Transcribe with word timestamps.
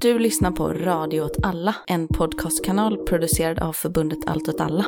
Du 0.00 0.18
lyssnar 0.18 0.50
på 0.50 0.68
Radio 0.68 1.20
åt 1.20 1.36
alla, 1.42 1.74
en 1.86 2.08
podcastkanal 2.08 2.96
producerad 2.96 3.58
av 3.58 3.72
förbundet 3.72 4.18
Allt 4.26 4.48
åt 4.48 4.60
alla. 4.60 4.84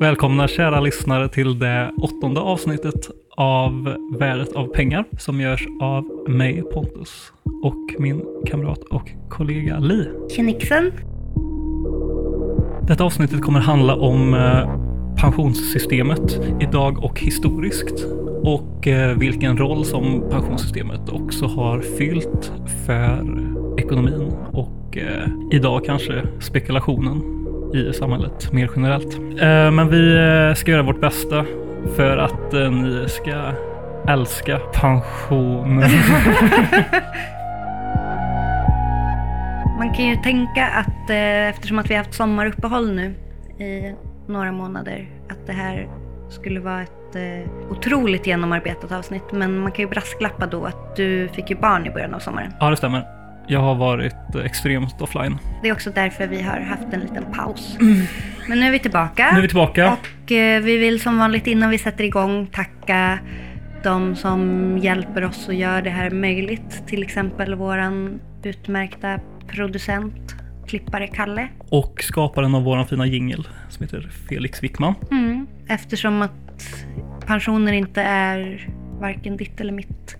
Välkomna 0.00 0.48
kära 0.48 0.80
lyssnare 0.80 1.28
till 1.28 1.58
det 1.58 1.92
åttonde 1.96 2.40
avsnittet 2.40 3.10
av 3.36 3.96
Värdet 4.18 4.52
av 4.52 4.66
pengar 4.66 5.04
som 5.18 5.40
görs 5.40 5.66
av 5.80 6.04
mig 6.28 6.62
Pontus 6.62 7.32
och 7.62 7.94
min 7.98 8.22
kamrat 8.46 8.78
och 8.78 9.10
kollega 9.28 9.78
Li. 9.78 10.08
Tjenixen. 10.36 10.92
Detta 12.88 13.04
avsnittet 13.04 13.42
kommer 13.42 13.60
handla 13.60 13.96
om 13.96 14.34
eh, 14.34 14.76
pensionssystemet 15.16 16.40
idag 16.60 17.04
och 17.04 17.20
historiskt 17.20 18.06
och 18.42 18.88
eh, 18.88 19.18
vilken 19.18 19.58
roll 19.58 19.84
som 19.84 20.24
pensionssystemet 20.30 21.08
också 21.08 21.46
har 21.46 21.80
fyllt 21.80 22.52
för 22.86 23.51
ekonomin 23.92 24.32
och 24.52 24.96
eh, 24.96 25.28
idag 25.50 25.84
kanske 25.84 26.22
spekulationen 26.40 27.22
i 27.74 27.92
samhället 27.92 28.52
mer 28.52 28.70
generellt. 28.76 29.14
Eh, 29.14 29.70
men 29.70 29.88
vi 29.88 30.14
eh, 30.16 30.54
ska 30.54 30.70
göra 30.70 30.82
vårt 30.82 31.00
bästa 31.00 31.44
för 31.96 32.16
att 32.16 32.54
eh, 32.54 32.70
ni 32.70 33.08
ska 33.08 33.52
älska 34.08 34.58
pensionen. 34.58 35.90
Man 39.78 39.94
kan 39.94 40.06
ju 40.06 40.16
tänka 40.16 40.66
att 40.66 41.10
eh, 41.10 41.48
eftersom 41.48 41.78
att 41.78 41.90
vi 41.90 41.94
har 41.94 42.04
haft 42.04 42.14
sommaruppehåll 42.14 42.94
nu 42.94 43.14
i 43.64 43.94
några 44.26 44.52
månader 44.52 45.08
att 45.30 45.46
det 45.46 45.52
här 45.52 45.88
skulle 46.30 46.60
vara 46.60 46.82
ett 46.82 47.16
eh, 47.16 47.70
otroligt 47.70 48.26
genomarbetat 48.26 48.92
avsnitt. 48.92 49.32
Men 49.32 49.58
man 49.58 49.72
kan 49.72 49.84
ju 49.84 49.88
brasklappa 49.88 50.46
då 50.46 50.64
att 50.64 50.96
du 50.96 51.28
fick 51.28 51.50
ju 51.50 51.56
barn 51.56 51.86
i 51.86 51.90
början 51.90 52.14
av 52.14 52.18
sommaren. 52.18 52.52
ja, 52.60 52.70
det 52.70 52.76
stämmer. 52.76 53.21
Jag 53.52 53.60
har 53.60 53.74
varit 53.74 54.34
eh, 54.34 54.44
extremt 54.44 55.02
offline. 55.02 55.38
Det 55.62 55.68
är 55.68 55.72
också 55.72 55.90
därför 55.90 56.26
vi 56.26 56.42
har 56.42 56.60
haft 56.60 56.92
en 56.92 57.00
liten 57.00 57.24
paus. 57.32 57.76
Men 58.48 58.60
nu 58.60 58.66
är 58.66 58.70
vi 58.70 58.78
tillbaka. 58.78 59.28
Nu 59.32 59.38
är 59.38 59.42
vi 59.42 59.48
tillbaka. 59.48 59.96
Och 60.22 60.32
eh, 60.32 60.62
vi 60.62 60.76
vill 60.76 61.00
som 61.00 61.18
vanligt 61.18 61.46
innan 61.46 61.70
vi 61.70 61.78
sätter 61.78 62.04
igång 62.04 62.46
tacka 62.46 63.18
de 63.82 64.16
som 64.16 64.78
hjälper 64.82 65.24
oss 65.24 65.48
och 65.48 65.54
gör 65.54 65.82
det 65.82 65.90
här 65.90 66.10
möjligt. 66.10 66.86
Till 66.86 67.02
exempel 67.02 67.54
våran 67.54 68.20
utmärkta 68.42 69.20
producent, 69.46 70.34
klippare 70.66 71.06
Kalle. 71.06 71.48
Och 71.68 72.02
skaparen 72.02 72.54
av 72.54 72.62
våran 72.62 72.86
fina 72.86 73.06
jingel 73.06 73.48
som 73.68 73.84
heter 73.84 74.10
Felix 74.28 74.62
Wickman. 74.62 74.94
Mm. 75.10 75.46
Eftersom 75.68 76.22
att 76.22 76.86
pensioner 77.26 77.72
inte 77.72 78.02
är 78.02 78.68
varken 79.00 79.36
ditt 79.36 79.60
eller 79.60 79.72
mitt 79.72 80.16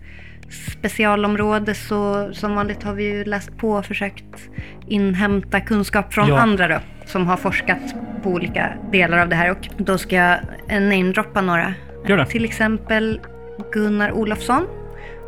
specialområde 0.52 1.74
så 1.74 2.30
som 2.34 2.54
vanligt 2.54 2.82
har 2.82 2.94
vi 2.94 3.04
ju 3.04 3.24
läst 3.24 3.56
på 3.56 3.70
och 3.72 3.86
försökt 3.86 4.48
inhämta 4.86 5.60
kunskap 5.60 6.14
från 6.14 6.28
Ja. 6.28 6.38
andra 6.38 6.68
då 6.68 6.78
som 7.06 7.26
har 7.26 7.36
forskat 7.36 7.94
på 8.22 8.30
olika 8.30 8.72
delar 8.92 9.18
av 9.18 9.28
det 9.28 9.36
här 9.36 9.50
och 9.50 9.68
då 9.76 9.98
ska 9.98 10.16
jag 10.16 10.38
namedroppa 10.68 11.40
några. 11.40 11.74
Gör 12.06 12.16
det. 12.16 12.26
Till 12.26 12.44
exempel 12.44 13.20
Gunnar 13.72 14.12
Olofsson 14.12 14.66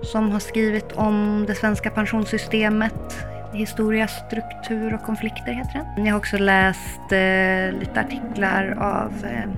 som 0.02 0.30
har 0.30 0.40
skrivit 0.40 0.92
om 0.92 1.44
det 1.48 1.54
svenska 1.54 1.90
pensionssystemet 1.90 3.26
Historia, 3.54 4.08
struktur 4.08 4.94
och 4.94 5.02
konflikter 5.02 5.52
heter 5.52 5.84
den. 5.96 6.06
Jag 6.06 6.12
har 6.12 6.18
också 6.18 6.38
läst 6.38 7.00
eh, 7.12 7.80
lite 7.80 8.00
artiklar 8.00 8.76
av 8.80 9.12
eh, 9.24 9.50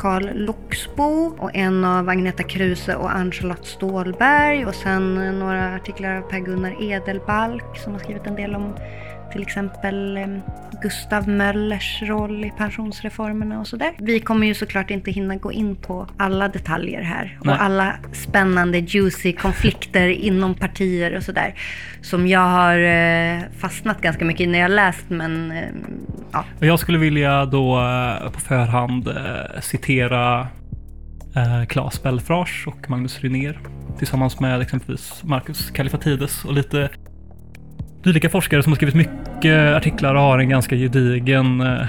Karl 0.00 0.28
Loxbo 0.34 1.34
och 1.38 1.50
en 1.54 1.84
av 1.84 2.08
Agneta 2.08 2.42
Kruse 2.42 2.96
och 2.96 3.16
Ann-Charlotte 3.16 3.66
Stålberg 3.66 4.66
och 4.66 4.74
sen 4.74 5.14
några 5.38 5.74
artiklar 5.74 6.16
av 6.16 6.22
Per-Gunnar 6.22 6.82
Edelbalk 6.82 7.78
som 7.78 7.92
har 7.92 8.00
skrivit 8.00 8.26
en 8.26 8.34
del 8.34 8.54
om 8.54 8.76
till 9.32 9.42
exempel 9.42 10.18
Gustav 10.82 11.28
Möllers 11.28 12.02
roll 12.02 12.44
i 12.44 12.52
pensionsreformerna 12.58 13.60
och 13.60 13.66
sådär. 13.66 13.92
Vi 13.98 14.20
kommer 14.20 14.46
ju 14.46 14.54
såklart 14.54 14.90
inte 14.90 15.10
hinna 15.10 15.36
gå 15.36 15.52
in 15.52 15.76
på 15.76 16.06
alla 16.16 16.48
detaljer 16.48 17.02
här 17.02 17.38
Nej. 17.44 17.54
och 17.54 17.62
alla 17.62 17.94
spännande 18.12 18.78
juicy 18.78 19.32
konflikter 19.32 20.08
inom 20.08 20.54
partier 20.54 21.16
och 21.16 21.22
sådär 21.22 21.54
som 22.02 22.26
jag 22.26 22.40
har 22.40 22.78
eh, 22.78 23.40
fastnat 23.58 24.00
ganska 24.00 24.24
mycket 24.24 24.40
i 24.40 24.46
när 24.46 24.58
jag 24.58 24.70
läst 24.70 25.04
men 25.08 25.52
ja, 26.32 26.44
Och 26.58 26.66
jag 26.66 26.78
skulle 26.78 26.98
vilja 26.98 27.44
då 27.44 27.78
eh, 27.78 28.30
på 28.30 28.40
förhand 28.40 29.08
eh, 29.08 29.60
citera 29.60 30.48
eh, 31.36 31.66
Claes 31.68 32.02
Belfrage 32.02 32.64
och 32.66 32.90
Magnus 32.90 33.20
Rynér 33.20 33.58
tillsammans 33.98 34.40
med 34.40 34.60
exempelvis 34.60 35.22
Marcus 35.24 35.70
Kallifatides 35.70 36.44
och 36.44 36.52
lite 36.52 36.88
dylika 38.02 38.28
forskare 38.28 38.62
som 38.62 38.72
har 38.72 38.76
skrivit 38.76 38.94
mycket 38.94 39.76
artiklar 39.76 40.14
och 40.14 40.20
har 40.20 40.38
en 40.38 40.48
ganska 40.48 40.76
gedigen 40.76 41.60
eh, 41.60 41.86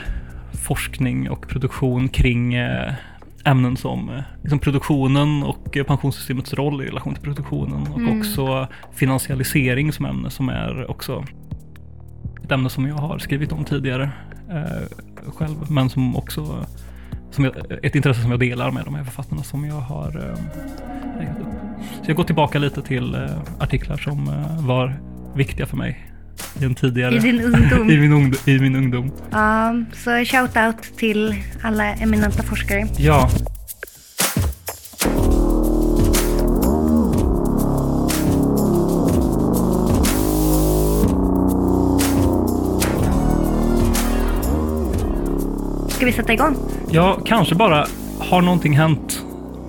forskning 0.53 1.29
och 1.29 1.47
produktion 1.47 2.09
kring 2.09 2.53
eh, 2.53 2.93
ämnen 3.45 3.77
som 3.77 4.09
eh, 4.09 4.21
liksom 4.41 4.59
produktionen 4.59 5.43
och 5.43 5.77
pensionssystemets 5.87 6.53
roll 6.53 6.81
i 6.83 6.85
relation 6.85 7.13
till 7.13 7.23
produktionen 7.23 7.87
och 7.87 7.99
Mm. 7.99 8.19
också 8.19 8.67
finansialisering 8.93 9.91
som 9.91 10.05
ämne 10.05 10.29
som 10.29 10.49
är 10.49 10.91
också 10.91 11.25
ett 12.43 12.51
ämne 12.51 12.69
som 12.69 12.87
jag 12.87 12.95
har 12.95 13.17
skrivit 13.19 13.51
om 13.51 13.65
tidigare 13.65 14.09
eh, 14.49 15.31
själv, 15.37 15.55
men 15.69 15.89
som 15.89 16.15
också 16.15 16.65
som 17.31 17.43
jag, 17.43 17.53
ett 17.83 17.95
intresse 17.95 18.21
som 18.21 18.31
jag 18.31 18.39
delar 18.39 18.71
med 18.71 18.85
de 18.85 18.95
här 18.95 19.03
författarna 19.03 19.43
som 19.43 19.65
jag 19.65 19.75
har 19.75 20.17
eh, 20.17 21.31
upp. 21.41 21.47
Så 22.03 22.09
jag 22.11 22.17
går 22.17 22.23
tillbaka 22.23 22.59
lite 22.59 22.81
till 22.81 23.15
eh, 23.15 23.21
artiklar 23.59 23.97
som 23.97 24.31
var 24.59 24.99
viktiga 25.35 25.65
för 25.65 25.77
mig 25.77 26.11
i 26.61 26.65
en 26.65 26.75
tidigare... 26.75 27.15
i 27.15 27.19
din 27.19 27.41
ungdom. 27.41 27.89
I 27.91 27.97
min, 27.97 28.13
ungdom, 28.13 28.39
I 28.45 28.59
min 28.59 28.75
ungdom. 28.75 29.11
Ja, 29.31 29.75
så 29.93 30.09
shout-out 30.09 30.97
till 30.97 31.35
alla 31.61 31.93
eminenta 31.93 32.43
forskare. 32.43 32.87
Ja. 32.97 33.29
Ska 45.89 46.05
vi 46.05 46.11
sätta 46.11 46.33
igång? 46.33 46.55
Ja, 46.91 47.19
kanske 47.25 47.55
bara. 47.55 47.85
Har 48.19 48.41
någonting 48.41 48.77
hänt 48.77 49.25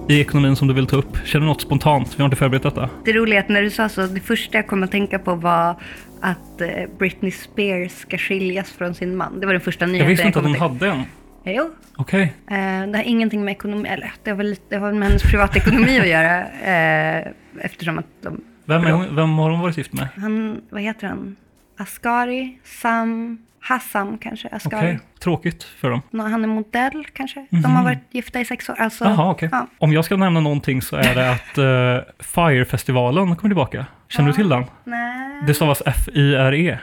i 0.08 0.20
ekonomin 0.20 0.56
som 0.56 0.68
du 0.68 0.74
vill 0.74 0.86
ta 0.86 0.96
upp? 0.96 1.16
Känner 1.24 1.40
du 1.40 1.48
något 1.48 1.60
spontant? 1.60 2.14
Vi 2.18 2.22
har 2.22 2.24
inte 2.24 2.36
förberett 2.36 2.62
detta. 2.62 2.90
Det 3.04 3.12
roliga 3.12 3.38
är 3.38 3.42
att 3.42 3.48
när 3.48 3.62
du 3.62 3.70
sa 3.70 3.88
så, 3.88 4.06
det 4.06 4.20
första 4.20 4.58
jag 4.58 4.66
kom 4.66 4.82
att 4.82 4.90
tänka 4.90 5.18
på 5.18 5.34
var 5.34 5.76
att 6.20 6.60
eh, 6.60 6.68
Britney 6.98 7.30
Spears 7.30 7.92
ska 7.92 8.18
skiljas 8.18 8.70
från 8.72 8.94
sin 8.94 9.16
man. 9.16 9.40
Det 9.40 9.46
var 9.46 9.52
den 9.52 9.60
första 9.60 9.84
Jag 9.84 9.92
nyheten 9.92 10.08
visste 10.08 10.26
inte 10.26 10.38
att 10.38 10.44
hon 10.44 10.52
att 10.54 10.58
tänka 10.60 10.86
hade 10.86 11.00
en. 11.00 11.04
Jo, 11.44 11.70
Okej. 11.96 12.22
eh, 12.46 12.56
det 12.90 12.96
har 12.98 13.02
ingenting 13.04 13.44
med 13.44 13.52
ekonomi, 13.52 13.88
eller 13.88 14.12
det 14.22 14.30
har 14.30 14.36
väl 14.36 14.56
det 14.68 14.76
har 14.76 14.92
med 14.92 15.08
hennes 15.08 15.22
privatekonomi 15.22 16.00
att 16.00 16.08
göra. 16.08 16.40
Eh, 16.40 17.26
eftersom 17.60 17.98
att 17.98 18.06
de, 18.22 18.40
Vem, 18.64 18.84
hon- 18.84 19.16
vem 19.16 19.30
har 19.38 19.50
hon 19.50 19.60
varit 19.60 19.76
gift 19.78 19.92
med? 19.92 20.08
han, 20.16 20.60
vad 20.70 20.82
heter 20.82 21.06
han? 21.06 21.36
Asghari, 21.76 22.58
Sam, 22.64 23.38
Hassam 23.62 24.18
kanske, 24.18 24.48
Okej, 24.48 24.56
Asghari. 24.56 24.98
tråkigt 25.22 25.62
för 25.64 25.90
dem. 25.90 26.00
Han 26.12 26.44
är 26.44 26.48
modell 26.48 27.04
kanske. 27.12 27.46
De 27.50 27.64
har 27.64 27.84
varit 27.84 27.98
gifta 28.10 28.40
i 28.40 28.44
sex 28.44 28.68
år. 28.68 28.74
Alltså, 28.80 29.04
Mhm. 29.04 29.12
Jaha, 29.12 29.30
okej. 29.30 29.48
ja. 29.52 29.66
Om 29.78 29.92
jag 29.92 30.04
ska 30.04 30.16
nämna 30.16 30.40
någonting 30.40 30.82
så 30.82 30.96
är 30.96 31.14
det 31.14 31.30
att 31.30 31.58
uh, 31.58 32.12
Fire-festivalen 32.24 33.36
kommer 33.36 33.50
tillbaka. 33.50 33.86
Känner 34.08 34.28
du 34.28 34.34
till 34.34 34.48
den? 34.48 34.64
Nej. 34.84 35.42
Det 35.46 35.54
stavas 35.54 35.82
F-I-R-E. 35.86 36.78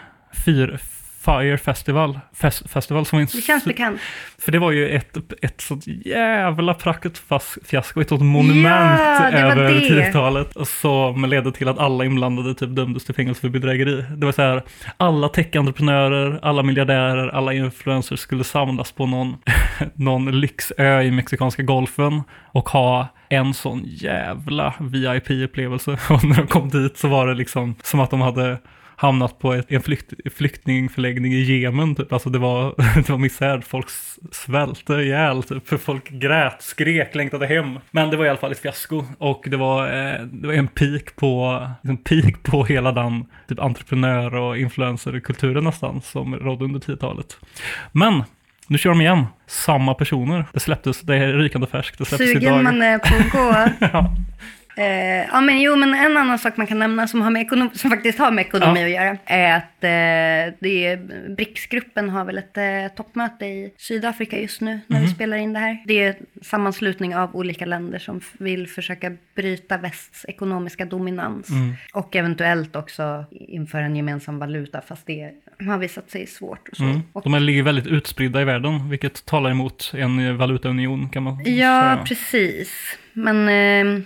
Fyr, 0.45 0.79
Fire 1.25 1.57
Festival. 1.57 2.19
Fes, 2.33 2.63
festival 2.67 3.05
som 3.05 3.19
en 3.19 3.25
Det 3.25 3.41
känns 3.41 3.65
bekant. 3.65 3.99
För 4.39 4.51
det 4.51 4.59
var 4.59 4.71
ju 4.71 4.89
ett, 4.89 5.17
ett 5.41 5.61
sånt 5.61 5.87
jävla 5.87 6.73
praktfiasko, 6.73 8.01
ett 8.01 8.09
sånt 8.09 8.21
monument 8.21 8.99
Ja, 8.99 9.31
över 9.31 9.63
det. 9.63 9.79
10-talet 9.79 10.67
som 10.67 11.25
ledde 11.25 11.51
till 11.51 11.67
att 11.67 11.79
alla 11.79 12.05
inblandade 12.05 12.55
typ 12.55 12.75
dömdes 12.75 13.05
till 13.05 13.15
fängelse 13.15 13.41
för 13.41 13.49
bedrägeri. 13.49 14.05
Det 14.17 14.25
var 14.25 14.33
så 14.33 14.41
här, 14.41 14.63
alla 14.97 15.29
tech-entreprenörer, 15.29 16.39
alla 16.41 16.63
miljardärer, 16.63 17.27
alla 17.27 17.53
influencers 17.53 18.19
skulle 18.19 18.43
samlas 18.43 18.91
på 18.91 19.05
någon, 19.05 19.37
någon 19.93 20.39
lyxö 20.39 21.01
i 21.01 21.11
mexikanska 21.11 21.63
golfen 21.63 22.21
och 22.51 22.69
ha 22.69 23.07
en 23.29 23.53
sån 23.53 23.81
jävla 23.85 24.73
VIP-upplevelse. 24.79 25.91
Och 26.09 26.23
när 26.23 26.35
de 26.35 26.47
kom 26.47 26.69
dit 26.69 26.97
så 26.97 27.07
var 27.07 27.27
det 27.27 27.33
liksom 27.33 27.75
som 27.83 27.99
att 27.99 28.09
de 28.09 28.21
hade 28.21 28.57
hamnat 28.99 29.39
på 29.39 29.61
en 29.67 29.81
flykt, 29.81 30.13
flyktingförläggning 30.35 31.33
i 31.33 31.41
Jemen. 31.41 31.95
Typ. 31.95 32.13
Alltså 32.13 32.29
det 32.29 32.39
var, 32.39 32.75
det 32.95 33.09
var 33.09 33.17
misär. 33.17 33.61
Folk 33.61 33.87
svälte 34.31 34.93
ihjäl. 34.93 35.43
Typ. 35.43 35.81
Folk 35.81 36.09
grät, 36.09 36.61
skrek, 36.61 37.15
längtade 37.15 37.47
hem. 37.47 37.79
Men 37.91 38.09
det 38.09 38.17
var 38.17 38.25
i 38.25 38.29
alla 38.29 38.37
fall 38.37 38.51
ett 38.51 38.59
fiasko. 38.59 39.03
Och 39.17 39.43
det 39.47 39.57
var, 39.57 39.85
eh, 39.85 40.21
det 40.21 40.47
var 40.47 40.53
en 40.53 40.67
peak 40.67 41.15
på, 41.15 41.61
en 41.83 41.97
peak 41.97 42.43
på 42.43 42.65
hela 42.65 42.91
den 42.91 43.25
typ 43.47 43.59
entreprenör 43.59 44.35
och 44.35 44.57
influencerkulturen 44.57 45.63
nästan 45.63 46.01
som 46.01 46.35
rådde 46.35 46.65
under 46.65 46.79
10-talet. 46.79 47.37
Men 47.91 48.23
nu 48.67 48.77
kör 48.77 48.89
de 48.89 49.01
igen. 49.01 49.25
Samma 49.47 49.93
personer. 49.93 50.45
Det 50.53 50.59
släpptes, 50.59 51.01
det 51.01 51.15
är 51.15 51.33
rykande 51.33 51.67
färskt. 51.67 51.97
Det 51.97 52.05
släpptes 52.05 52.27
Sugen 52.27 52.43
idag. 52.43 52.63
man 52.63 52.81
är 52.81 52.97
på 52.97 53.15
att 53.15 53.31
gå. 53.31 53.85
ja. 53.93 54.15
Eh, 54.79 55.25
ja, 55.31 55.41
men 55.41 55.61
jo, 55.61 55.75
men 55.75 55.93
en 55.93 56.17
annan 56.17 56.39
sak 56.39 56.57
man 56.57 56.67
kan 56.67 56.79
nämna 56.79 57.07
som, 57.07 57.21
har 57.21 57.31
med 57.31 57.41
ekonom- 57.41 57.69
som 57.73 57.89
faktiskt 57.89 58.19
har 58.19 58.31
med 58.31 58.41
ekonomi 58.45 58.79
Ja. 58.79 58.85
att 58.85 58.91
göra 58.91 59.17
är 59.25 59.57
att 59.57 59.83
eh, 59.83 60.55
det 60.59 60.85
är, 60.85 60.97
BRICS-gruppen 61.35 62.09
har 62.09 62.25
väl 62.25 62.37
ett 62.37 62.57
eh, 62.57 62.95
toppmöte 62.95 63.45
i 63.45 63.73
Sydafrika 63.77 64.39
just 64.41 64.61
nu 64.61 64.79
när 64.87 65.01
vi 65.01 65.07
spelar 65.07 65.37
in 65.37 65.53
det 65.53 65.59
här. 65.59 65.77
Det 65.85 66.03
är 66.03 66.07
en 66.09 66.15
sammanslutning 66.41 67.15
av 67.15 67.35
olika 67.35 67.65
länder 67.65 67.99
som 67.99 68.17
f- 68.17 68.33
vill 68.39 68.67
försöka 68.67 69.11
bryta 69.35 69.77
västs 69.77 70.25
ekonomiska 70.27 70.85
dominans 70.85 71.47
och 71.93 72.15
eventuellt 72.15 72.75
också 72.75 73.25
införa 73.31 73.81
en 73.85 73.95
gemensam 73.95 74.39
valuta 74.39 74.81
fast 74.81 75.07
det 75.07 75.31
har 75.67 75.77
visat 75.77 76.11
sig 76.11 76.27
svårt 76.27 76.67
och 76.69 76.77
så. 76.77 76.83
Mm. 76.83 76.99
De 77.23 77.33
är 77.33 77.39
ligger 77.39 77.63
väldigt 77.63 77.87
utspridda 77.87 78.41
i 78.41 78.45
världen, 78.45 78.89
vilket 78.89 79.25
talar 79.25 79.49
emot 79.51 79.91
en 79.95 80.37
valutaunion 80.37 81.09
kan 81.09 81.23
man 81.23 81.33
Ja, 81.45 81.45
säga. 81.45 81.99
precis. 82.05 82.97
Men 83.13 83.47
eh, 83.97 84.01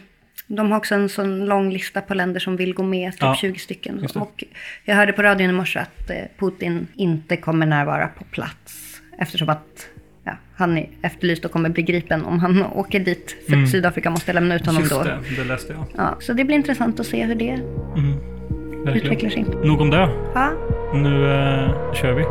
de 0.48 0.72
har 0.72 0.78
också 0.78 0.96
en 0.96 1.10
sån 1.10 1.46
lång 1.46 1.70
lista 1.72 2.02
på 2.02 2.14
länder 2.14 2.40
som 2.40 2.56
vill 2.56 2.74
gå 2.74 2.84
med, 2.84 3.12
typ 3.12 3.22
Ja, 3.22 3.36
20 3.36 3.60
stycken. 3.60 4.08
Och 4.16 4.44
jag 4.86 4.96
hörde 4.96 5.14
på 5.14 5.22
radion 5.24 5.50
i 5.50 5.54
morse 5.54 5.80
att 5.80 6.10
eh, 6.10 6.16
Putin 6.40 6.88
inte 6.96 7.38
kommer 7.38 7.66
närvara 7.66 8.08
på 8.08 8.24
plats. 8.24 9.02
Eftersom 9.18 9.50
att 9.50 9.88
ja, 10.24 10.32
han 10.56 10.78
är 10.78 10.90
efterlyst 11.02 11.46
och 11.46 11.52
kommer 11.52 11.70
bli 11.70 11.84
gripen 11.84 12.26
om 12.26 12.40
han 12.40 12.64
åker 12.74 13.00
dit. 13.00 13.36
För 13.50 13.66
Sydafrika 13.66 14.10
måste 14.10 14.34
lämna 14.34 14.56
ut 14.56 14.66
honom 14.66 14.84
Mm. 14.84 14.98
Just 14.98 15.28
då. 15.30 15.36
det, 15.36 15.42
det 15.44 15.48
läste 15.48 15.74
jag. 15.74 15.86
Ja, 15.98 16.18
så 16.20 16.34
det 16.34 16.44
blir 16.44 16.56
intressant 16.56 17.00
att 17.00 17.06
se 17.08 17.26
hur 17.26 17.36
det 17.36 17.50
Mm. 17.98 18.18
Utvecklar 18.96 19.30
sig. 19.30 19.46
Nog 19.64 19.82
om 19.82 19.90
det. 19.90 20.10
Ja. 20.36 20.52
Nu 20.94 21.26
eh, 21.34 21.94
kör 21.94 22.14
vi. 22.14 22.24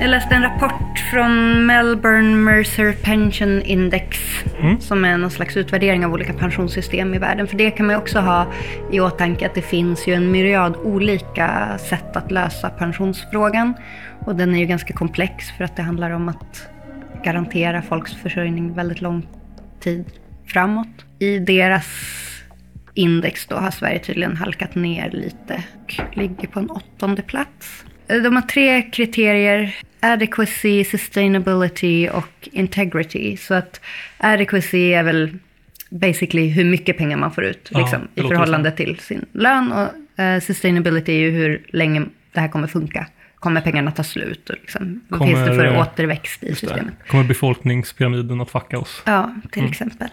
Jag 0.00 0.10
läste 0.10 0.34
en 0.34 0.42
rapport 0.42 0.98
från 1.10 1.66
Melbourne 1.66 2.36
Mercer 2.36 2.92
Pension 2.92 3.62
Index 3.62 4.18
Mm. 4.60 4.80
som 4.80 5.04
är 5.04 5.18
någon 5.18 5.30
slags 5.30 5.56
utvärdering 5.56 6.04
av 6.04 6.12
olika 6.12 6.32
pensionssystem 6.32 7.14
i 7.14 7.18
världen. 7.18 7.46
För 7.46 7.56
det 7.56 7.70
kan 7.70 7.86
man 7.86 7.94
ju 7.94 7.98
också 8.00 8.18
ha 8.18 8.46
i 8.92 9.00
åtanke 9.00 9.46
att 9.46 9.54
det 9.54 9.62
finns 9.62 10.06
ju 10.08 10.14
en 10.14 10.30
myriad 10.30 10.76
olika 10.76 11.78
sätt 11.78 12.16
att 12.16 12.30
lösa 12.30 12.70
pensionsfrågan. 12.70 13.74
Och 14.24 14.36
den 14.36 14.54
är 14.54 14.58
ju 14.58 14.66
ganska 14.66 14.94
komplex 14.94 15.50
för 15.50 15.64
att 15.64 15.76
det 15.76 15.82
handlar 15.82 16.10
om 16.10 16.28
att 16.28 16.68
garantera 17.24 17.82
folks 17.82 18.14
försörjning 18.14 18.74
väldigt 18.74 19.00
lång 19.00 19.26
tid 19.80 20.04
framåt. 20.46 21.04
I 21.18 21.38
deras 21.38 21.86
index 22.94 23.46
då 23.46 23.56
har 23.56 23.70
Sverige 23.70 23.98
tydligen 23.98 24.36
halkat 24.36 24.74
ner 24.74 25.10
lite 25.10 25.62
och 25.84 26.16
ligger 26.16 26.48
på 26.48 26.58
en 26.58 26.70
åttonde 26.70 27.22
plats. 27.22 27.84
De 28.08 28.34
har 28.36 28.42
tre 28.42 28.82
kriterier. 28.82 29.76
Adequacy, 30.00 30.84
sustainability 30.84 32.08
och 32.08 32.48
integrity. 32.52 33.36
Så 33.36 33.54
att 33.54 33.80
adequacy 34.18 34.92
är 34.92 35.02
väl 35.02 35.38
basically 35.90 36.48
hur 36.48 36.64
mycket 36.64 36.98
pengar 36.98 37.16
man 37.16 37.30
får 37.32 37.44
ut 37.44 37.68
Ja, 37.72 37.78
liksom, 37.80 38.08
i 38.14 38.20
förhållande 38.22 38.70
till 38.70 38.98
sin 38.98 39.24
lön. 39.32 39.72
Och 39.72 40.20
eh, 40.22 40.40
sustainability 40.40 41.12
är 41.12 41.18
ju 41.20 41.30
hur 41.30 41.62
länge 41.68 42.02
det 42.32 42.40
här 42.40 42.48
kommer 42.48 42.66
funka. 42.66 43.06
Kommer 43.38 43.60
pengarna 43.60 43.90
ta 43.90 44.04
slut? 44.04 44.50
Och 44.50 44.56
liksom, 44.60 45.00
vad 45.08 45.20
finns 45.28 45.38
det 45.40 45.46
Kommer, 45.46 45.72
för 45.72 45.78
återväxt 45.80 46.44
i 46.44 46.54
systemet? 46.54 46.94
Kommer 47.08 47.24
befolkningspyramiden 47.24 48.40
att 48.40 48.50
fucka 48.50 48.78
oss? 48.78 49.02
Ja, 49.06 49.34
till 49.52 49.60
Mm. 49.60 49.70
exempel. 49.70 50.08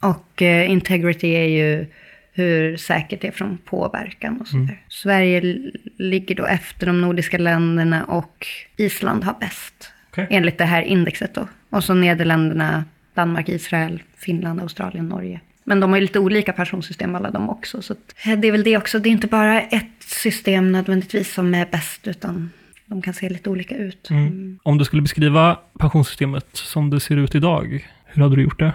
Och 0.00 0.42
eh, 0.42 0.70
integrity 0.70 1.28
är 1.34 1.48
ju 1.48 1.86
hur 2.34 2.76
säkert 2.76 3.20
det 3.20 3.28
är 3.28 3.32
från 3.32 3.58
påverkan 3.58 4.40
och 4.40 4.48
sådär. 4.48 4.62
Mm. 4.62 4.76
Sverige 4.88 5.58
ligger 5.96 6.34
då 6.34 6.46
efter 6.46 6.86
de 6.86 7.00
nordiska 7.00 7.38
länderna 7.38 8.04
och 8.04 8.46
Island 8.76 9.24
har 9.24 9.34
bäst. 9.40 9.92
Okej. 10.10 10.26
Enligt 10.30 10.58
det 10.58 10.64
här 10.64 10.82
indexet 10.82 11.34
då. 11.34 11.48
Och 11.70 11.84
så 11.84 11.94
Nederländerna, 11.94 12.84
Danmark, 13.14 13.48
Israel, 13.48 14.02
Finland, 14.16 14.60
Australien, 14.60 15.08
Norge. 15.08 15.40
Men 15.64 15.80
de 15.80 15.90
har 15.90 15.96
ju 15.96 16.02
lite 16.02 16.18
olika 16.18 16.52
pensionssystem 16.52 17.14
alla 17.14 17.30
de 17.30 17.50
också. 17.50 17.82
Så 17.82 17.94
eh, 18.26 18.38
det 18.38 18.48
är 18.48 18.52
väl 18.52 18.64
det 18.64 18.76
också. 18.76 18.98
Det 18.98 19.08
är 19.08 19.10
inte 19.10 19.26
bara 19.26 19.60
ett 19.60 20.02
system 20.02 20.72
nödvändigtvis 20.72 21.34
som 21.34 21.54
är 21.54 21.66
bäst, 21.66 22.06
utan 22.06 22.50
de 22.86 23.02
kan 23.02 23.14
se 23.14 23.28
lite 23.28 23.50
olika 23.50 23.76
ut. 23.76 24.10
Mm. 24.10 24.58
Om 24.62 24.78
du 24.78 24.84
skulle 24.84 25.02
beskriva 25.02 25.58
pensionssystemet 25.78 26.46
som 26.52 26.90
det 26.90 27.00
ser 27.00 27.16
ut 27.16 27.34
idag, 27.34 27.88
hur 28.06 28.22
hade 28.22 28.36
du 28.36 28.42
gjort 28.42 28.58
det? 28.58 28.72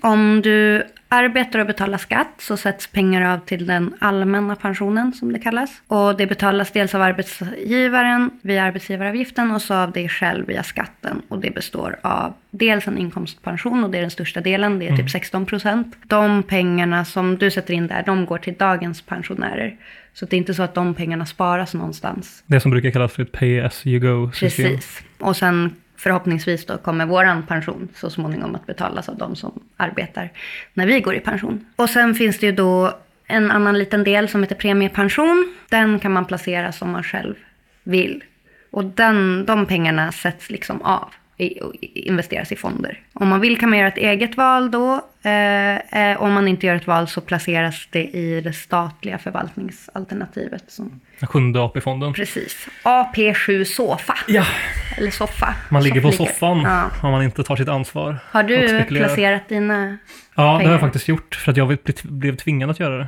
Om 0.00 0.42
du 0.42 0.82
arbetar 1.12 1.58
och 1.58 1.66
betalar 1.66 1.98
skatt 1.98 2.34
så 2.38 2.56
sätts 2.56 2.86
pengar 2.86 3.34
av 3.34 3.38
till 3.38 3.66
den 3.66 3.94
allmänna 3.98 4.56
pensionen 4.56 5.12
som 5.12 5.32
det 5.32 5.38
kallas. 5.38 5.82
Och 5.86 6.16
det 6.16 6.26
betalas 6.26 6.70
dels 6.70 6.94
av 6.94 7.02
arbetsgivaren 7.02 8.30
via 8.42 8.62
arbetsgivaravgiften 8.62 9.50
och 9.50 9.62
så 9.62 9.74
av 9.74 9.92
dig 9.92 10.08
själv 10.08 10.46
via 10.46 10.62
skatten. 10.62 11.22
Och 11.28 11.38
det 11.38 11.50
består 11.50 11.96
av 12.02 12.34
dels 12.50 12.88
en 12.88 12.98
inkomstpension 12.98 13.84
och 13.84 13.90
det 13.90 13.98
är 13.98 14.02
den 14.02 14.10
största 14.10 14.40
delen, 14.40 14.78
det 14.78 14.88
är 14.88 14.96
typ 14.96 15.10
16 15.10 15.46
procent. 15.46 15.96
De 16.06 16.42
pengarna 16.42 17.04
som 17.04 17.38
du 17.38 17.50
sätter 17.50 17.74
in 17.74 17.86
där, 17.86 18.02
de 18.06 18.26
går 18.26 18.38
till 18.38 18.54
dagens 18.54 19.02
pensionärer. 19.02 19.76
Så 20.14 20.26
det 20.26 20.36
är 20.36 20.38
inte 20.38 20.54
så 20.54 20.62
att 20.62 20.74
de 20.74 20.94
pengarna 20.94 21.26
sparas 21.26 21.74
någonstans. 21.74 22.44
Det 22.46 22.60
som 22.60 22.70
brukar 22.70 22.90
kallas 22.90 23.12
för 23.12 23.22
ett 23.22 23.32
pay 23.32 23.60
as 23.60 23.86
you 23.86 24.00
go-system. 24.00 24.66
Precis. 24.66 25.02
Och 25.18 25.36
sen 25.36 25.74
förhoppningsvis 26.02 26.66
då 26.66 26.78
kommer 26.78 27.06
våran 27.06 27.46
pension 27.46 27.88
så 27.94 28.10
småningom 28.10 28.54
att 28.54 28.66
betalas 28.66 29.08
av 29.08 29.16
de 29.16 29.36
som 29.36 29.60
arbetar 29.76 30.30
när 30.74 30.86
vi 30.86 31.00
går 31.00 31.14
i 31.14 31.20
pension. 31.20 31.66
Och 31.76 31.90
sen 31.90 32.14
finns 32.14 32.38
det 32.38 32.46
ju 32.46 32.52
då 32.52 32.98
en 33.26 33.50
annan 33.50 33.78
liten 33.78 34.04
del 34.04 34.28
som 34.28 34.42
heter 34.42 34.54
premiepension. 34.54 35.54
Den 35.68 35.98
kan 35.98 36.12
man 36.12 36.24
placera 36.24 36.72
som 36.72 36.90
man 36.90 37.02
själv 37.02 37.34
vill. 37.82 38.24
Och 38.70 38.84
den, 38.84 39.44
de 39.46 39.66
pengarna 39.66 40.12
sätts 40.12 40.50
liksom 40.50 40.82
av 40.82 41.08
investeras 41.94 42.52
i 42.52 42.56
fonder. 42.56 43.00
Om 43.12 43.28
man 43.28 43.40
vill 43.40 43.58
kan 43.58 43.70
man 43.70 43.78
göra 43.78 43.88
ett 43.88 43.96
eget 43.98 44.36
val 44.36 44.70
då. 44.70 45.00
Eh, 45.24 45.76
eh, 46.10 46.22
om 46.22 46.32
man 46.32 46.48
inte 46.48 46.66
gör 46.66 46.74
ett 46.76 46.86
val 46.86 47.08
så 47.08 47.20
placeras 47.20 47.88
det 47.90 48.04
i 48.04 48.40
det 48.40 48.52
statliga 48.52 49.18
förvaltningsalternativet. 49.18 50.64
Som, 50.68 51.00
sjunde 51.20 51.60
AP-fonden. 51.60 52.12
precis. 52.12 52.68
AP7 52.82 53.64
SOFA. 53.64 54.14
Ja, 54.28 54.44
Eller 54.96 55.10
soffa. 55.10 55.54
man 55.70 55.82
ligger 55.82 56.00
på 56.00 56.12
soffan 56.12 56.60
Ja. 56.64 56.90
om 57.02 57.10
man 57.10 57.22
inte 57.22 57.42
tar 57.44 57.56
sitt 57.56 57.68
ansvar. 57.68 58.18
Har 58.30 58.42
du 58.42 58.84
placerat 58.84 59.48
dina... 59.48 59.98
Ja, 60.34 60.42
det 60.42 60.48
har 60.48 60.58
pengar? 60.58 60.72
jag 60.72 60.80
faktiskt 60.80 61.08
gjort. 61.08 61.34
För 61.34 61.50
att 61.50 61.56
jag 61.56 61.76
blev- 62.02 62.36
tvingad 62.36 62.70
att 62.70 62.80
göra 62.80 62.98
det. 62.98 63.06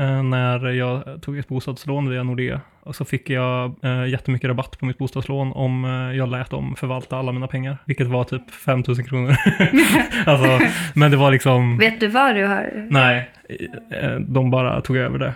Eh, 0.00 0.22
när 0.22 0.66
jag 0.68 1.22
tog 1.22 1.38
ett 1.38 1.48
bostadslån 1.48 2.10
via 2.10 2.22
Nordea. 2.22 2.60
Och 2.86 2.96
så 2.96 3.04
fick 3.04 3.30
jag 3.30 3.74
eh, 3.82 4.06
jättemycket 4.08 4.48
rabatt 4.48 4.78
på 4.78 4.86
mitt 4.86 4.98
bostadslån 4.98 5.52
om 5.52 5.84
eh, 5.84 6.16
jag 6.16 6.28
lät 6.30 6.50
dem 6.50 6.76
förvalta 6.76 7.16
alla 7.16 7.32
mina 7.32 7.46
pengar. 7.46 7.78
Vilket 7.84 8.06
var 8.06 8.24
typ 8.24 8.50
5 8.50 8.82
000 8.88 8.96
kronor. 8.96 9.36
alltså, 10.26 10.60
men 10.94 11.10
det 11.10 11.16
var 11.16 11.30
liksom... 11.30 11.78
Vet 11.78 12.00
du 12.00 12.06
vad 12.08 12.34
du 12.34 12.46
har... 12.46 12.86
Nej, 12.90 13.30
eh, 14.02 14.14
de 14.14 14.50
bara 14.50 14.80
tog 14.80 14.96
över 14.96 15.18
det. 15.18 15.34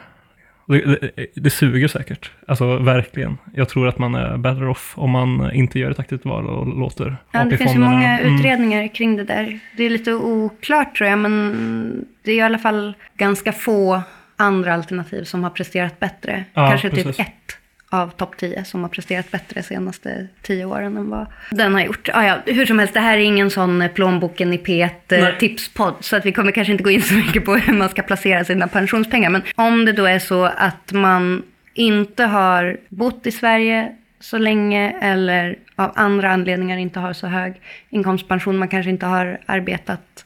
Det, 0.67 0.85
det, 1.17 1.27
det 1.35 1.51
suger 1.51 1.89
säkert. 1.89 2.31
Alltså 2.49 2.77
verkligen. 2.77 3.39
Jag 3.55 3.69
tror 3.69 3.89
att 3.89 3.99
man 3.99 4.15
är 4.15 4.37
better 4.37 4.69
off 4.69 4.93
om 4.97 5.11
man 5.11 5.53
inte 5.53 5.79
gör 5.79 5.91
ett 5.91 5.99
aktivt 5.99 6.25
val 6.25 6.47
och 6.47 6.67
låter 6.79 7.17
Ja, 7.33 7.45
det 7.45 7.57
finns 7.57 7.75
ju 7.75 7.79
många 7.79 8.19
Mm. 8.19 8.35
utredningar 8.35 8.89
kring 8.95 9.17
det 9.17 9.25
där. 9.25 9.59
Det 9.77 9.85
är 9.85 9.91
lite 9.91 10.15
oklart 10.15 10.97
tror 10.97 11.11
jag, 11.11 11.19
men 11.19 12.05
det 12.25 12.31
är 12.33 12.37
i 12.37 12.41
alla 12.41 12.59
fall 12.59 12.95
ganska 13.17 13.53
få 13.53 14.03
andra 14.41 14.75
alternativ 14.75 15.25
som 15.25 15.43
har 15.43 15.51
presterat 15.51 16.01
bättre. 16.01 16.45
Ja, 16.55 16.69
Kanske 16.69 16.91
precis. 16.91 17.17
typ 17.17 17.27
ett 17.27 17.57
av 17.91 18.09
topp 18.09 18.37
10 18.37 18.65
som 18.65 18.83
har 18.83 18.89
presterat 18.89 19.31
bättre 19.31 19.61
de 19.61 19.63
senaste 19.63 20.27
tio 20.43 20.65
åren 20.65 20.97
än 20.97 21.11
vad 21.11 21.27
den 21.51 21.75
har 21.75 21.81
gjort. 21.81 22.09
Ah, 22.13 22.23
ja, 22.25 22.39
hur 22.47 22.67
som 22.67 22.79
helst, 22.79 22.95
det 22.95 23.01
här 23.01 23.19
är 23.19 23.23
ingen 23.23 23.51
sån 23.51 23.83
eh, 23.83 23.91
plånboken 23.91 24.53
i 24.53 24.57
P1 24.57 24.91
eh, 25.09 25.39
tipspodd, 25.39 25.95
så 26.01 26.17
att 26.17 26.27
vi 26.27 26.33
kommer 26.33 26.53
kanske 26.53 26.73
inte 26.73 26.85
gå 26.85 26.91
in 26.91 27.03
så 27.03 27.15
mycket 27.15 27.45
på 27.45 27.55
hur 27.55 27.73
man 27.73 27.89
ska 27.89 28.03
placera 28.03 28.45
sina 28.45 28.69
pensionspengar. 28.69 29.31
Men 29.31 29.43
om 29.55 29.85
det 29.85 29.93
då 29.93 30.05
är 30.05 30.19
så 30.19 30.45
att 30.45 30.93
man 30.93 31.43
inte 31.75 32.25
har 32.25 32.77
bott 32.89 33.27
i 33.27 33.33
Sverige 33.33 33.93
så 34.21 34.39
länge 34.39 34.95
eller 35.01 35.59
av 35.77 35.93
andra 35.95 36.31
anledningar 36.33 36.79
inte 36.79 37.01
har 37.01 37.13
så 37.13 37.27
hög 37.27 37.61
inkomstpension, 37.91 38.57
man 38.59 38.69
kanske 38.69 38.91
inte 38.91 39.07
har 39.07 39.41
arbetat 39.47 40.25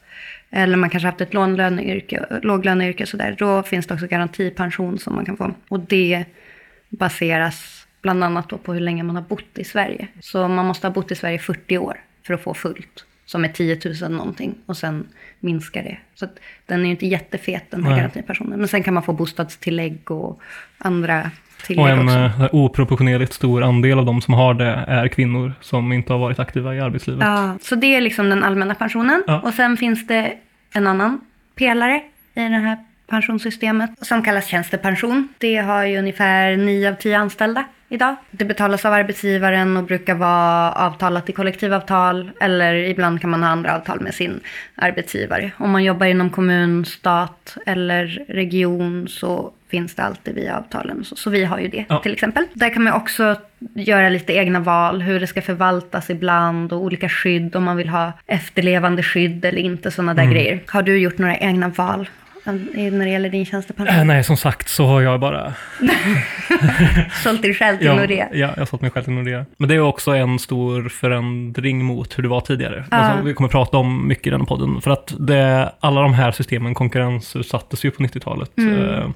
eller 0.56 0.76
man 0.76 0.90
kanske 0.90 1.06
haft 1.06 1.20
ett 1.20 1.34
låglöneyrke, 1.34 2.26
låglöneyrke 2.42 3.06
sådär, 3.06 3.36
då 3.38 3.62
finns 3.62 3.86
det 3.86 3.94
också 3.94 4.06
garantipension 4.06 4.98
som 4.98 5.14
man 5.14 5.24
kan 5.24 5.36
få. 5.36 5.54
Och 5.68 5.80
det 5.80 6.24
baseras 6.88 7.86
bland 8.02 8.24
annat 8.24 8.48
då 8.48 8.58
på 8.58 8.72
hur 8.72 8.80
länge 8.80 9.02
man 9.02 9.16
har 9.16 9.22
bott 9.22 9.58
i 9.58 9.64
Sverige. 9.64 10.08
Så 10.20 10.48
man 10.48 10.66
måste 10.66 10.86
ha 10.86 10.94
bott 10.94 11.10
i 11.10 11.14
Sverige 11.14 11.38
40 11.38 11.78
år 11.78 11.96
för 12.26 12.34
att 12.34 12.40
få 12.42 12.54
fullt, 12.54 13.04
som 13.26 13.44
är 13.44 13.48
10 13.48 13.80
000 14.02 14.12
någonting. 14.12 14.54
Och 14.66 14.76
sen 14.76 15.06
minskar 15.40 15.82
det. 15.82 15.98
Så 16.14 16.26
den 16.66 16.80
är 16.80 16.84
ju 16.84 16.90
inte 16.90 17.06
jättefet 17.06 17.70
den 17.70 17.82
här 17.84 17.90
Nej. 17.90 17.98
garantipensionen. 17.98 18.58
Men 18.58 18.68
sen 18.68 18.82
kan 18.82 18.94
man 18.94 19.02
få 19.02 19.12
bostadstillägg 19.12 20.10
och 20.10 20.40
andra 20.78 21.30
tillägg 21.66 21.84
Och 21.84 21.90
en 21.90 22.08
också. 22.08 22.16
eh, 22.44 22.48
oproportionerligt 22.54 23.32
stor 23.32 23.62
andel 23.62 23.98
av 23.98 24.06
de 24.06 24.20
som 24.20 24.34
har 24.34 24.54
det 24.54 24.84
är 24.88 25.08
kvinnor 25.08 25.52
som 25.60 25.92
inte 25.92 26.12
har 26.12 26.20
varit 26.20 26.38
aktiva 26.38 26.74
i 26.74 26.80
arbetslivet. 26.80 27.24
Ja, 27.24 27.58
så 27.62 27.74
det 27.74 27.94
är 27.96 28.00
liksom 28.00 28.30
den 28.30 28.42
allmänna 28.42 28.74
pensionen. 28.74 29.22
Ja. 29.26 29.40
Och 29.40 29.54
sen 29.54 29.76
finns 29.76 30.06
det 30.06 30.32
en 30.74 30.86
annan 30.86 31.20
pelare 31.54 32.02
i 32.34 32.40
den 32.40 32.52
här 32.52 32.84
pensionssystemet 33.06 33.90
som 34.00 34.22
kallas 34.22 34.46
tjänstepension. 34.46 35.28
Det 35.38 35.56
har 35.56 35.84
ju 35.84 35.98
ungefär 35.98 36.56
9 36.56 36.90
av 36.90 36.94
10 36.94 37.18
anställda 37.18 37.64
idag. 37.88 38.16
Det 38.30 38.44
betalas 38.44 38.84
av 38.84 38.92
arbetsgivaren 38.92 39.76
och 39.76 39.84
brukar 39.84 40.14
vara 40.14 40.72
avtalat 40.72 41.28
i 41.28 41.32
kollektivavtal 41.32 42.30
eller 42.40 42.74
ibland 42.74 43.20
kan 43.20 43.30
man 43.30 43.42
ha 43.42 43.50
andra 43.50 43.74
avtal 43.76 44.00
med 44.00 44.14
sin 44.14 44.40
arbetsgivare. 44.74 45.50
Om 45.58 45.70
man 45.70 45.84
jobbar 45.84 46.06
inom 46.06 46.30
kommun, 46.30 46.84
stat 46.84 47.56
eller 47.66 48.24
region 48.28 49.08
så 49.08 49.50
finns 49.70 49.94
det 49.94 50.02
alltid 50.02 50.34
via 50.34 50.58
avtalen. 50.58 51.04
Så, 51.04 51.16
så 51.16 51.30
vi 51.30 51.44
har 51.44 51.58
ju 51.58 51.68
det 51.68 51.84
Ja. 51.88 51.98
till 51.98 52.12
exempel. 52.12 52.44
Där 52.52 52.70
kan 52.74 52.82
man 52.84 52.92
också 52.92 53.36
göra 53.74 54.08
lite 54.08 54.32
egna 54.32 54.60
val, 54.60 55.02
hur 55.02 55.20
det 55.20 55.26
ska 55.26 55.42
förvaltas 55.42 56.10
ibland 56.10 56.72
och 56.72 56.80
olika 56.82 57.08
skydd, 57.08 57.56
om 57.56 57.64
man 57.64 57.76
vill 57.76 57.88
ha 57.88 58.12
efterlevande 58.26 59.02
skydd 59.02 59.44
eller 59.44 59.58
inte, 59.58 59.90
sådana 59.90 60.14
där 60.14 60.22
Mm. 60.22 60.34
grejer. 60.34 60.60
Har 60.66 60.82
du 60.82 60.98
gjort 60.98 61.18
några 61.18 61.36
egna 61.38 61.68
val 61.68 62.08
när 62.44 63.04
det 63.04 63.10
gäller 63.10 63.28
din 63.28 63.46
tjänstepension? 63.46 63.96
Äh, 63.96 64.04
nej, 64.04 64.24
som 64.24 64.36
sagt 64.36 64.68
så 64.68 64.86
har 64.86 65.00
jag 65.02 65.20
bara 65.20 65.52
Sålt 67.22 67.42
dig 67.42 67.54
själv 67.54 67.76
till 67.78 67.86
Ja, 67.86 67.94
Nordea? 67.94 68.28
ja, 68.32 68.38
jag 68.38 68.48
har 68.56 68.66
sålt 68.66 68.82
mig 68.82 68.90
själv 68.90 69.04
till 69.04 69.12
Nordea. 69.12 69.46
Men 69.56 69.68
det 69.68 69.74
är 69.74 69.80
också 69.80 70.10
en 70.10 70.38
stor 70.38 70.88
förändring 70.88 71.84
mot 71.84 72.18
hur 72.18 72.22
det 72.22 72.28
var 72.28 72.40
tidigare. 72.40 72.84
Ja. 72.90 72.96
Alltså, 72.96 73.24
vi 73.24 73.34
kommer 73.34 73.48
prata 73.50 73.76
om 73.76 74.08
mycket 74.08 74.26
i 74.26 74.30
den 74.30 74.46
podden. 74.46 74.80
För 74.80 74.90
att 74.90 75.14
det, 75.18 75.72
alla 75.80 76.00
de 76.00 76.14
här 76.14 76.32
systemen 76.32 76.74
konkurrensutsattes 76.74 77.84
ju 77.84 77.90
på 77.90 78.02
90-talet. 78.02 78.58
Mm. 78.58 79.12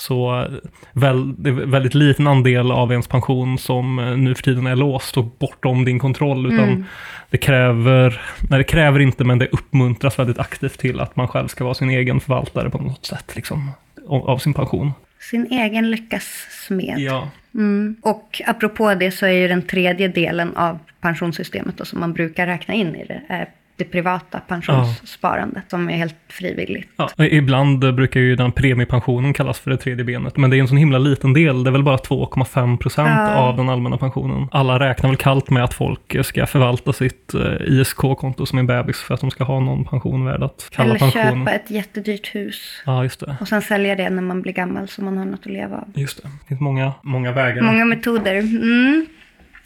Så 0.00 0.46
väl, 0.92 1.34
väldigt 1.66 1.94
liten 1.94 2.26
andel 2.26 2.72
av 2.72 2.90
ens 2.92 3.06
pension 3.08 3.58
som 3.58 3.98
eh, 3.98 4.16
nu 4.16 4.34
för 4.34 4.42
tiden 4.42 4.66
är 4.66 4.76
låst 4.76 5.16
och 5.16 5.24
bortom 5.24 5.84
din 5.84 5.98
kontroll. 5.98 6.46
Utan 6.46 6.68
Mm. 6.68 6.84
det 7.30 7.38
kräver, 7.38 8.20
nej 8.50 8.58
det 8.58 8.64
kräver 8.64 9.00
inte 9.00 9.24
men 9.24 9.38
det 9.38 9.46
uppmuntras 9.46 10.18
väldigt 10.18 10.38
aktivt 10.38 10.78
till 10.78 11.00
att 11.00 11.16
man 11.16 11.28
själv 11.28 11.48
ska 11.48 11.64
vara 11.64 11.74
sin 11.74 11.90
egen 11.90 12.20
förvaltare 12.20 12.70
på 12.70 12.78
något 12.78 13.06
sätt. 13.06 13.32
Liksom, 13.36 13.70
av 14.08 14.30
av 14.30 14.38
sin 14.38 14.54
pension. 14.54 14.92
Sin 15.30 15.46
egen 15.52 15.90
lyckas 15.90 16.46
smed. 16.66 16.98
Ja. 16.98 17.30
Mm. 17.54 17.96
Och 18.02 18.42
apropå 18.46 18.94
det 18.94 19.10
så 19.10 19.26
är 19.26 19.32
ju 19.32 19.48
den 19.48 19.62
tredje 19.62 20.08
delen 20.08 20.56
av 20.56 20.78
pensionssystemet 21.00 21.76
då, 21.76 21.84
som 21.84 22.00
man 22.00 22.12
brukar 22.12 22.46
räkna 22.46 22.74
in 22.74 22.96
i 22.96 23.04
det, 23.04 23.22
är 23.28 23.48
det 23.84 23.84
privata 23.90 24.40
pensionssparandet 24.40 25.64
som 25.68 25.90
är 25.90 25.96
helt 25.96 26.14
frivilligt. 26.28 26.88
Ja, 26.96 27.10
ibland 27.18 27.94
brukar 27.94 28.20
ju 28.20 28.36
den 28.36 28.52
premiepensionen 28.52 29.32
kallas 29.32 29.58
för 29.60 29.70
det 29.70 29.76
tredje 29.76 30.04
benet, 30.04 30.36
men 30.36 30.50
det 30.50 30.56
är 30.56 30.60
en 30.60 30.68
sån 30.68 30.76
himla 30.76 30.98
liten 30.98 31.32
del. 31.32 31.64
Det 31.64 31.70
är 31.70 31.72
väl 31.72 31.82
bara 31.82 31.96
2,5 31.96 32.78
procent 32.78 33.08
Ja. 33.16 33.34
av 33.34 33.56
den 33.56 33.68
allmänna 33.68 33.96
pensionen. 33.98 34.48
Alla 34.52 34.78
räknar 34.80 35.10
väl 35.10 35.16
kallt 35.16 35.50
med 35.50 35.64
att 35.64 35.74
folk 35.74 36.16
ska 36.26 36.46
förvalta 36.46 36.92
sitt 36.92 37.34
eh, 37.34 37.40
ISK-konto 37.66 38.46
som 38.46 38.58
en 38.58 38.66
bebis 38.66 39.00
för 39.02 39.14
att 39.14 39.20
de 39.20 39.30
ska 39.30 39.44
ha 39.44 39.60
någon 39.60 39.84
pension 39.84 40.24
värd 40.24 40.42
att 40.42 40.68
kalla 40.72 40.88
Eller 40.90 40.98
pension. 40.98 41.22
köpa 41.46 41.50
ett 41.52 41.70
jättedyrt 41.70 42.34
hus 42.34 42.82
Ja, 42.86 43.02
just 43.02 43.20
det. 43.20 43.36
och 43.40 43.48
sen 43.48 43.62
sälja 43.62 43.94
det 43.96 44.10
när 44.10 44.22
man 44.22 44.42
blir 44.42 44.52
gammal 44.52 44.88
så 44.88 45.02
man 45.02 45.16
har 45.18 45.24
något 45.24 45.40
att 45.40 45.46
leva 45.46 45.76
av. 45.76 45.88
Just 45.94 46.22
det. 46.22 46.28
Det 46.40 46.46
finns 46.48 46.60
många, 46.60 46.92
många 47.02 47.32
vägar. 47.32 47.62
Många 47.62 47.84
metoder. 47.84 48.34
Mm. 48.34 49.06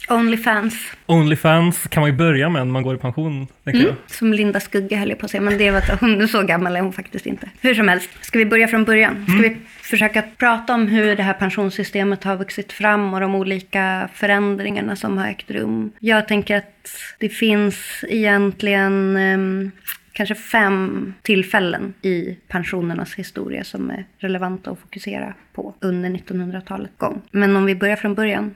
Onlyfans. 0.09 0.91
Onlyfans 1.05 1.87
kan 1.87 2.01
man 2.01 2.09
ju 2.09 2.17
börja 2.17 2.49
med 2.49 2.67
när 2.67 2.73
man 2.73 2.83
går 2.83 2.95
i 2.95 2.97
pension, 2.97 3.47
Mm. 3.65 3.95
Som 4.07 4.33
Linda 4.33 4.59
Skugge 4.59 4.95
höll 4.95 5.09
jag 5.09 5.19
på 5.19 5.25
att 5.25 5.31
säga, 5.31 5.41
men 5.41 5.57
det 5.57 5.71
var 5.71 5.77
att 5.77 5.99
hon 5.99 6.27
så 6.27 6.41
gammal 6.43 6.75
är 6.75 6.81
hon 6.81 6.93
faktiskt 6.93 7.25
inte. 7.25 7.49
Hur 7.61 7.75
som 7.75 7.87
helst, 7.87 8.09
ska 8.21 8.39
vi 8.39 8.45
börja 8.45 8.67
från 8.67 8.83
början? 8.83 9.25
Ska 9.25 9.37
vi 9.37 9.57
försöka 9.81 10.21
prata 10.21 10.73
om 10.73 10.87
hur 10.87 11.15
det 11.15 11.23
här 11.23 11.33
pensionssystemet 11.33 12.23
har 12.23 12.37
vuxit 12.37 12.73
fram 12.73 13.13
och 13.13 13.19
de 13.19 13.35
olika 13.35 14.09
förändringarna 14.13 14.95
som 14.95 15.17
har 15.17 15.27
ägt 15.27 15.51
rum? 15.51 15.91
Jag 15.99 16.27
tänker 16.27 16.57
att 16.57 16.89
det 17.19 17.29
finns 17.29 18.03
egentligen 18.07 19.15
ehm, 19.17 19.71
kanske 20.11 20.35
fem 20.35 21.13
tillfällen 21.21 21.93
i 22.01 22.37
pensionernas 22.47 23.15
historia 23.15 23.63
som 23.63 23.89
är 23.89 24.05
relevanta 24.17 24.71
att 24.71 24.79
fokusera 24.79 25.33
på 25.53 25.73
under 25.79 26.09
1900-talets 26.09 26.97
gång. 26.97 27.21
Men 27.31 27.55
om 27.55 27.65
vi 27.65 27.75
börjar 27.75 27.95
från 27.95 28.15
början. 28.15 28.55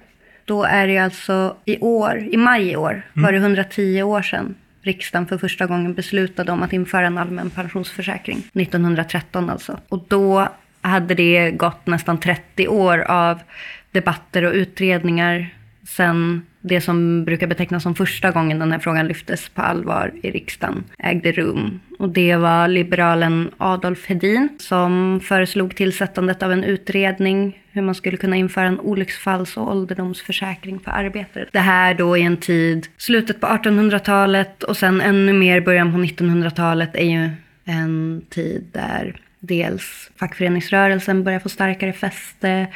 Då 0.50 0.64
är 0.64 0.88
det 0.88 0.98
alltså 0.98 1.56
i 1.66 1.80
år, 1.80 2.18
i 2.32 2.38
maj 2.38 2.72
i 2.72 2.76
år, 2.76 3.02
var 3.14 3.32
det 3.32 3.38
110 3.38 4.04
år 4.04 4.22
sedan 4.22 4.56
riksdagen 4.82 5.28
för 5.28 5.38
första 5.38 5.66
gången 5.66 5.94
beslutade 5.94 6.52
om 6.52 6.64
att 6.64 6.74
införa 6.74 7.08
en 7.08 7.18
allmän 7.18 7.50
pensionsförsäkring. 7.50 8.38
1913 8.38 9.50
alltså. 9.50 9.80
Och 9.90 10.06
då 10.08 10.48
hade 10.82 11.16
det 11.16 11.52
gått 11.52 11.88
nästan 11.88 12.20
30 12.20 12.68
år 12.68 13.00
av 13.00 13.40
debatter 13.92 14.44
och 14.44 14.54
utredningar 14.54 15.50
sen 15.88 16.42
det 16.62 16.82
som 16.82 17.26
brukar 17.26 17.48
betecknas 17.48 17.84
som 17.84 17.96
första 17.96 18.32
gången 18.32 18.60
den 18.60 18.72
här 18.72 18.80
frågan 18.80 19.08
lyftes 19.08 19.50
på 19.50 19.62
allvar 19.62 20.12
i 20.24 20.32
riksdagen 20.32 20.84
ägde 21.00 21.32
rum. 21.32 21.80
Och 22.00 22.10
det 22.10 22.36
var 22.36 22.68
liberalen 22.68 23.52
Adolf 23.58 24.06
Hedin 24.06 24.50
som 24.60 25.20
föreslog 25.24 25.76
tillsättandet 25.76 26.44
av 26.44 26.52
en 26.52 26.64
utredning 26.64 27.64
hur 27.72 27.82
man 27.82 27.96
skulle 27.96 28.18
kunna 28.18 28.36
införa 28.36 28.68
en 28.68 28.80
olycksfalls 28.80 29.58
och 29.58 29.72
ålderdomsförsäkring 29.72 30.80
för 30.80 30.92
arbetare. 30.92 31.50
Det 31.52 31.60
här 31.60 31.94
då 31.94 32.18
i 32.18 32.22
en 32.22 32.38
tid, 32.38 32.88
slutet 32.98 33.42
på 33.42 33.48
1800-talet 33.48 34.64
och 34.64 34.78
sen 34.78 35.02
ännu 35.02 35.34
mer 35.34 35.62
början 35.62 35.92
på 35.92 35.98
1900-talet 35.98 36.96
är 36.96 37.06
ju 37.06 37.30
en 37.66 38.22
tid 38.30 38.66
där 38.72 39.22
dels 39.40 40.12
fackföreningsrörelsen 40.16 41.24
börjar 41.24 41.40
få 41.40 41.50
starkare 41.50 41.94
fäste. 41.94 42.68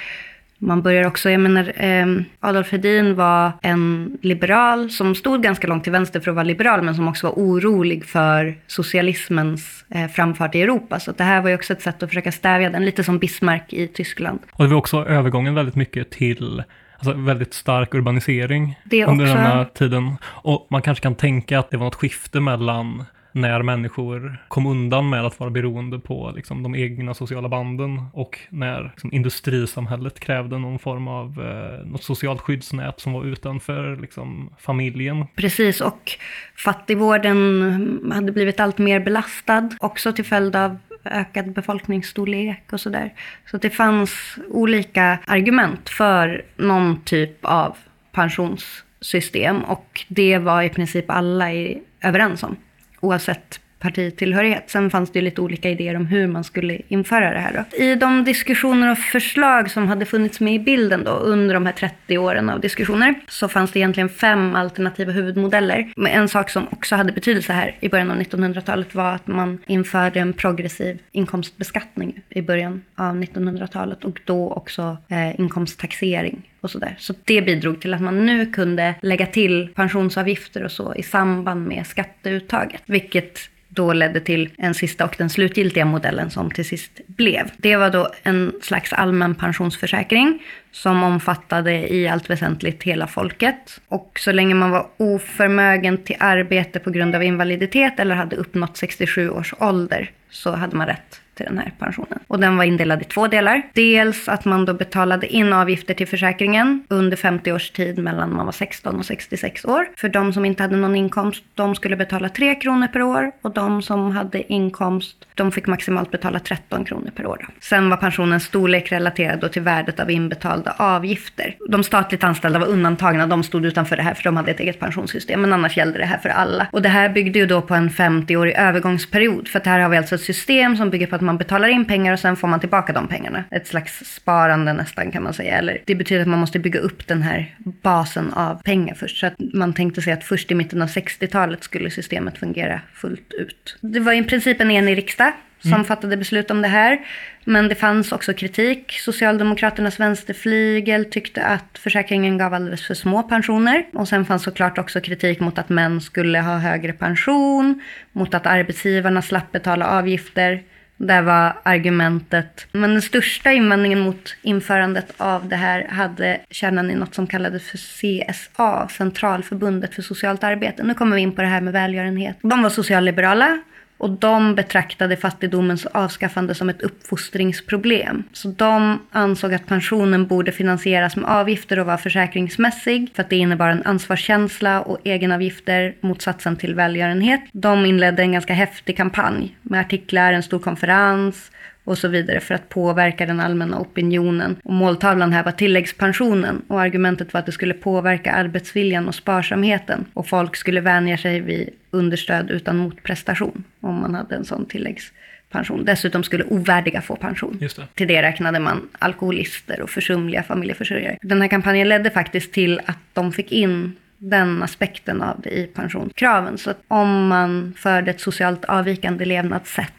Man 0.63 0.82
börjar 0.82 1.08
också, 1.08 1.29
jag 1.29 1.41
menar, 1.41 1.74
eh, 1.75 2.05
Adolf 2.39 2.72
Hedin 2.72 3.15
var 3.15 3.51
en 3.62 4.17
liberal 4.22 4.89
som 4.89 5.15
stod 5.15 5.43
ganska 5.43 5.67
långt 5.67 5.84
till 5.84 5.91
vänster 5.91 6.20
för 6.20 6.32
att 6.32 6.36
vara 6.36 6.43
liberal, 6.43 6.82
men 6.82 6.96
som 6.96 7.08
också 7.08 7.27
var 7.27 7.34
orolig 7.34 8.05
för 8.05 8.55
socialismens 8.67 9.86
eh, 9.89 10.08
framfart 10.08 10.55
i 10.55 10.62
Europa. 10.62 11.00
Så 11.00 11.12
det 11.12 11.24
här 11.24 11.41
var 11.41 11.50
ju 11.50 11.55
också 11.55 11.74
ett 11.74 11.82
sätt 11.82 12.03
att 12.03 12.10
försöka 12.10 12.32
stävja 12.32 12.70
den, 12.70 12.86
lite 12.86 13.03
som 13.03 13.20
Bismarck 13.20 13.74
i 13.74 13.88
Tyskland. 13.88 14.39
Och 14.51 14.63
det 14.63 14.70
var 14.70 14.77
också 14.77 15.05
övergången 15.05 15.55
väldigt 15.55 15.75
mycket 15.75 16.10
till 16.10 16.63
alltså 16.98 17.13
väldigt 17.13 17.53
stark 17.53 17.93
urbanisering 17.93 18.79
under 19.08 19.25
den 19.25 19.38
här 19.38 19.65
tiden. 19.65 20.17
Och 20.24 20.67
man 20.70 20.82
kanske 20.82 21.01
kan 21.01 21.15
tänka 21.15 21.60
att 21.60 21.72
det 21.72 21.77
var 21.77 21.86
något 21.86 21.96
skifte 21.96 22.39
mellan 22.39 23.05
när 23.33 23.61
människor 23.61 24.37
kom 24.47 24.65
undan 24.65 25.09
med 25.09 25.25
att 25.25 25.39
vara 25.39 25.49
beroende 25.49 25.99
på 25.99 26.31
liksom, 26.35 26.63
de 26.63 26.75
egna 26.75 27.13
sociala 27.13 27.49
banden 27.49 28.05
och 28.13 28.39
när 28.49 28.83
liksom, 28.83 29.13
industrisamhället 29.13 30.19
krävde 30.19 30.57
någon 30.57 30.79
form 30.79 31.07
av 31.07 31.41
eh, 31.41 31.85
något 31.85 32.03
socialt 32.03 32.41
skyddsnät 32.41 32.99
som 32.99 33.13
var 33.13 33.25
utanför 33.25 33.95
liksom, 33.95 34.49
familjen. 34.59 35.25
Precis, 35.35 35.81
och 35.81 36.11
fattigvården 36.55 38.11
hade 38.13 38.31
blivit 38.31 38.59
allt 38.59 38.77
mer 38.77 38.99
belastad, 38.99 39.69
också 39.79 40.13
till 40.13 40.25
följd 40.25 40.55
av 40.55 40.77
ökad 41.05 41.53
befolkningsstorlek 41.53 42.63
och 42.73 42.79
sådär. 42.79 43.13
Så 43.51 43.57
det 43.57 43.69
fanns 43.69 44.37
olika 44.49 45.19
argument 45.27 45.89
för 45.89 46.45
någon 46.55 47.01
typ 47.01 47.45
av 47.45 47.77
pensionssystem 48.11 49.63
och 49.63 50.05
det 50.07 50.37
var 50.37 50.61
i 50.61 50.69
princip 50.69 51.09
alla 51.09 51.53
i, 51.53 51.81
överens 52.01 52.43
om, 52.43 52.55
oavsett 53.03 53.60
partitillhörighet. 53.83 54.69
Sen 54.69 54.89
fanns 54.89 55.11
det 55.11 55.19
ju 55.19 55.25
lite 55.25 55.41
olika 55.41 55.69
idéer 55.69 55.95
om 55.95 56.05
hur 56.05 56.27
man 56.27 56.43
skulle 56.43 56.81
införa 56.87 57.33
det 57.33 57.39
här. 57.39 57.53
Då. 57.53 57.77
I 57.83 57.95
de 57.95 58.23
diskussioner 58.23 58.91
och 58.91 58.97
förslag 58.97 59.71
som 59.71 59.87
hade 59.87 60.05
funnits 60.05 60.39
med 60.39 60.53
i 60.53 60.59
bilden 60.59 61.03
då, 61.03 61.11
under 61.11 61.53
de 61.53 61.65
här 61.65 61.73
30 61.73 62.17
åren 62.17 62.49
av 62.49 62.59
diskussioner 62.59 63.15
så 63.27 63.47
fanns 63.47 63.71
det 63.71 63.79
egentligen 63.79 64.09
fem 64.09 64.55
alternativa 64.55 65.11
huvudmodeller. 65.11 65.93
Men 65.95 66.11
en 66.11 66.29
sak 66.29 66.49
som 66.49 66.67
också 66.71 66.95
hade 66.95 67.11
betydelse 67.11 67.53
här 67.53 67.75
i 67.79 67.89
början 67.89 68.11
av 68.11 68.17
1900-talet 68.17 68.95
var 68.95 69.11
att 69.15 69.27
man 69.27 69.59
införde 69.67 70.19
en 70.19 70.33
progressiv 70.33 70.99
inkomstbeskattning 71.11 72.21
i 72.29 72.41
början 72.41 72.81
av 72.95 73.15
1900-talet 73.15 74.03
och 74.03 74.19
då 74.25 74.51
också 74.51 74.97
eh, 75.07 75.39
inkomsttaxering 75.39 76.49
och 76.61 76.71
sådär. 76.71 76.95
Så 76.99 77.13
det 77.23 77.41
bidrog 77.41 77.81
till 77.81 77.93
att 77.93 78.01
man 78.01 78.25
nu 78.25 78.45
kunde 78.45 78.95
lägga 79.01 79.25
till 79.25 79.69
pensionsavgifter 79.75 80.63
och 80.63 80.71
så 80.71 80.95
i 80.95 81.03
samband 81.03 81.67
med 81.67 81.87
skatteuttaget, 81.87 82.81
vilket 82.85 83.52
då 83.75 83.93
ledde 83.93 84.19
till 84.19 84.49
en 84.57 84.73
sista 84.73 85.05
och 85.05 85.15
den 85.17 85.29
slutgiltiga 85.29 85.85
modellen 85.85 86.29
som 86.31 86.51
till 86.51 86.65
sist 86.65 86.91
blev. 87.07 87.51
Det 87.57 87.75
var 87.75 87.89
då 87.89 88.09
en 88.23 88.53
slags 88.61 88.93
allmän 88.93 89.35
pensionsförsäkring 89.35 90.43
som 90.71 91.03
omfattade 91.03 91.93
i 91.93 92.07
allt 92.07 92.29
väsentligt 92.29 92.83
hela 92.83 93.07
folket. 93.07 93.79
Och 93.87 94.19
så 94.19 94.31
länge 94.31 94.55
man 94.55 94.71
var 94.71 94.87
oförmögen 94.97 95.97
till 95.97 96.15
arbete 96.19 96.79
på 96.79 96.89
grund 96.89 97.15
av 97.15 97.23
invaliditet 97.23 97.99
eller 97.99 98.15
hade 98.15 98.35
uppnått 98.35 98.77
67 98.77 99.29
års 99.29 99.53
ålder 99.59 100.11
så 100.29 100.51
hade 100.51 100.75
man 100.75 100.87
rätt 100.87 101.22
till 101.35 101.45
den 101.45 101.57
här 101.57 101.71
pensionen. 101.79 102.19
Och 102.27 102.39
den 102.39 102.57
var 102.57 102.63
indelad 102.63 103.01
i 103.01 103.05
två 103.05 103.27
delar. 103.27 103.61
Dels 103.73 104.29
att 104.29 104.45
man 104.45 104.65
då 104.65 104.73
betalade 104.73 105.27
in 105.27 105.53
avgifter 105.53 105.93
till 105.93 106.07
försäkringen 106.07 106.83
under 106.87 107.17
50 107.17 107.51
års 107.51 107.69
tid 107.71 107.97
mellan 107.97 108.35
man 108.35 108.45
var 108.45 108.51
16 108.51 108.95
och 108.99 109.05
66 109.05 109.65
år. 109.65 109.87
För 109.97 110.09
de 110.09 110.33
som 110.33 110.45
inte 110.45 110.63
hade 110.63 110.75
någon 110.75 110.95
inkomst, 110.95 111.43
de 111.53 111.75
skulle 111.75 111.95
betala 111.95 112.29
3 112.29 112.55
kronor 112.55 112.87
per 112.87 113.01
år 113.01 113.31
och 113.41 113.51
de 113.51 113.81
som 113.81 114.11
hade 114.11 114.53
inkomst, 114.53 115.25
de 115.33 115.51
fick 115.51 115.67
maximalt 115.67 116.11
betala 116.11 116.39
13 116.39 116.85
kronor 116.85 117.11
per 117.15 117.25
år. 117.25 117.37
Då. 117.41 117.53
Sen 117.59 117.89
var 117.89 117.97
pensionens 117.97 118.43
storlek 118.43 118.91
relaterad 118.91 119.39
då 119.39 119.47
till 119.47 119.61
värdet 119.61 119.99
av 119.99 120.11
inbetalda 120.11 120.75
avgifter. 120.77 121.55
De 121.69 121.83
statligt 121.83 122.23
anställda 122.23 122.59
var 122.59 122.67
undantagna, 122.67 123.27
de 123.27 123.43
stod 123.43 123.65
utanför 123.65 123.95
det 123.95 124.03
här 124.03 124.13
för 124.13 124.23
de 124.23 124.37
hade 124.37 124.51
ett 124.51 124.59
eget 124.59 124.79
pensionssystem, 124.79 125.41
men 125.41 125.53
annars 125.53 125.77
gällde 125.77 125.99
det 125.99 126.05
här 126.05 126.17
för 126.17 126.29
alla. 126.29 126.67
Och 126.71 126.81
det 126.81 126.89
här 126.89 127.09
byggde 127.09 127.39
ju 127.39 127.45
då 127.45 127.61
på 127.61 127.75
en 127.75 127.89
50-årig 127.89 128.53
övergångsperiod, 128.53 129.47
för 129.47 129.59
att 129.59 129.65
här 129.65 129.79
har 129.79 129.89
vi 129.89 129.97
alltså 129.97 130.15
ett 130.15 130.21
system 130.21 130.77
som 130.77 130.89
bygger 130.89 131.07
på 131.07 131.15
att 131.15 131.21
man 131.23 131.37
betalar 131.37 131.67
in 131.67 131.85
pengar 131.85 132.13
och 132.13 132.19
sen 132.19 132.35
får 132.35 132.47
man 132.47 132.59
tillbaka 132.59 132.93
de 132.93 133.07
pengarna. 133.07 133.43
Ett 133.51 133.67
slags 133.67 134.15
sparande 134.15 134.73
nästan 134.73 135.11
kan 135.11 135.23
man 135.23 135.33
säga. 135.33 135.57
Eller 135.57 135.81
det 135.85 135.95
betyder 135.95 136.21
att 136.21 136.27
man 136.27 136.39
måste 136.39 136.59
bygga 136.59 136.79
upp 136.79 137.07
den 137.07 137.21
här 137.21 137.55
basen 137.57 138.33
av 138.33 138.61
pengar 138.63 138.95
först. 138.95 139.17
Så 139.17 139.25
att 139.27 139.33
man 139.53 139.73
tänkte 139.73 140.01
sig 140.01 140.13
att 140.13 140.23
först 140.23 140.51
i 140.51 140.55
mitten 140.55 140.81
av 140.81 140.87
60-talet 140.87 141.63
skulle 141.63 141.89
systemet 141.89 142.37
fungera 142.37 142.81
fullt 142.93 143.33
ut. 143.33 143.77
Det 143.81 143.99
var 143.99 144.13
i 144.13 144.23
princip 144.23 144.61
en 144.61 144.71
enig 144.71 144.97
riksdag 144.97 145.33
som 145.63 145.73
mm. 145.73 145.85
fattade 145.85 146.17
beslut 146.17 146.51
om 146.51 146.61
det 146.61 146.67
här. 146.67 146.99
Men 147.43 147.67
det 147.67 147.75
fanns 147.75 148.11
också 148.11 148.33
kritik. 148.33 148.91
Socialdemokraternas 148.91 149.99
vänsterflygel 149.99 151.05
tyckte 151.05 151.43
att 151.43 151.77
försäkringen 151.77 152.37
gav 152.37 152.53
alldeles 152.53 152.87
för 152.87 152.93
små 152.93 153.23
pensioner. 153.23 153.85
Och 153.93 154.07
sen 154.07 154.25
fanns 154.25 154.43
såklart 154.43 154.77
också 154.77 155.01
kritik 155.01 155.39
mot 155.39 155.57
att 155.57 155.69
män 155.69 156.01
skulle 156.01 156.39
ha 156.39 156.57
högre 156.57 156.93
pension, 156.93 157.81
mot 158.11 158.33
att 158.33 158.45
arbetsgivarna 158.45 159.21
slapp 159.21 159.51
betala 159.51 159.87
avgifter. 159.87 160.63
Där 161.07 161.22
var 161.22 161.53
argumentet. 161.63 162.67
Men 162.72 162.91
den 162.91 163.01
största 163.01 163.51
invändningen 163.51 164.00
mot 164.00 164.36
införandet 164.41 165.13
av 165.17 165.48
det 165.48 165.55
här 165.55 165.88
hade 165.88 166.39
kärnan 166.50 166.91
i 166.91 166.95
något 166.95 167.15
som 167.15 167.27
kallades 167.27 167.63
för 167.63 167.77
CSA, 167.77 168.88
Centralförbundet 168.89 169.95
för 169.95 170.01
socialt 170.01 170.43
arbete. 170.43 170.83
Nu 170.83 170.93
kommer 170.93 171.15
vi 171.15 171.22
in 171.22 171.31
på 171.31 171.41
det 171.41 171.48
här 171.48 171.62
med 171.62 171.74
välgörenhet. 171.74 172.38
De 172.41 172.63
var 172.63 172.69
socialliberala 172.69 173.60
och 173.97 174.09
de 174.09 174.55
betraktade 174.55 175.17
fattigdomens 175.17 175.85
avskaffande 175.85 176.55
som 176.55 176.69
ett 176.69 176.81
uppfostringsproblem. 176.81 178.23
Så 178.33 178.47
de 178.47 179.00
ansåg 179.12 179.53
att 179.53 179.65
pensionen 179.65 180.27
borde 180.27 180.51
finansieras 180.51 181.15
med 181.15 181.29
avgifter 181.29 181.79
och 181.79 181.85
vara 181.85 181.97
försäkringsmässig 181.97 183.12
för 183.15 183.23
att 183.23 183.29
det 183.29 183.35
innebar 183.35 183.69
en 183.69 183.83
ansvarskänsla 183.83 184.81
och 184.81 184.97
egenavgifter 185.03 185.95
motsatsen 186.01 186.55
till 186.55 186.75
välgörenhet. 186.75 187.41
De 187.51 187.85
inledde 187.85 188.21
en 188.21 188.31
ganska 188.31 188.53
häftig 188.53 188.97
kampanj 188.97 189.57
med 189.62 189.79
artiklar, 189.81 190.33
en 190.33 190.43
stor 190.43 190.59
konferens 190.59 191.51
och 191.83 191.97
så 191.97 192.07
vidare 192.07 192.39
för 192.39 192.55
att 192.55 192.69
påverka 192.69 193.25
den 193.25 193.39
allmänna 193.39 193.79
opinionen. 193.79 194.55
Och 194.63 194.73
måltavlan 194.73 195.33
här 195.33 195.43
var 195.43 195.51
tilläggspensionen 195.51 196.61
och 196.67 196.81
argumentet 196.81 197.33
var 197.33 197.39
att 197.39 197.45
det 197.45 197.51
skulle 197.51 197.73
påverka 197.73 198.31
arbetsviljan 198.31 199.07
och 199.07 199.15
sparsamheten 199.15 200.05
och 200.13 200.27
folk 200.27 200.55
skulle 200.55 200.81
vänja 200.81 201.17
sig 201.17 201.39
vid 201.39 201.69
understöd 201.91 202.51
utan 202.51 202.77
motprestation 202.77 203.63
om 203.81 203.95
man 203.95 204.15
hade 204.15 204.35
en 204.35 204.45
sån 204.45 204.65
tilläggspension. 204.65 205.85
Dessutom 205.85 206.23
skulle 206.23 206.43
ovärdiga 206.43 207.01
få 207.01 207.15
pension. 207.15 207.57
Det. 207.59 207.95
Till 207.95 208.07
det 208.07 208.21
räknade 208.21 208.59
man 208.59 208.89
alkoholister 208.99 209.81
och 209.81 209.89
försumliga 209.89 210.43
familjeförsörjare. 210.43 211.17
Den 211.21 211.41
här 211.41 211.47
kampanjen 211.47 211.89
ledde 211.89 212.09
faktiskt 212.09 212.53
till 212.53 212.81
att 212.85 212.97
de 213.13 213.31
fick 213.31 213.51
in 213.51 213.95
den 214.17 214.63
aspekten 214.63 215.21
av 215.21 215.41
det 215.41 215.49
i 215.49 215.67
pensionskraven. 215.67 216.57
Så 216.57 216.69
att 216.69 216.81
om 216.87 217.27
man 217.27 217.73
förde 217.77 218.11
ett 218.11 218.21
socialt 218.21 218.65
avvikande 218.65 219.25
levnadssätt 219.25 219.93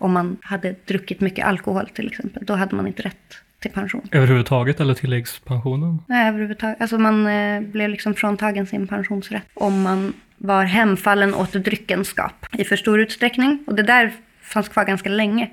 om 0.00 0.12
man 0.12 0.36
hade 0.42 0.74
druckit 0.84 1.20
mycket 1.20 1.46
alkohol 1.46 1.88
till 1.88 2.06
exempel. 2.06 2.44
Då 2.46 2.54
hade 2.54 2.76
man 2.76 2.86
inte 2.86 3.02
rätt 3.02 3.36
till 3.60 3.70
pension. 3.70 4.08
Överhuvudtaget 4.10 4.80
eller 4.80 4.94
tilläggspensionen? 4.94 6.02
Nej, 6.06 6.28
överhuvudtaget. 6.28 6.80
Alltså 6.80 6.98
man 6.98 7.26
eh, 7.26 7.60
blev 7.60 7.90
liksom 7.90 8.14
fråntagen 8.14 8.66
sin 8.66 8.86
pensionsrätt 8.86 9.44
om 9.54 9.82
man 9.82 10.12
var 10.38 10.64
hemfallen 10.64 11.34
åt 11.34 11.52
dryckenskap 11.52 12.46
i 12.52 12.64
för 12.64 12.76
stor 12.76 13.00
utsträckning. 13.00 13.64
Och 13.66 13.74
det 13.74 13.82
där 13.82 14.12
fanns 14.42 14.68
kvar 14.68 14.84
ganska 14.84 15.10
länge 15.10 15.50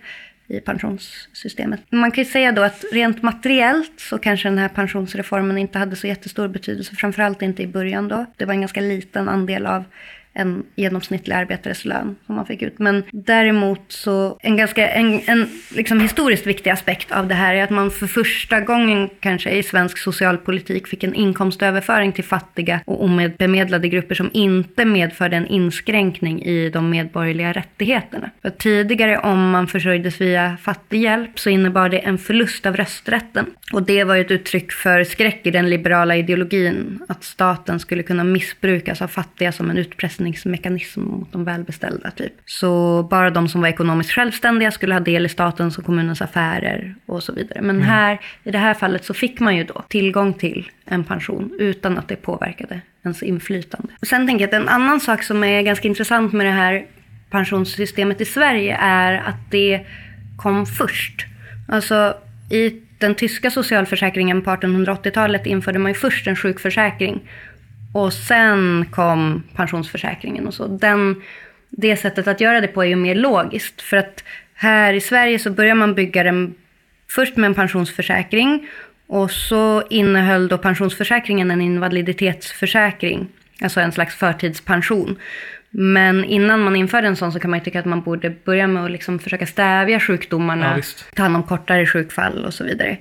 i 0.48 0.60
pensionssystemet. 0.60 1.80
Man 1.90 2.12
kan 2.12 2.24
ju 2.24 2.30
säga 2.30 2.52
då 2.52 2.62
att 2.62 2.84
rent 2.92 3.22
materiellt 3.22 4.00
så 4.00 4.18
kanske 4.18 4.50
den 4.50 4.58
här 4.58 4.70
pensionsreformen 4.70 5.58
inte 5.58 5.80
hade 5.80 5.96
så 5.96 6.08
jättestor 6.08 6.48
betydelse, 6.48 6.96
framförallt 6.96 7.42
inte 7.42 7.64
i 7.64 7.68
början 7.68 8.08
då. 8.08 8.26
Det 8.38 8.46
var 8.46 8.54
en 8.54 8.62
ganska 8.62 8.82
liten 8.82 9.30
andel 9.30 9.66
av 9.66 9.84
en 10.38 10.64
genomsnittlig 10.76 11.36
arbetares 11.36 11.86
lön 11.86 12.16
som 12.26 12.36
man 12.36 12.46
fick 12.46 12.62
ut. 12.62 12.80
Men 12.80 13.04
däremot 13.12 13.82
så 13.88 14.38
en 14.42 14.58
ganska 14.58 14.90
en, 14.90 15.22
en 15.26 15.50
liksom 15.76 16.00
historiskt 16.00 16.48
viktig 16.48 16.70
aspekt 16.70 17.12
av 17.12 17.28
det 17.28 17.36
här 17.36 17.56
är 17.56 17.64
att 17.64 17.70
man 17.70 17.92
för 17.92 18.08
första 18.08 18.60
gången 18.60 19.10
kanske 19.20 19.50
i 19.50 19.64
svensk 19.64 19.98
socialpolitik 19.98 20.88
fick 20.88 21.04
en 21.04 21.14
inkomstöverföring 21.14 22.12
till 22.12 22.24
fattiga 22.24 22.80
och 22.86 23.04
omedbemedlade 23.04 23.88
grupper 23.88 24.16
som 24.16 24.30
inte 24.34 24.86
medförde 24.86 25.36
en 25.38 25.48
inskränkning 25.48 26.42
i 26.44 26.70
de 26.70 26.90
medborgerliga 26.90 27.54
rättigheterna. 27.54 28.32
För 28.42 28.50
tidigare 28.50 29.18
om 29.18 29.50
man 29.50 29.68
försörjdes 29.68 30.22
via 30.22 30.58
fattighjälp 30.62 31.40
så 31.40 31.50
innebar 31.50 31.90
det 31.90 32.00
en 32.00 32.18
förlust 32.18 32.66
av 32.66 32.76
rösträtten. 32.76 33.46
Och 33.74 33.84
det 33.84 34.04
var 34.04 34.18
ett 34.18 34.32
uttryck 34.32 34.72
för 34.72 35.04
skräck 35.04 35.42
i 35.44 35.52
den 35.52 35.70
liberala 35.70 36.16
ideologin 36.16 37.00
att 37.08 37.24
staten 37.24 37.80
skulle 37.80 38.04
kunna 38.04 38.24
missbrukas 38.24 39.02
av 39.02 39.08
fattiga 39.08 39.52
som 39.52 39.70
en 39.70 39.78
utpressning 39.78 40.27
utpressningsmekanism 40.28 41.02
mot 41.02 41.32
de 41.32 41.44
välbeställda. 41.44 42.12
Typ. 42.12 42.34
Så 42.46 43.04
bara 43.04 43.30
de 43.30 43.48
som 43.48 43.62
var 43.62 43.68
ekonomiskt 43.68 44.12
självständiga 44.12 44.72
skulle 44.72 44.94
ha 44.94 45.00
del 45.00 45.26
i 45.26 45.30
statens 45.30 45.78
och 45.78 45.86
kommunens 45.86 46.22
affärer 46.22 46.96
och 47.06 47.24
så 47.24 47.34
vidare. 47.34 47.62
Men 47.62 47.76
mm. 47.76 47.88
här, 47.88 48.20
i 48.44 48.52
det 48.52 48.58
här 48.58 48.74
fallet 48.74 49.06
så 49.06 49.14
fick 49.14 49.40
man 49.40 49.56
ju 49.56 49.64
då 49.64 49.84
tillgång 49.90 50.34
till 50.34 50.70
en 50.86 51.04
pension 51.04 51.52
utan 51.60 51.98
att 51.98 52.08
det 52.08 52.16
påverkade 52.16 52.82
ens 53.04 53.24
inflytande. 53.24 53.88
Sen 54.02 54.28
tänker 54.28 54.48
jag 54.48 54.56
att 54.56 54.62
en 54.62 54.70
annan 54.70 55.00
sak 55.00 55.24
som 55.24 55.44
är 55.44 55.62
ganska 55.62 55.88
intressant 55.88 56.34
med 56.34 56.46
det 56.46 56.52
här 56.52 56.86
pensionssystemet 57.30 58.22
i 58.22 58.26
Sverige 58.26 58.78
är 58.82 59.14
att 59.26 59.52
det 59.52 59.86
kom 60.38 60.66
först. 60.66 61.26
Alltså 61.70 62.14
i 62.52 62.82
den 63.00 63.16
tyska 63.16 63.52
socialförsäkringen 63.52 64.42
på 64.42 64.52
1880-talet 64.52 65.46
införde 65.46 65.80
man 65.80 65.92
ju 65.92 65.96
först 65.96 66.28
en 66.28 66.36
sjukförsäkring 66.36 67.22
och 67.98 68.14
sen 68.14 68.86
kom 68.92 69.44
pensionsförsäkringen 69.56 70.48
och 70.48 70.54
så. 70.54 70.68
Den, 70.68 71.22
det 71.70 71.98
sättet 71.98 72.28
att 72.28 72.42
göra 72.42 72.62
det 72.62 72.68
på 72.68 72.84
är 72.84 72.88
ju 72.88 72.96
mer 72.96 73.16
logiskt. 73.16 73.82
För 73.82 73.98
att 73.98 74.24
här 74.54 74.94
i 74.94 75.02
Sverige 75.02 75.40
så 75.40 75.52
börjar 75.52 75.76
man 75.76 75.94
bygga 75.94 76.24
den 76.24 76.56
först 77.10 77.38
med 77.38 77.48
en 77.48 77.54
pensionsförsäkring. 77.54 78.68
Och 79.08 79.32
så 79.32 79.84
innehöll 79.90 80.48
då 80.48 80.58
pensionsförsäkringen 80.58 81.52
en 81.52 81.62
invaliditetsförsäkring. 81.62 83.28
Alltså 83.62 83.80
en 83.80 83.92
slags 83.92 84.16
förtidspension. 84.16 85.18
Men 85.70 86.24
innan 86.24 86.60
man 86.60 86.76
införde 86.76 87.08
en 87.08 87.16
sån 87.16 87.32
så 87.32 87.40
kan 87.40 87.50
man 87.50 87.60
ju 87.60 87.66
tycka 87.66 87.80
att 87.80 87.86
man 87.86 88.02
borde 88.02 88.30
börja 88.30 88.68
med 88.68 88.86
att 88.86 88.92
liksom 88.92 89.20
försöka 89.20 89.46
stävja 89.46 90.00
sjukdomarna, 90.00 90.74
ja, 90.78 90.84
ta 91.16 91.24
hand 91.24 91.36
om 91.36 91.44
kortare 91.44 91.86
sjukfall 91.86 92.46
och 92.46 92.54
så 92.54 92.64
vidare. 92.64 92.98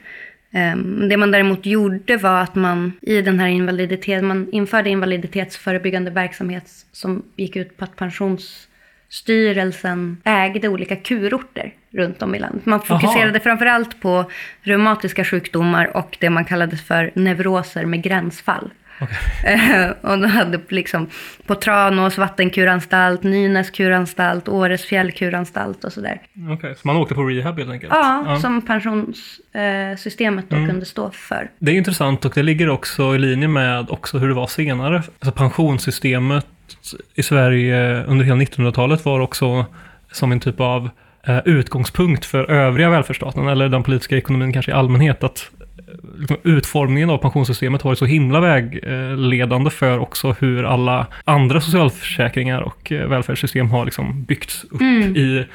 Ehm, 0.57 1.09
det 1.09 1.17
man 1.17 1.31
däremot 1.31 1.67
gjorde 1.67 2.17
var 2.17 2.41
att 2.41 2.55
man 2.55 2.93
i 3.03 3.23
den 3.23 3.41
här 3.41 3.49
invaliditeten, 3.49 4.27
man 4.27 4.49
införde 4.53 4.91
invaliditetsförebyggande 4.91 6.11
verksamhet 6.11 6.65
som 6.93 7.23
gick 7.37 7.57
ut 7.57 7.77
på 7.77 7.85
att 7.85 7.97
pensionsstyrelsen 7.97 10.17
ägde 10.25 10.69
olika 10.69 10.97
kurorter 10.97 11.73
runt 11.91 12.23
om 12.23 12.35
i 12.35 12.39
landet. 12.39 12.67
Man 12.67 12.81
fokuserade 12.81 13.31
Aha. 13.31 13.41
framförallt 13.41 14.01
på 14.01 14.31
reumatiska 14.63 15.25
sjukdomar 15.25 15.97
och 15.97 16.17
det 16.21 16.31
man 16.31 16.45
kallade 16.45 16.77
för 16.77 17.11
neuroser 17.15 17.85
med 17.85 18.03
gränsfall. 18.03 18.71
Okay. 19.01 19.91
och 20.01 20.19
de 20.19 20.25
hade 20.25 20.61
liksom 20.69 21.07
på 21.47 21.55
Tranås 21.55 22.19
vattenkuranstalt, 22.19 23.23
Nynäs 23.23 23.71
kuranstalt, 23.71 24.49
Åres 24.49 24.85
fjällkuranstalt 24.85 25.85
och 25.85 25.93
sådär. 25.93 26.21
Okej, 26.35 26.55
okay, 26.55 26.75
så 26.75 26.81
man 26.85 26.97
åkte 26.97 27.15
på 27.15 27.25
rehab 27.25 27.59
helt 27.59 27.71
enkelt? 27.71 27.93
Ja, 27.93 28.25
ja. 28.27 28.41
som 28.41 28.63
pensionssystemet 28.63 30.45
då 30.51 30.57
mm. 30.57 30.69
kunde 30.69 30.87
stå 30.87 31.11
för. 31.11 31.51
Det 31.59 31.73
är 31.73 31.77
intressant 31.77 32.25
och 32.25 32.33
det 32.35 32.43
ligger 32.43 32.69
också 32.69 33.15
i 33.15 33.19
linje 33.19 33.49
med 33.49 33.91
också 33.91 34.19
hur 34.19 34.29
det 34.29 34.35
var 34.35 34.47
senare. 34.47 34.97
Alltså 34.97 35.33
pensionssystemet 35.33 36.47
i 37.15 37.23
Sverige 37.23 38.05
under 38.05 38.25
hela 38.25 38.37
1900-talet 38.37 39.05
var 39.05 39.21
också 39.21 39.65
som 40.13 40.33
en 40.33 40.41
typ 40.41 40.61
av 40.61 40.91
eh, 41.27 41.39
utgångspunkt 41.45 42.25
för 42.25 42.51
övriga 42.51 42.91
välfärdsstaten, 42.91 43.49
eller 43.49 43.69
den 43.69 43.83
politiska 43.83 44.17
ekonomin 44.17 44.53
kanske 44.53 44.71
i 44.71 44.75
allmänhet, 44.75 45.25
att 45.25 45.51
utformningen 46.43 47.11
av 47.11 47.19
pensionssystemet 47.19 47.83
har 47.83 47.91
varit 47.91 47.99
så 47.99 48.05
himla 48.05 48.41
vägledande 48.41 49.71
för 49.71 49.99
också 49.99 50.35
hur 50.41 50.65
alla 50.65 51.07
andra 51.25 51.61
socialförsäkringar 51.61 52.61
och 52.61 52.93
eh, 52.93 53.09
välfärdssystem 53.09 53.71
har 53.71 53.85
liksom 53.85 54.25
byggts 54.25 54.65
upp 54.65 54.81
mm. 54.81 55.17
i 55.17 55.47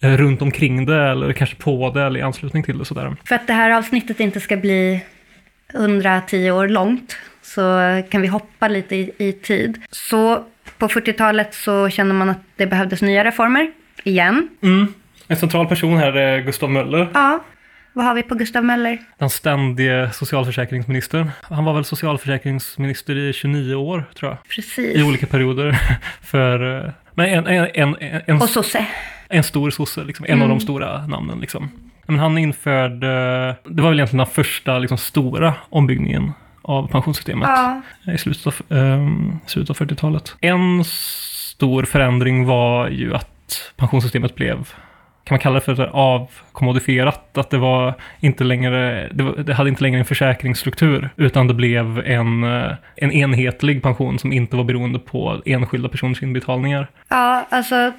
eh, 0.00 0.16
runt 0.16 0.42
omkring 0.42 0.86
det 0.86 1.02
eller 1.10 1.32
kanske 1.32 1.56
på 1.56 1.90
det 1.90 2.02
eller 2.02 2.20
i 2.20 2.22
anslutning 2.22 2.62
till 2.62 2.78
det. 2.78 2.84
Sådär. 2.84 3.16
För 3.24 3.34
att 3.34 3.46
det 3.46 3.52
här 3.52 3.70
avsnittet 3.70 4.20
inte 4.20 4.40
ska 4.40 4.56
bli 4.56 5.04
110 5.74 6.50
år 6.50 6.68
långt 6.68 7.16
så 7.42 7.62
kan 8.10 8.22
vi 8.22 8.28
hoppa 8.28 8.68
lite 8.68 8.96
i, 8.96 9.10
i 9.18 9.32
tid. 9.32 9.82
Så 9.90 10.44
på 10.78 10.88
40-talet 10.88 11.54
så 11.54 11.88
kände 11.88 12.14
man 12.14 12.28
att 12.28 12.40
det 12.56 12.66
behövdes 12.66 13.02
nya 13.02 13.24
reformer 13.24 13.70
igen. 14.04 14.48
Mm. 14.62 14.94
En 15.28 15.36
central 15.36 15.66
person 15.66 15.96
här 15.96 16.12
är 16.12 16.40
Gustav 16.40 16.70
Möller. 16.70 17.08
Ja, 17.14 17.40
vad 17.92 18.04
har 18.04 18.14
vi 18.14 18.22
på 18.22 18.34
Gustav 18.34 18.64
Möller? 18.64 18.98
Den 19.18 19.30
ständige 19.30 20.10
socialförsäkringsministern. 20.12 21.30
Han 21.42 21.64
var 21.64 21.74
väl 21.74 21.84
socialförsäkringsminister 21.84 23.16
i 23.16 23.32
29 23.32 23.74
år, 23.74 24.04
tror 24.14 24.30
jag. 24.30 24.48
Precis. 24.48 24.96
I 24.96 25.02
olika 25.02 25.26
perioder. 25.26 25.78
För, 26.22 26.84
eh, 26.84 26.90
men 27.14 27.26
en, 27.26 27.46
en, 27.46 27.68
en, 27.74 28.22
en, 28.26 28.42
Och 28.42 28.48
sosse. 28.48 28.86
En 29.28 29.44
stor 29.44 29.70
sosse, 29.70 30.04
liksom. 30.04 30.26
en 30.26 30.32
mm. 30.32 30.42
av 30.42 30.48
de 30.48 30.60
stora 30.60 31.06
namnen. 31.06 31.40
Liksom. 31.40 31.70
Men 32.06 32.18
han 32.18 32.38
införde, 32.38 33.06
det 33.64 33.82
var 33.82 33.88
väl 33.88 33.98
egentligen 33.98 34.18
den 34.18 34.34
första 34.34 34.78
liksom, 34.78 34.98
stora 34.98 35.54
ombyggningen 35.68 36.32
av 36.62 36.88
pensionssystemet 36.88 37.48
ja. 37.48 37.82
i 38.12 38.18
slutet 38.18 38.46
av, 38.46 38.54
um, 38.68 39.40
slutet 39.46 39.70
av 39.70 39.86
40-talet. 39.86 40.36
En 40.40 40.84
stor 40.84 41.82
förändring 41.82 42.46
var 42.46 42.88
ju 42.88 43.14
att 43.14 43.72
pensionssystemet 43.76 44.34
blev 44.34 44.68
kan 45.30 45.34
man 45.34 45.40
kalla 45.40 45.54
det 45.54 45.60
för 45.60 45.86
avkommodifierat, 45.86 47.38
att 47.38 47.50
det 47.50 47.58
var 47.58 47.94
inte 48.20 48.44
längre, 48.44 49.08
det, 49.12 49.22
var, 49.22 49.36
det, 49.36 49.54
hade 49.54 49.70
inte 49.70 49.82
längre 49.82 49.98
en 49.98 50.04
försäkringsstruktur, 50.04 51.10
utan 51.16 51.48
det 51.48 51.54
blev 51.54 51.98
en, 51.98 52.44
eh, 52.44 52.72
en 52.96 53.12
enhetlig 53.12 53.82
pension 53.82 54.18
som 54.18 54.32
inte 54.32 54.56
var 54.56 54.64
beroende 54.64 54.98
på 54.98 55.42
enskilda 55.46 55.88
personers 55.88 56.22
inbetalningar. 56.22 56.86
Ja, 57.08 57.46
alltså 57.50 57.92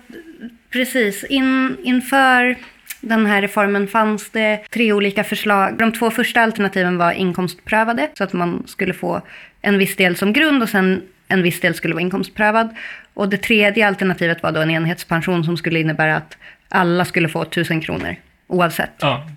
precis. 0.74 1.24
In, 1.24 1.78
inför 1.84 2.56
den 3.02 3.26
här 3.26 3.42
reformen 3.42 3.88
fanns 3.88 4.30
det 4.30 4.58
tre 4.70 4.94
olika 4.94 5.24
förslag. 5.24 5.78
De 5.78 5.92
två 5.92 6.12
första 6.12 6.42
alternativen 6.42 6.98
var 6.98 7.12
inkomstprövade, 7.12 8.10
så 8.18 8.24
att 8.24 8.34
man 8.34 8.64
skulle 8.68 8.94
få 8.94 9.22
en 9.62 9.78
viss 9.78 9.96
del 9.96 10.16
som 10.16 10.34
grund 10.34 10.64
och 10.64 10.70
sen 10.70 11.02
en 11.28 11.44
viss 11.44 11.60
del 11.60 11.74
skulle 11.74 11.94
vara 11.94 12.02
inkomstprövad. 12.02 12.76
Och 13.14 13.30
det 13.30 13.38
tredje 13.38 13.88
alternativet 13.88 14.44
var 14.44 14.52
då 14.52 14.62
en 14.62 14.72
enhetspension 14.72 15.44
som 15.44 15.58
skulle 15.58 15.80
innebära 15.80 16.16
att 16.16 16.38
alla 16.72 17.06
skulle 17.06 17.30
få 17.30 17.42
1000 17.42 17.82
kronor 17.82 18.16
oavsett 18.48 18.92
ja, 19.00 19.28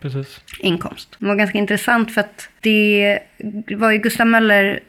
inkomst. 0.58 1.16
Det 1.18 1.26
var 1.26 1.34
ganska 1.34 1.58
intressant 1.58 2.14
för 2.14 2.20
att 2.20 2.48
det 2.60 3.18
var 3.76 3.90
ju 3.90 3.98
Gustav 3.98 4.26
Möller 4.26 4.80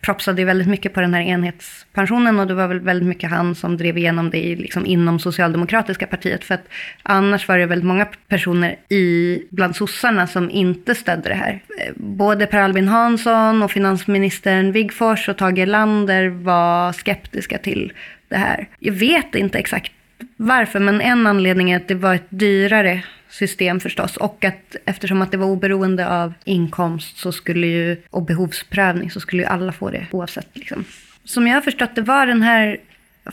propsade 0.00 0.40
ju 0.42 0.46
väldigt 0.46 0.68
mycket 0.68 0.94
på 0.94 1.00
den 1.00 1.14
här 1.14 1.22
enhetspensionen 1.22 2.40
och 2.40 2.46
det 2.46 2.54
var 2.54 2.68
väl 2.68 2.80
väldigt 2.80 3.08
mycket 3.08 3.30
han 3.30 3.54
som 3.54 3.76
drev 3.76 3.98
igenom 3.98 4.30
det 4.30 4.56
liksom 4.56 4.86
inom 4.86 5.18
socialdemokratiska 5.18 6.06
partiet. 6.06 6.44
För 6.44 6.54
att 6.54 6.68
annars 7.02 7.48
var 7.48 7.58
det 7.58 7.66
väldigt 7.66 7.86
många 7.86 8.06
personer 8.28 8.76
i, 8.88 9.38
bland 9.50 9.76
sossarna 9.76 10.26
som 10.26 10.50
inte 10.50 10.94
stödde 10.94 11.28
det 11.28 11.34
här. 11.34 11.62
Både 11.96 12.46
Per 12.46 12.58
Albin 12.58 12.88
Hansson 12.88 13.62
och 13.62 13.70
finansministern 13.70 14.72
Wigforss 14.72 15.28
och 15.28 15.38
Tage 15.38 15.58
Erlander 15.58 16.28
var 16.28 16.92
skeptiska 16.92 17.58
till 17.58 17.92
det 18.28 18.36
här. 18.36 18.68
Jag 18.78 18.92
vet 18.92 19.34
inte 19.34 19.58
exakt 19.58 19.92
varför, 20.36 20.80
men 20.80 21.00
en 21.00 21.26
anledning 21.26 21.70
är 21.70 21.76
att 21.76 21.88
det 21.88 21.94
var 21.94 22.14
ett 22.14 22.26
dyrare 22.28 23.04
system 23.28 23.80
förstås. 23.80 24.16
Och 24.16 24.44
att 24.44 24.76
eftersom 24.84 25.22
att 25.22 25.30
det 25.30 25.36
var 25.36 25.46
oberoende 25.46 26.08
av 26.08 26.32
inkomst 26.44 27.16
så 27.16 27.32
skulle 27.32 27.66
ju, 27.66 27.96
och 28.10 28.22
behovsprövning 28.22 29.10
så 29.10 29.20
skulle 29.20 29.42
ju 29.42 29.48
alla 29.48 29.72
få 29.72 29.90
det 29.90 30.06
oavsett. 30.10 30.48
Liksom. 30.52 30.84
Som 31.24 31.46
jag 31.46 31.54
har 31.54 31.60
förstått 31.60 31.94
det 31.94 32.02
var 32.02 32.26
den 32.26 32.42
här 32.42 32.78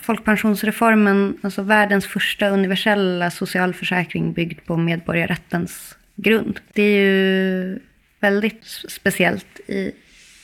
folkpensionsreformen 0.01 1.37
alltså 1.41 1.61
världens 1.61 2.07
första 2.07 2.49
universella 2.49 3.31
socialförsäkring 3.31 4.33
byggd 4.33 4.59
på 4.65 4.77
medborgarrättens 4.77 5.97
grund. 6.15 6.59
Det 6.73 6.83
är 6.83 7.01
ju 7.01 7.79
väldigt 8.19 8.65
speciellt 8.87 9.59
i 9.67 9.91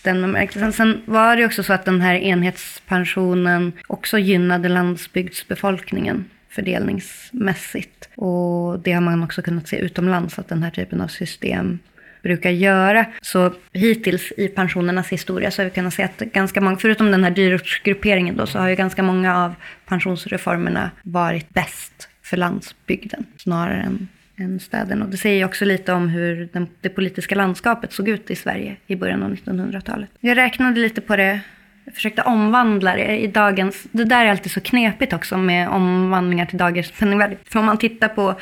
den 0.03 0.21
bemärkelsen. 0.21 0.73
Sen 0.73 1.01
var 1.05 1.35
det 1.35 1.45
också 1.45 1.63
så 1.63 1.73
att 1.73 1.85
den 1.85 2.01
här 2.01 2.15
enhetspensionen 2.15 3.73
också 3.87 4.17
gynnade 4.17 4.69
landsbygdsbefolkningen 4.69 6.25
fördelningsmässigt. 6.53 8.09
Och 8.15 8.79
det 8.79 8.91
har 8.91 9.01
man 9.01 9.23
också 9.23 9.41
kunnat 9.41 9.67
se 9.67 9.77
utomlands 9.77 10.39
att 10.39 10.47
den 10.47 10.63
här 10.63 10.71
typen 10.71 11.01
av 11.01 11.07
system 11.07 11.79
brukar 12.23 12.49
göra. 12.49 13.05
Så 13.21 13.53
hittills 13.73 14.33
i 14.37 14.47
pensionernas 14.47 15.09
historia 15.09 15.51
så 15.51 15.61
har 15.61 15.65
vi 15.65 15.71
kunnat 15.71 15.93
se 15.93 16.03
att 16.03 16.19
ganska 16.19 16.61
många, 16.61 16.77
förutom 16.77 17.11
den 17.11 17.23
här 17.23 17.31
dyrortsgrupperingen 17.31 18.37
då, 18.37 18.45
så 18.45 18.59
har 18.59 18.69
ju 18.69 18.75
ganska 18.75 19.03
många 19.03 19.37
av 19.45 19.55
pensionsreformerna 19.85 20.91
varit 21.03 21.49
bäst 21.49 22.09
för 22.21 22.37
landsbygden 22.37 23.25
snarare 23.37 23.81
än, 23.81 24.07
än 24.35 24.59
städerna. 24.59 25.05
Och 25.05 25.11
det 25.11 25.17
säger 25.17 25.37
ju 25.37 25.45
också 25.45 25.65
lite 25.65 25.93
om 25.93 26.09
hur 26.09 26.49
den, 26.53 26.67
det 26.81 26.89
politiska 26.89 27.35
landskapet 27.35 27.93
såg 27.93 28.09
ut 28.09 28.31
i 28.31 28.35
Sverige 28.35 28.75
i 28.87 28.95
början 28.95 29.23
av 29.23 29.33
1900-talet. 29.33 30.09
Jag 30.19 30.37
räknade 30.37 30.79
lite 30.79 31.01
på 31.01 31.15
det 31.15 31.39
jag 31.85 31.95
försökte 31.95 32.21
omvandla 32.21 32.95
det 32.95 33.17
i 33.17 33.27
dagens... 33.27 33.87
Det 33.91 34.03
där 34.03 34.25
är 34.25 34.29
alltid 34.29 34.51
så 34.51 34.61
knepigt 34.61 35.13
också 35.13 35.37
med 35.37 35.69
omvandlingar 35.69 36.45
till 36.45 36.57
dagens 36.57 36.91
penningvärde. 36.91 37.37
För 37.45 37.59
om 37.59 37.65
man 37.65 37.77
tittar 37.77 38.07
på, 38.07 38.35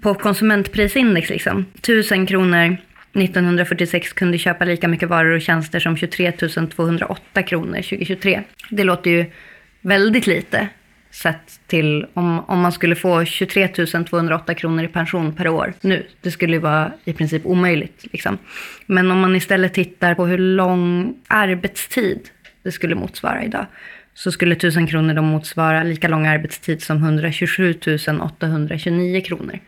på 0.00 0.14
konsumentprisindex, 0.14 1.30
liksom. 1.30 1.66
1000 1.74 2.26
kronor 2.26 2.76
1946 3.12 4.12
kunde 4.12 4.38
köpa 4.38 4.64
lika 4.64 4.88
mycket 4.88 5.08
varor 5.08 5.36
och 5.36 5.42
tjänster 5.42 5.80
som 5.80 5.96
23 5.96 6.32
208 6.32 7.42
kronor 7.42 7.82
2023. 7.82 8.42
Det 8.70 8.84
låter 8.84 9.10
ju 9.10 9.26
väldigt 9.80 10.26
lite 10.26 10.68
sett 11.10 11.60
till 11.66 12.06
om, 12.14 12.40
om 12.40 12.60
man 12.60 12.72
skulle 12.72 12.94
få 12.94 13.24
23 13.24 13.68
208 13.68 14.54
kronor 14.54 14.84
i 14.84 14.88
pension 14.88 15.32
per 15.32 15.48
år 15.48 15.72
nu. 15.80 16.06
Det 16.20 16.30
skulle 16.30 16.52
ju 16.52 16.58
vara 16.58 16.92
i 17.04 17.12
princip 17.12 17.46
omöjligt. 17.46 18.04
Liksom. 18.12 18.38
Men 18.86 19.10
om 19.10 19.20
man 19.20 19.36
istället 19.36 19.74
tittar 19.74 20.14
på 20.14 20.26
hur 20.26 20.38
lång 20.38 21.14
arbetstid 21.28 22.28
det 22.62 22.72
skulle 22.72 22.94
motsvara 22.94 23.44
idag 23.44 23.66
så 24.14 24.32
skulle 24.32 24.54
1000 24.54 24.86
kronor 24.86 25.14
då 25.14 25.22
motsvara 25.22 25.82
lika 25.82 26.08
lång 26.08 26.26
arbetstid 26.26 26.82
som 26.82 26.96
127 26.96 27.74
829 28.20 29.20
kronor. 29.20 29.58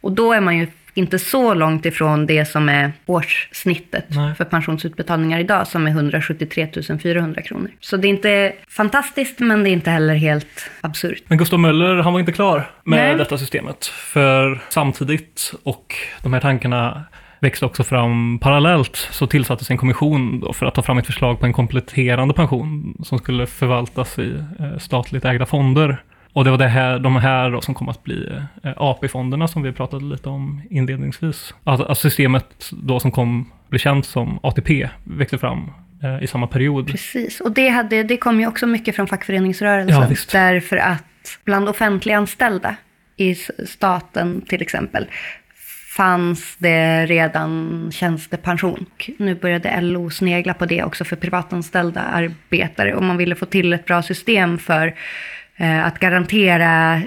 Och 0.00 0.12
då 0.12 0.32
är 0.32 0.40
man 0.40 0.58
ju 0.58 0.66
inte 0.94 1.18
så 1.18 1.54
långt 1.54 1.86
ifrån 1.86 2.26
det 2.26 2.44
som 2.44 2.68
är 2.68 2.92
årssnittet 3.06 4.04
Nej. 4.08 4.34
för 4.34 4.44
pensionsutbetalningar 4.44 5.38
idag 5.38 5.66
som 5.66 5.86
är 5.86 5.90
173 5.90 6.68
400 7.02 7.42
kronor. 7.42 7.70
Så 7.80 7.96
det 7.96 8.08
är 8.08 8.10
inte 8.10 8.52
fantastiskt 8.68 9.38
men 9.38 9.64
det 9.64 9.70
är 9.70 9.72
inte 9.72 9.90
heller 9.90 10.14
helt 10.14 10.70
absurt. 10.80 11.22
Men 11.26 11.38
Gustav 11.38 11.60
Möller 11.60 11.96
han 11.96 12.12
var 12.12 12.20
inte 12.20 12.32
klar 12.32 12.70
med 12.84 13.08
Nej. 13.08 13.16
detta 13.16 13.38
systemet. 13.38 13.86
För 13.86 14.60
samtidigt 14.68 15.52
och 15.62 15.94
de 16.22 16.32
här 16.32 16.40
tankarna 16.40 17.04
växte 17.40 17.66
också 17.66 17.84
fram 17.84 18.38
parallellt 18.38 18.96
så 18.96 19.26
tillsattes 19.26 19.70
en 19.70 19.76
kommission 19.76 20.52
för 20.54 20.66
att 20.66 20.74
ta 20.74 20.82
fram 20.82 20.98
ett 20.98 21.06
förslag 21.06 21.40
på 21.40 21.46
en 21.46 21.52
kompletterande 21.52 22.34
pension 22.34 22.96
som 23.04 23.18
skulle 23.18 23.46
förvaltas 23.46 24.18
i 24.18 24.34
eh, 24.60 24.78
statligt 24.78 25.24
ägda 25.24 25.46
fonder. 25.46 26.02
Och 26.32 26.44
det 26.44 26.50
var 26.50 26.58
det 26.58 26.68
här, 26.68 26.98
de 26.98 27.16
här 27.16 27.50
då 27.50 27.60
som 27.60 27.74
kom 27.74 27.88
att 27.88 28.04
bli 28.04 28.28
eh, 28.64 28.72
AP-fonderna 28.76 29.48
som 29.48 29.62
vi 29.62 29.72
pratade 29.72 30.04
lite 30.04 30.28
om 30.28 30.62
inledningsvis. 30.70 31.54
Alltså, 31.64 31.86
alltså 31.86 32.08
systemet 32.10 32.70
då 32.72 33.00
som 33.00 33.10
kom 33.10 33.50
bli 33.68 33.78
känt 33.78 34.06
som 34.06 34.38
ATP 34.42 34.88
växte 35.04 35.38
fram 35.38 35.70
eh, 36.02 36.22
i 36.22 36.26
samma 36.26 36.46
period. 36.46 36.86
Precis, 36.86 37.40
och 37.40 37.52
det, 37.52 37.68
hade, 37.68 38.02
det 38.02 38.16
kom 38.16 38.40
ju 38.40 38.46
också 38.46 38.66
mycket 38.66 38.96
från 38.96 39.06
fackföreningsrörelsen. 39.06 40.10
Ja, 40.10 40.16
därför 40.32 40.76
att 40.76 41.04
bland 41.44 41.68
offentliganställda 41.68 42.76
i 43.16 43.34
staten 43.66 44.40
till 44.48 44.62
exempel 44.62 45.06
fanns 45.96 46.56
det 46.58 47.06
redan 47.06 47.90
tjänstepension. 47.92 48.86
Nu 49.18 49.34
började 49.34 49.80
LO 49.80 50.10
snegla 50.10 50.54
på 50.54 50.66
det 50.66 50.82
också 50.82 51.04
för 51.04 51.16
privatanställda 51.16 52.00
arbetare 52.00 52.94
och 52.94 53.02
man 53.02 53.16
ville 53.16 53.34
få 53.34 53.46
till 53.46 53.72
ett 53.72 53.84
bra 53.84 54.02
system 54.02 54.58
för 54.58 54.94
Eh, 55.60 55.86
att 55.86 55.98
garantera 55.98 57.02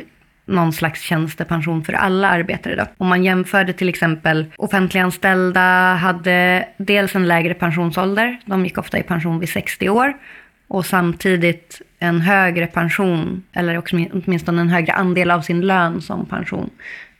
någon 0.45 0.73
slags 0.73 1.01
tjänstepension 1.01 1.83
för 1.83 1.93
alla 1.93 2.29
arbetare. 2.29 2.75
Då. 2.75 2.85
Om 2.97 3.07
man 3.07 3.23
jämförde 3.23 3.73
till 3.73 3.89
exempel 3.89 4.45
offentliganställda 4.57 5.93
hade 5.93 6.67
dels 6.77 7.15
en 7.15 7.27
lägre 7.27 7.53
pensionsålder, 7.53 8.39
de 8.45 8.65
gick 8.65 8.77
ofta 8.77 8.99
i 8.99 9.03
pension 9.03 9.39
vid 9.39 9.49
60 9.49 9.89
år, 9.89 10.13
och 10.67 10.85
samtidigt 10.85 11.81
en 11.99 12.21
högre 12.21 12.67
pension, 12.67 13.43
eller 13.53 13.77
också 13.77 13.95
åtminstone 13.95 14.61
en 14.61 14.69
högre 14.69 14.93
andel 14.93 15.31
av 15.31 15.41
sin 15.41 15.61
lön 15.61 16.01
som 16.01 16.25
pension, 16.25 16.69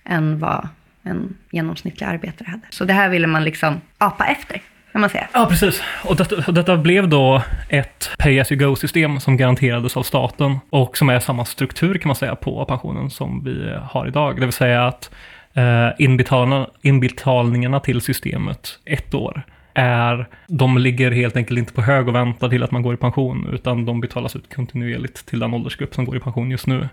än 0.05 0.39
vad 0.39 0.67
en 1.03 1.37
genomsnittlig 1.51 2.07
arbetare 2.07 2.49
hade. 2.49 2.67
Så 2.69 2.85
det 2.85 2.93
här 2.93 3.09
ville 3.09 3.27
man 3.27 3.43
liksom 3.43 3.81
apa 3.97 4.25
efter 4.25 4.61
kan 4.93 5.01
man 5.01 5.09
säga. 5.09 5.27
Ja, 5.33 5.45
precis. 5.45 5.81
Och 6.03 6.15
detta, 6.15 6.51
detta 6.51 6.77
blev 6.77 7.09
då 7.09 7.41
ett 7.69 8.09
pay 8.17 8.39
as 8.39 8.51
you 8.51 8.59
go-system 8.59 9.19
som 9.19 9.37
garanterades 9.37 9.97
av 9.97 10.03
staten 10.03 10.59
och 10.69 10.97
som 10.97 11.09
är 11.09 11.19
samma 11.19 11.45
struktur 11.45 11.97
kan 11.97 12.09
man 12.09 12.15
säga 12.15 12.35
på 12.35 12.65
pensionen 12.65 13.09
som 13.09 13.43
vi 13.43 13.73
har 13.83 14.07
idag. 14.07 14.39
Det 14.39 14.45
vill 14.45 14.53
säga 14.53 14.87
att 14.87 15.11
eh, 15.53 15.89
inbetalningarna, 15.97 16.67
inbetalningarna 16.81 17.79
till 17.79 18.01
systemet 18.01 18.79
ett 18.85 19.13
år 19.13 19.43
är, 19.73 20.27
de 20.47 20.77
ligger 20.77 21.11
helt 21.11 21.35
enkelt 21.35 21.57
inte 21.57 21.73
på 21.73 21.81
hög 21.81 22.07
och 22.07 22.15
väntar 22.15 22.49
till 22.49 22.63
att 22.63 22.71
man 22.71 22.81
går 22.81 22.93
i 22.93 22.97
pension, 22.97 23.49
utan 23.53 23.85
de 23.85 24.01
betalas 24.01 24.35
ut 24.35 24.55
kontinuerligt 24.55 25.25
till 25.25 25.39
den 25.39 25.53
åldersgrupp 25.53 25.95
som 25.95 26.05
går 26.05 26.17
i 26.17 26.19
pension 26.19 26.51
just 26.51 26.67
nu. 26.67 26.89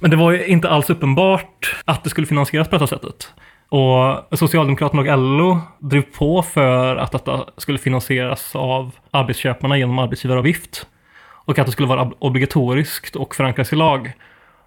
Men 0.00 0.10
det 0.10 0.16
var 0.16 0.30
ju 0.30 0.46
inte 0.46 0.68
alls 0.68 0.90
uppenbart 0.90 1.76
att 1.84 2.04
det 2.04 2.10
skulle 2.10 2.26
finansieras 2.26 2.68
på 2.68 2.76
detta 2.76 2.86
sättet. 2.86 3.32
Och 3.70 4.38
Socialdemokraterna 4.38 5.02
och 5.02 5.18
LO 5.18 5.58
drev 5.78 6.02
på 6.02 6.42
för 6.42 6.96
att 6.96 7.12
detta 7.12 7.44
skulle 7.56 7.78
finansieras 7.78 8.56
av 8.56 8.90
arbetsköparna 9.10 9.78
genom 9.78 9.98
arbetsgivaravgift. 9.98 10.86
Och 11.44 11.58
att 11.58 11.66
det 11.66 11.72
skulle 11.72 11.88
vara 11.88 12.10
obligatoriskt 12.18 13.16
och 13.16 13.34
förankras 13.34 13.72
i 13.72 13.76
lag. 13.76 14.12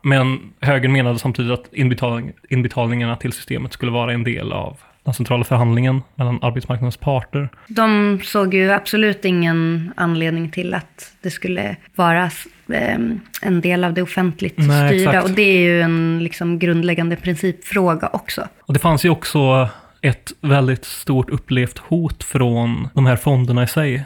Men 0.01 0.53
högern 0.61 0.91
menade 0.91 1.19
samtidigt 1.19 1.51
att 1.59 1.73
inbetalning, 1.73 2.33
inbetalningarna 2.49 3.15
till 3.15 3.33
systemet 3.33 3.73
skulle 3.73 3.91
vara 3.91 4.13
en 4.13 4.23
del 4.23 4.51
av 4.51 4.79
den 5.03 5.13
centrala 5.13 5.43
förhandlingen 5.43 6.01
mellan 6.15 6.39
arbetsmarknadens 6.41 6.97
parter. 6.97 7.49
De 7.67 8.19
såg 8.23 8.53
ju 8.53 8.71
absolut 8.71 9.25
ingen 9.25 9.91
anledning 9.95 10.51
till 10.51 10.73
att 10.73 11.13
det 11.21 11.31
skulle 11.31 11.75
vara 11.95 12.23
eh, 12.69 12.99
en 13.41 13.61
del 13.61 13.83
av 13.83 13.93
det 13.93 14.01
offentligt 14.01 14.57
Nej, 14.57 14.89
styrda. 14.89 15.11
Exakt. 15.11 15.29
Och 15.29 15.35
det 15.35 15.41
är 15.41 15.59
ju 15.59 15.81
en 15.81 16.19
liksom 16.23 16.59
grundläggande 16.59 17.15
principfråga 17.15 18.09
också. 18.13 18.47
Och 18.61 18.73
det 18.73 18.79
fanns 18.79 19.05
ju 19.05 19.09
också 19.09 19.69
ett 20.01 20.33
väldigt 20.41 20.85
stort 20.85 21.29
upplevt 21.29 21.77
hot 21.77 22.23
från 22.23 22.87
de 22.93 23.05
här 23.05 23.15
fonderna 23.15 23.63
i 23.63 23.67
sig. 23.67 24.03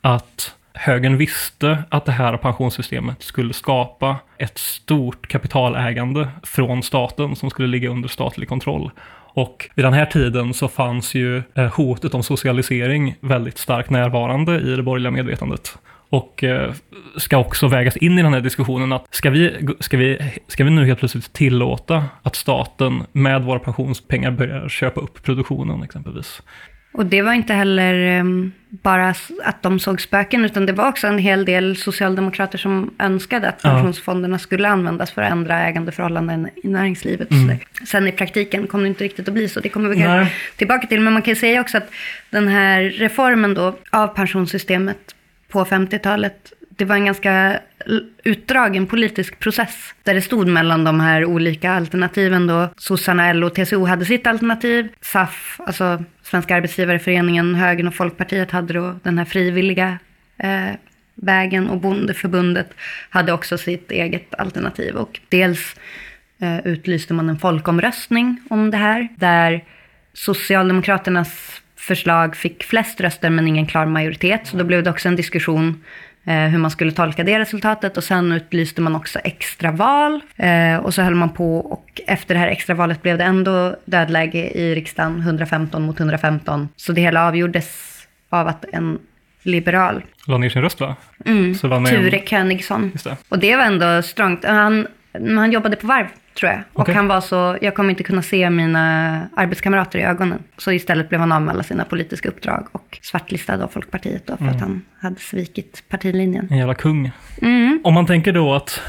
Att 0.00 0.54
högern 0.74 1.16
visste 1.16 1.82
att 1.88 2.04
det 2.04 2.12
här 2.12 2.36
pensionssystemet 2.36 3.22
skulle 3.22 3.52
skapa 3.52 4.16
ett 4.38 4.58
stort 4.58 5.28
kapitalägande 5.28 6.28
från 6.42 6.82
staten 6.82 7.36
som 7.36 7.50
skulle 7.50 7.68
ligga 7.68 7.88
under 7.88 8.08
statlig 8.08 8.48
kontroll. 8.48 8.90
Och 9.34 9.70
vid 9.74 9.84
den 9.84 9.92
här 9.92 10.06
tiden 10.06 10.54
så 10.54 10.68
fanns 10.68 11.14
ju 11.14 11.42
eh, 11.54 11.74
hotet 11.74 12.14
om 12.14 12.22
socialisering 12.22 13.14
väldigt 13.20 13.58
starkt 13.58 13.90
närvarande 13.90 14.60
i 14.60 14.76
det 14.76 14.82
borgerliga 14.82 15.10
medvetandet. 15.10 15.78
Och 16.10 16.44
eh, 16.44 16.72
ska 17.16 17.38
också 17.38 17.68
vägas 17.68 17.96
in 17.96 18.18
i 18.18 18.22
den 18.22 18.32
här 18.32 18.40
diskussionen 18.40 18.92
att 18.92 19.06
ska 19.10 19.30
vi, 19.30 19.68
ska, 19.80 19.96
vi, 19.96 20.32
ska 20.46 20.64
vi 20.64 20.70
nu 20.70 20.86
helt 20.86 20.98
plötsligt 20.98 21.32
tillåta 21.32 22.04
att 22.22 22.36
staten 22.36 23.02
med 23.12 23.42
våra 23.42 23.58
pensionspengar 23.58 24.30
börjar 24.30 24.68
köpa 24.68 25.00
upp 25.00 25.22
produktionen 25.22 25.82
exempelvis? 25.82 26.42
Och 26.92 27.06
det 27.06 27.22
var 27.22 27.32
inte 27.32 27.54
heller 27.54 28.20
um, 28.20 28.52
bara 28.70 29.14
att 29.44 29.62
de 29.62 29.78
såg 29.78 30.00
spöken, 30.00 30.44
utan 30.44 30.66
det 30.66 30.72
var 30.72 30.88
också 30.88 31.06
en 31.06 31.18
hel 31.18 31.44
del 31.44 31.76
socialdemokrater 31.76 32.58
som 32.58 32.94
önskade 32.98 33.48
att 33.48 33.62
pensionsfonderna 33.62 34.38
skulle 34.38 34.68
användas 34.68 35.10
för 35.10 35.22
att 35.22 35.32
ändra 35.32 35.60
ägandeförhållanden 35.60 36.48
i 36.62 36.68
näringslivet. 36.68 37.30
Mm. 37.30 37.58
Sen 37.86 38.08
i 38.08 38.12
praktiken 38.12 38.66
kom 38.66 38.82
det 38.82 38.88
inte 38.88 39.04
riktigt 39.04 39.28
att 39.28 39.34
bli 39.34 39.48
så, 39.48 39.60
det 39.60 39.68
kommer 39.68 39.88
vi 39.88 40.02
kanske 40.02 40.34
tillbaka 40.56 40.86
till. 40.86 41.00
Men 41.00 41.12
man 41.12 41.22
kan 41.22 41.36
säga 41.36 41.60
också 41.60 41.76
att 41.76 41.90
den 42.30 42.48
här 42.48 42.82
reformen 42.82 43.54
då 43.54 43.76
av 43.90 44.06
pensionssystemet 44.06 45.14
på 45.48 45.64
50-talet, 45.64 46.52
det 46.68 46.84
var 46.84 46.96
en 46.96 47.04
ganska 47.04 47.60
utdragen 48.24 48.86
politisk 48.86 49.38
process. 49.38 49.94
Där 50.02 50.14
det 50.14 50.22
stod 50.22 50.48
mellan 50.48 50.84
de 50.84 51.00
här 51.00 51.24
olika 51.24 51.72
alternativen 51.72 52.46
då. 52.46 52.68
Sossarna, 52.76 53.32
LO 53.32 53.46
och 53.46 53.54
TCO 53.54 53.84
hade 53.84 54.04
sitt 54.04 54.26
alternativ. 54.26 54.88
SAF, 55.00 55.60
alltså 55.66 56.04
Svenska 56.30 56.56
Arbetsgivareföreningen, 56.56 57.54
Högern 57.54 57.88
och 57.88 57.94
Folkpartiet 57.94 58.50
hade 58.50 58.72
då 58.72 58.98
den 59.02 59.18
här 59.18 59.24
frivilliga 59.24 59.98
eh, 60.38 60.70
vägen. 61.14 61.70
Och 61.70 61.80
Bondeförbundet 61.80 62.74
hade 63.10 63.32
också 63.32 63.58
sitt 63.58 63.90
eget 63.90 64.34
alternativ. 64.34 64.96
Och 64.96 65.20
dels 65.28 65.76
eh, 66.40 66.66
utlyste 66.66 67.14
man 67.14 67.28
en 67.28 67.38
folkomröstning 67.38 68.40
om 68.50 68.70
det 68.70 68.76
här. 68.76 69.08
Där 69.16 69.64
Socialdemokraternas 70.12 71.62
förslag 71.76 72.36
fick 72.36 72.62
flest 72.64 73.00
röster 73.00 73.30
men 73.30 73.48
ingen 73.48 73.66
klar 73.66 73.86
majoritet. 73.86 74.46
Så 74.46 74.56
då 74.56 74.64
blev 74.64 74.82
det 74.82 74.90
också 74.90 75.08
en 75.08 75.16
diskussion 75.16 75.84
hur 76.24 76.58
man 76.58 76.70
skulle 76.70 76.92
tolka 76.92 77.24
det 77.24 77.38
resultatet. 77.38 77.96
Och 77.96 78.04
sen 78.04 78.32
utlyste 78.32 78.80
man 78.80 78.96
också 78.96 79.18
extraval. 79.18 80.20
Eh, 80.36 80.76
och 80.76 80.94
så 80.94 81.02
höll 81.02 81.14
man 81.14 81.30
på 81.30 81.58
och 81.58 82.00
efter 82.06 82.34
det 82.34 82.40
här 82.40 82.48
extravalet 82.48 83.02
blev 83.02 83.18
det 83.18 83.24
ändå 83.24 83.76
dödläge 83.84 84.50
i 84.50 84.74
riksdagen, 84.74 85.20
115 85.20 85.82
mot 85.82 86.00
115. 86.00 86.68
Så 86.76 86.92
det 86.92 87.00
hela 87.00 87.28
avgjordes 87.28 87.96
av 88.30 88.48
att 88.48 88.64
en 88.72 88.98
liberal 89.42 90.02
La 90.26 90.38
ner 90.38 90.48
sin 90.48 90.62
röst 90.62 90.80
va? 90.80 90.96
Mm, 91.26 91.54
Ture 91.54 92.18
en... 92.18 92.26
Königsson. 92.26 92.92
Och 93.28 93.38
det 93.38 93.56
var 93.56 93.64
ändå 93.64 94.02
strångt. 94.02 94.44
Han, 94.44 94.86
han 95.12 95.52
jobbade 95.52 95.76
på 95.76 95.86
varv 95.86 96.06
tror 96.40 96.52
jag. 96.52 96.62
Och 96.72 96.88
han 96.88 97.08
var 97.08 97.20
så, 97.20 97.58
jag 97.60 97.74
kommer 97.74 97.90
inte 97.90 98.02
kunna 98.02 98.22
se 98.22 98.50
mina 98.50 99.26
arbetskamrater 99.36 99.98
i 99.98 100.02
ögonen. 100.02 100.42
Så 100.58 100.72
istället 100.72 101.08
blev 101.08 101.20
han 101.20 101.32
av 101.32 101.42
med 101.42 101.54
alla 101.54 101.62
sina 101.62 101.84
politiska 101.84 102.28
uppdrag 102.28 102.66
och 102.72 102.98
svartlistad 103.02 103.64
av 103.64 103.68
Folkpartiet 103.68 104.26
då 104.26 104.36
för 104.36 104.44
mm. 104.44 104.56
att 104.56 104.60
han 104.60 104.82
hade 105.00 105.20
svikit 105.20 105.84
partilinjen. 105.88 106.48
En 106.50 106.58
jävla 106.58 106.74
kung. 106.74 107.10
Mm. 107.42 107.80
Om 107.84 107.94
man 107.94 108.06
tänker 108.06 108.32
då 108.32 108.54
att 108.54 108.80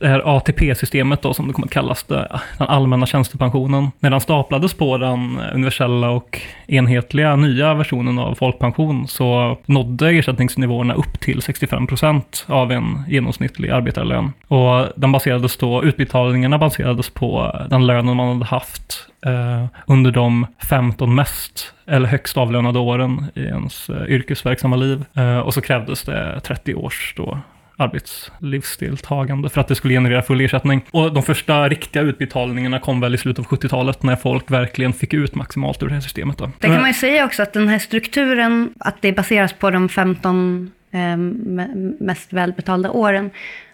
det 0.00 0.08
här 0.08 0.36
ATP-systemet 0.36 1.22
då, 1.22 1.34
som 1.34 1.46
det 1.46 1.52
kommer 1.52 1.66
att 1.66 1.72
kallas, 1.72 2.02
den 2.02 2.26
allmänna 2.58 3.06
tjänstepensionen, 3.06 3.90
när 4.00 4.10
den 4.10 4.20
staplades 4.20 4.74
på 4.74 4.98
den 4.98 5.40
universella 5.54 6.10
och 6.10 6.40
enhetliga 6.66 7.36
nya 7.36 7.74
versionen 7.74 8.18
av 8.18 8.34
folkpension 8.34 9.08
så 9.08 9.58
nådde 9.66 10.10
ersättningsnivåerna 10.10 10.94
upp 10.94 11.20
till 11.20 11.42
65 11.42 11.86
procent 11.86 12.46
av 12.48 12.72
en 12.72 13.04
genomsnittlig 13.08 13.70
arbetarlön. 13.70 14.32
Och 14.48 14.86
den 14.96 15.12
baserades 15.12 15.56
då, 15.56 15.84
utbetalningarna 15.84 16.58
baserades 16.58 17.10
på 17.10 17.60
den 17.70 17.86
lönen 17.86 18.16
man 18.16 18.28
hade 18.28 18.44
haft 18.44 19.08
eh, 19.26 19.66
under 19.86 20.10
de 20.10 20.46
15 20.68 21.14
mest 21.14 21.72
eller 21.86 22.08
högst 22.08 22.36
avlönade 22.36 22.78
åren 22.78 23.26
i 23.34 23.40
ens 23.40 23.90
eh, 23.90 24.06
yrkesverksamma 24.08 24.76
liv. 24.76 25.04
Eh, 25.14 25.38
och 25.38 25.54
så 25.54 25.60
krävdes 25.60 26.02
det 26.02 26.40
30 26.40 26.74
års 26.74 27.14
då 27.16 27.38
arbetslivsdeltagande 27.76 29.48
för 29.48 29.60
att 29.60 29.68
det 29.68 29.74
skulle 29.74 29.94
generera 29.94 30.22
full 30.22 30.40
ersättning. 30.40 30.84
Och 30.90 31.14
de 31.14 31.22
första 31.22 31.68
riktiga 31.68 32.02
utbetalningarna 32.02 32.78
kom 32.78 33.00
väl 33.00 33.14
i 33.14 33.18
slutet 33.18 33.38
av 33.38 33.58
70-talet 33.58 34.02
när 34.02 34.16
folk 34.16 34.50
verkligen 34.50 34.92
fick 34.92 35.14
ut 35.14 35.34
maximalt 35.34 35.82
ur 35.82 35.86
det 35.86 35.94
här 35.94 36.00
systemet. 36.00 36.38
Då. 36.38 36.50
Det 36.60 36.66
kan 36.66 36.80
man 36.80 36.90
ju 36.90 36.94
säga 36.94 37.24
också 37.24 37.42
att 37.42 37.52
den 37.52 37.68
här 37.68 37.78
strukturen, 37.78 38.74
att 38.78 39.02
det 39.02 39.12
baseras 39.12 39.52
på 39.52 39.70
de 39.70 39.88
15 39.88 40.70
eh, 40.90 41.16
mest 42.00 42.32
välbetalda 42.32 42.90
åren, 42.90 43.30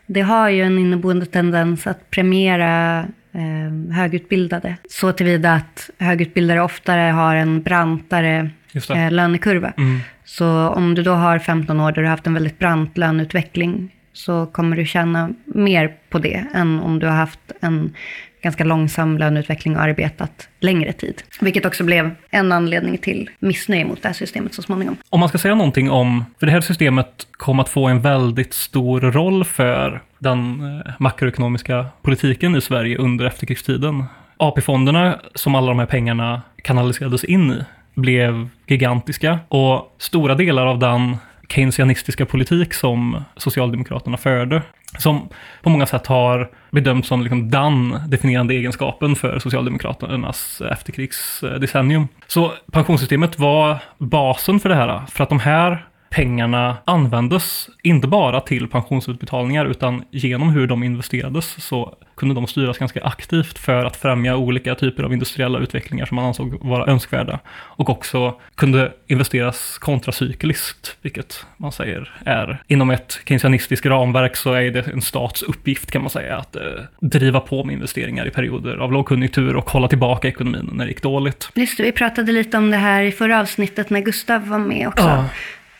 det 0.06 0.20
har 0.20 0.48
ju 0.48 0.62
en 0.62 0.78
inneboende 0.78 1.26
tendens 1.26 1.86
att 1.86 2.10
premiera 2.10 2.98
eh, 3.32 3.94
högutbildade. 3.94 4.76
Så 4.90 5.12
tillvida 5.12 5.52
att 5.52 5.90
högutbildade 5.98 6.60
oftare 6.60 7.10
har 7.10 7.36
en 7.36 7.62
brantare 7.62 8.50
eh, 8.74 9.10
lönekurva. 9.10 9.72
Mm. 9.76 10.00
Så 10.24 10.68
om 10.68 10.94
du 10.94 11.02
då 11.02 11.12
har 11.12 11.38
15 11.38 11.80
år 11.80 11.92
där 11.92 12.02
du 12.02 12.02
har 12.02 12.10
haft 12.10 12.26
en 12.26 12.34
väldigt 12.34 12.58
brant 12.58 12.98
löneutveckling 12.98 13.90
så 14.12 14.46
kommer 14.46 14.76
du 14.76 14.86
tjäna 14.86 15.30
mer 15.44 15.92
på 16.10 16.18
det 16.18 16.44
än 16.54 16.80
om 16.80 16.98
du 16.98 17.06
har 17.06 17.14
haft 17.14 17.52
en 17.60 17.94
ganska 18.42 18.64
långsam 18.64 19.18
löneutveckling 19.18 19.76
och 19.76 19.82
arbetat 19.82 20.48
längre 20.60 20.92
tid. 20.92 21.22
Vilket 21.40 21.66
också 21.66 21.84
blev 21.84 22.10
en 22.30 22.52
anledning 22.52 22.98
till 22.98 23.30
missnöje 23.38 23.84
mot 23.84 24.02
det 24.02 24.08
här 24.08 24.14
systemet 24.14 24.54
så 24.54 24.62
småningom. 24.62 24.96
Om 25.10 25.20
man 25.20 25.28
ska 25.28 25.38
säga 25.38 25.54
någonting 25.54 25.90
om, 25.90 26.24
för 26.38 26.46
det 26.46 26.52
här 26.52 26.60
systemet 26.60 27.26
kom 27.32 27.60
att 27.60 27.68
få 27.68 27.86
en 27.86 28.00
väldigt 28.00 28.54
stor 28.54 29.00
roll 29.00 29.44
för 29.44 30.02
den 30.18 30.38
eh, 30.86 30.92
makroekonomiska 30.98 31.86
politiken 32.02 32.56
i 32.56 32.60
Sverige 32.60 32.98
under 32.98 33.24
efterkrigstiden. 33.24 34.04
AP-fonderna, 34.36 35.20
som 35.34 35.54
alla 35.54 35.68
de 35.68 35.78
här 35.78 35.86
pengarna 35.86 36.42
kanaliserades 36.62 37.24
in 37.24 37.50
i, 37.50 37.64
blev 37.94 38.48
gigantiska 38.66 39.38
och 39.48 39.94
stora 39.98 40.34
delar 40.34 40.66
av 40.66 40.78
den 40.78 41.16
keynesianistiska 41.48 42.26
politik 42.26 42.74
som 42.74 43.24
Socialdemokraterna 43.36 44.16
förde, 44.16 44.62
som 44.98 45.28
på 45.62 45.70
många 45.70 45.86
sätt 45.86 46.06
har 46.06 46.50
bedömts 46.70 47.08
som 47.08 47.22
liksom 47.22 47.50
den 47.50 47.98
definierande 48.08 48.54
egenskapen 48.54 49.16
för 49.16 49.38
Socialdemokraternas 49.38 50.60
efterkrigsdecennium. 50.60 52.08
Så 52.26 52.52
pensionssystemet 52.72 53.38
var 53.38 53.78
basen 53.98 54.60
för 54.60 54.68
det 54.68 54.74
här, 54.74 55.02
för 55.06 55.22
att 55.22 55.28
de 55.28 55.40
här 55.40 55.86
pengarna 56.12 56.76
användes 56.84 57.68
inte 57.82 58.08
bara 58.08 58.40
till 58.40 58.68
pensionsutbetalningar 58.68 59.66
utan 59.66 60.04
genom 60.10 60.48
hur 60.48 60.66
de 60.66 60.82
investerades 60.82 61.64
så 61.64 61.96
kunde 62.16 62.34
de 62.34 62.46
styras 62.46 62.78
ganska 62.78 63.04
aktivt 63.04 63.58
för 63.58 63.84
att 63.84 63.96
främja 63.96 64.36
olika 64.36 64.74
typer 64.74 65.02
av 65.02 65.12
industriella 65.12 65.58
utvecklingar 65.58 66.06
som 66.06 66.14
man 66.16 66.24
ansåg 66.24 66.58
vara 66.60 66.86
önskvärda. 66.86 67.38
Och 67.50 67.90
också 67.90 68.40
kunde 68.54 68.92
investeras 69.06 69.78
kontracykliskt, 69.78 70.96
vilket 71.02 71.46
man 71.56 71.72
säger 71.72 72.14
är 72.24 72.62
inom 72.66 72.90
ett 72.90 73.20
keynesianistiskt 73.24 73.86
ramverk 73.86 74.36
så 74.36 74.52
är 74.52 74.70
det 74.70 74.86
en 74.92 75.02
stats 75.02 75.42
uppgift 75.42 75.90
kan 75.90 76.02
man 76.02 76.10
säga 76.10 76.36
att 76.36 76.56
eh, 76.56 76.62
driva 77.00 77.40
på 77.40 77.64
med 77.64 77.72
investeringar 77.72 78.26
i 78.26 78.30
perioder 78.30 78.76
av 78.76 78.92
lågkonjunktur 78.92 79.56
och 79.56 79.70
hålla 79.70 79.88
tillbaka 79.88 80.28
ekonomin 80.28 80.70
när 80.72 80.84
det 80.84 80.90
gick 80.90 81.02
dåligt. 81.02 81.48
Just 81.54 81.76
det, 81.76 81.82
vi 81.82 81.92
pratade 81.92 82.32
lite 82.32 82.58
om 82.58 82.70
det 82.70 82.76
här 82.76 83.02
i 83.02 83.12
förra 83.12 83.40
avsnittet 83.40 83.90
när 83.90 84.00
Gustav 84.00 84.48
var 84.48 84.58
med 84.58 84.88
också. 84.88 85.04
Ja. 85.04 85.24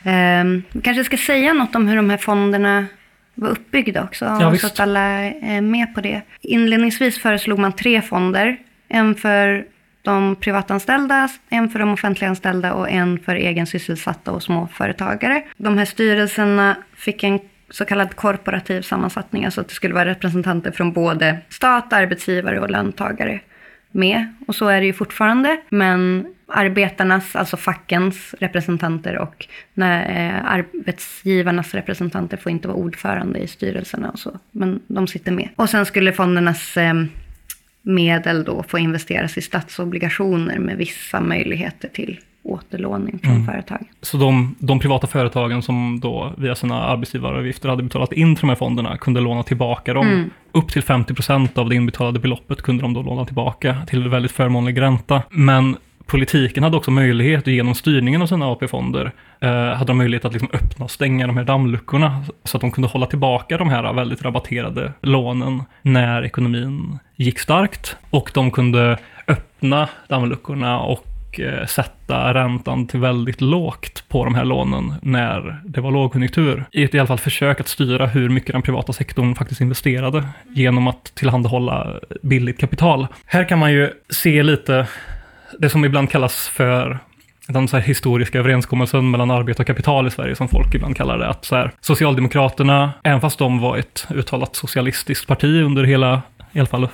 Um, 0.05 0.63
kanske 0.83 1.03
ska 1.03 1.17
säga 1.17 1.53
något 1.53 1.75
om 1.75 1.87
hur 1.87 1.95
de 1.95 2.09
här 2.09 2.17
fonderna 2.17 2.85
var 3.35 3.49
uppbyggda 3.49 4.03
också, 4.03 4.25
ja, 4.25 4.55
så 4.57 4.67
att 4.67 4.79
alla 4.79 4.99
är 4.99 5.61
med 5.61 5.95
på 5.95 6.01
det. 6.01 6.21
Inledningsvis 6.41 7.19
föreslog 7.19 7.59
man 7.59 7.73
tre 7.73 8.01
fonder. 8.01 8.57
En 8.87 9.15
för 9.15 9.65
de 10.01 10.35
privatanställda, 10.35 11.29
en 11.49 11.69
för 11.69 11.79
de 11.79 11.93
offentliganställda 11.93 12.73
och 12.73 12.89
en 12.89 13.19
för 13.19 13.35
egen 13.35 13.67
sysselsatta 13.67 14.31
och 14.31 14.43
småföretagare. 14.43 15.43
De 15.57 15.77
här 15.77 15.85
styrelserna 15.85 16.75
fick 16.95 17.23
en 17.23 17.39
så 17.69 17.85
kallad 17.85 18.15
korporativ 18.15 18.81
sammansättning, 18.81 19.45
alltså 19.45 19.61
att 19.61 19.67
det 19.67 19.73
skulle 19.73 19.93
vara 19.93 20.05
representanter 20.05 20.71
från 20.71 20.93
både 20.93 21.37
stat, 21.49 21.93
arbetsgivare 21.93 22.59
och 22.59 22.69
löntagare 22.69 23.39
med. 23.93 24.33
Och 24.47 24.55
så 24.55 24.67
är 24.67 24.79
det 24.79 24.85
ju 24.85 24.93
fortfarande. 24.93 25.57
Men 25.69 26.25
arbetarnas, 26.47 27.35
alltså 27.35 27.57
fackens 27.57 28.35
representanter 28.39 29.17
och 29.17 29.47
när, 29.73 30.27
eh, 30.27 30.51
arbetsgivarnas 30.51 31.73
representanter 31.73 32.37
får 32.37 32.51
inte 32.51 32.67
vara 32.67 32.77
ordförande 32.77 33.39
i 33.39 33.47
styrelserna 33.47 34.09
och 34.09 34.19
så. 34.19 34.39
Men 34.51 34.79
de 34.87 35.07
sitter 35.07 35.31
med. 35.31 35.49
Och 35.55 35.69
sen 35.69 35.85
skulle 35.85 36.13
fondernas 36.13 36.77
eh, 36.77 36.93
medel 37.81 38.43
då 38.43 38.63
få 38.63 38.79
investeras 38.79 39.37
i 39.37 39.41
statsobligationer 39.41 40.59
med 40.59 40.77
vissa 40.77 41.21
möjligheter 41.21 41.87
till 41.87 42.19
återlåning 42.43 43.19
från 43.23 43.33
mm. 43.33 43.45
företagen. 43.45 43.85
Så 44.01 44.17
de, 44.17 44.55
de, 44.59 44.79
privata 44.79 45.07
företagen 45.07 45.61
som 45.61 45.99
då 45.99 46.33
via 46.37 46.55
sina 46.55 46.83
arbetsgivaravgifter 46.83 47.69
hade 47.69 47.83
betalat 47.83 48.13
in 48.13 48.35
till 48.35 48.41
de 48.41 48.49
här 48.49 48.55
fonderna 48.55 48.97
kunde 48.97 49.21
låna 49.21 49.43
tillbaka 49.43 49.93
dem. 49.93 50.07
Mm. 50.07 50.29
Upp 50.51 50.71
till 50.71 50.83
50 50.83 51.13
procent 51.13 51.57
av 51.57 51.69
det 51.69 51.75
inbetalade 51.75 52.19
beloppet 52.19 52.61
kunde 52.61 52.83
de 52.83 52.93
då 52.93 53.01
låna 53.01 53.25
tillbaka 53.25 53.77
till 53.87 54.09
väldigt 54.09 54.31
förmånlig 54.31 54.81
ränta. 54.81 55.21
Men 55.29 55.77
politiken 56.05 56.63
hade 56.63 56.77
också 56.77 56.91
möjlighet, 56.91 57.47
genom 57.47 57.75
styrningen 57.75 58.21
av 58.21 58.27
sina 58.27 58.51
AP-fonder, 58.51 59.11
eh, 59.39 59.49
hade 59.49 59.85
de 59.85 59.97
möjlighet 59.97 60.25
att 60.25 60.33
liksom 60.33 60.49
öppna 60.53 60.85
och 60.85 60.91
stänga 60.91 61.27
de 61.27 61.37
här 61.37 61.43
dammluckorna 61.43 62.25
så 62.43 62.57
att 62.57 62.61
de 62.61 62.71
kunde 62.71 62.87
hålla 62.87 63.05
tillbaka 63.05 63.57
de 63.57 63.69
här 63.69 63.93
väldigt 63.93 64.21
rabatterade 64.21 64.93
lånen 65.01 65.63
när 65.81 66.23
ekonomin 66.23 66.99
gick 67.15 67.39
starkt. 67.39 67.97
Och 68.09 68.31
de 68.33 68.51
kunde 68.51 68.97
öppna 69.27 69.89
dammluckorna 70.07 70.79
och 70.79 71.12
Eh, 71.39 71.65
sätta 71.65 72.33
räntan 72.33 72.87
till 72.87 72.99
väldigt 72.99 73.41
lågt 73.41 74.09
på 74.09 74.25
de 74.25 74.35
här 74.35 74.45
lånen 74.45 74.93
när 75.01 75.61
det 75.65 75.81
var 75.81 75.91
lågkonjunktur. 75.91 76.65
I 76.71 76.83
ett 76.83 76.95
i 76.95 76.99
alla 76.99 77.07
fall 77.07 77.17
försök 77.17 77.59
att 77.59 77.67
styra 77.67 78.05
hur 78.07 78.29
mycket 78.29 78.51
den 78.51 78.61
privata 78.61 78.93
sektorn 78.93 79.35
faktiskt 79.35 79.61
investerade 79.61 80.27
genom 80.55 80.87
att 80.87 81.03
tillhandahålla 81.15 81.99
billigt 82.21 82.59
kapital. 82.59 83.07
Här 83.25 83.49
kan 83.49 83.59
man 83.59 83.73
ju 83.73 83.89
se 84.09 84.43
lite 84.43 84.87
det 85.59 85.69
som 85.69 85.85
ibland 85.85 86.09
kallas 86.09 86.47
för 86.47 86.99
den 87.47 87.67
så 87.67 87.77
historiska 87.77 88.39
överenskommelsen 88.39 89.11
mellan 89.11 89.31
arbete 89.31 89.61
och 89.61 89.67
kapital 89.67 90.07
i 90.07 90.11
Sverige, 90.11 90.35
som 90.35 90.47
folk 90.47 90.75
ibland 90.75 90.97
kallar 90.97 91.17
det. 91.17 91.27
Att 91.27 91.45
så 91.45 91.55
här, 91.55 91.71
Socialdemokraterna, 91.81 92.91
även 93.03 93.21
fast 93.21 93.39
de 93.39 93.59
var 93.59 93.77
ett 93.77 94.07
uttalat 94.09 94.55
socialistiskt 94.55 95.27
parti 95.27 95.63
under 95.63 95.83
hela, 95.83 96.21
i 96.51 96.59
alla 96.59 96.67
fall 96.67 96.87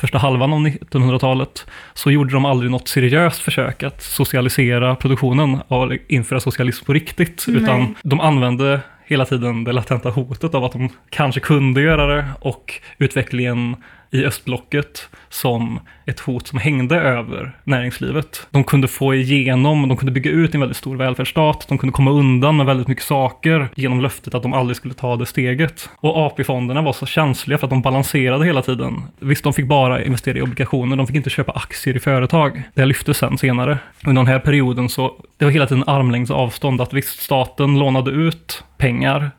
första 0.00 0.18
halvan 0.18 0.52
av 0.52 0.58
1900-talet, 0.58 1.66
så 1.94 2.10
gjorde 2.10 2.32
de 2.32 2.44
aldrig 2.44 2.70
något 2.70 2.88
seriöst 2.88 3.40
försök 3.40 3.82
att 3.82 4.02
socialisera 4.02 4.96
produktionen 4.96 5.60
och 5.68 5.92
införa 6.08 6.40
socialism 6.40 6.84
på 6.84 6.92
riktigt, 6.92 7.44
Nej. 7.48 7.62
utan 7.62 7.94
de 8.02 8.20
använde 8.20 8.80
hela 9.04 9.24
tiden 9.24 9.64
det 9.64 9.72
latenta 9.72 10.10
hotet 10.10 10.54
av 10.54 10.64
att 10.64 10.72
de 10.72 10.88
kanske 11.10 11.40
kunde 11.40 11.80
göra 11.80 12.16
det 12.16 12.24
och 12.40 12.80
utvecklingen 12.98 13.76
i 14.10 14.24
östblocket 14.24 15.08
som 15.28 15.80
ett 16.06 16.20
hot 16.20 16.46
som 16.46 16.58
hängde 16.58 16.96
över 16.96 17.52
näringslivet. 17.64 18.46
De 18.50 18.64
kunde 18.64 18.88
få 18.88 19.14
igenom, 19.14 19.88
de 19.88 19.96
kunde 19.96 20.12
bygga 20.12 20.30
ut 20.30 20.54
en 20.54 20.60
väldigt 20.60 20.76
stor 20.76 20.96
välfärdsstat, 20.96 21.66
de 21.68 21.78
kunde 21.78 21.92
komma 21.92 22.10
undan 22.10 22.56
med 22.56 22.66
väldigt 22.66 22.88
mycket 22.88 23.04
saker 23.04 23.68
genom 23.74 24.00
löftet 24.00 24.34
att 24.34 24.42
de 24.42 24.52
aldrig 24.52 24.76
skulle 24.76 24.94
ta 24.94 25.16
det 25.16 25.26
steget. 25.26 25.90
Och 25.96 26.26
AP-fonderna 26.26 26.82
var 26.82 26.92
så 26.92 27.06
känsliga 27.06 27.58
för 27.58 27.66
att 27.66 27.70
de 27.70 27.82
balanserade 27.82 28.44
hela 28.44 28.62
tiden. 28.62 29.02
Visst, 29.18 29.44
de 29.44 29.52
fick 29.52 29.66
bara 29.66 30.04
investera 30.04 30.38
i 30.38 30.42
obligationer, 30.42 30.96
de 30.96 31.06
fick 31.06 31.16
inte 31.16 31.30
köpa 31.30 31.52
aktier 31.52 31.96
i 31.96 32.00
företag. 32.00 32.62
Det 32.74 32.84
lyftes 32.84 33.18
sen 33.18 33.38
senare. 33.38 33.78
Under 34.04 34.22
den 34.22 34.32
här 34.32 34.38
perioden 34.38 34.88
så, 34.88 35.14
det 35.38 35.44
var 35.44 35.52
hela 35.52 35.66
tiden 35.66 35.84
armlängds 35.86 36.30
avstånd, 36.30 36.80
att 36.80 36.92
visst, 36.92 37.22
staten 37.22 37.78
lånade 37.78 38.10
ut 38.10 38.64
pengar 38.78 39.30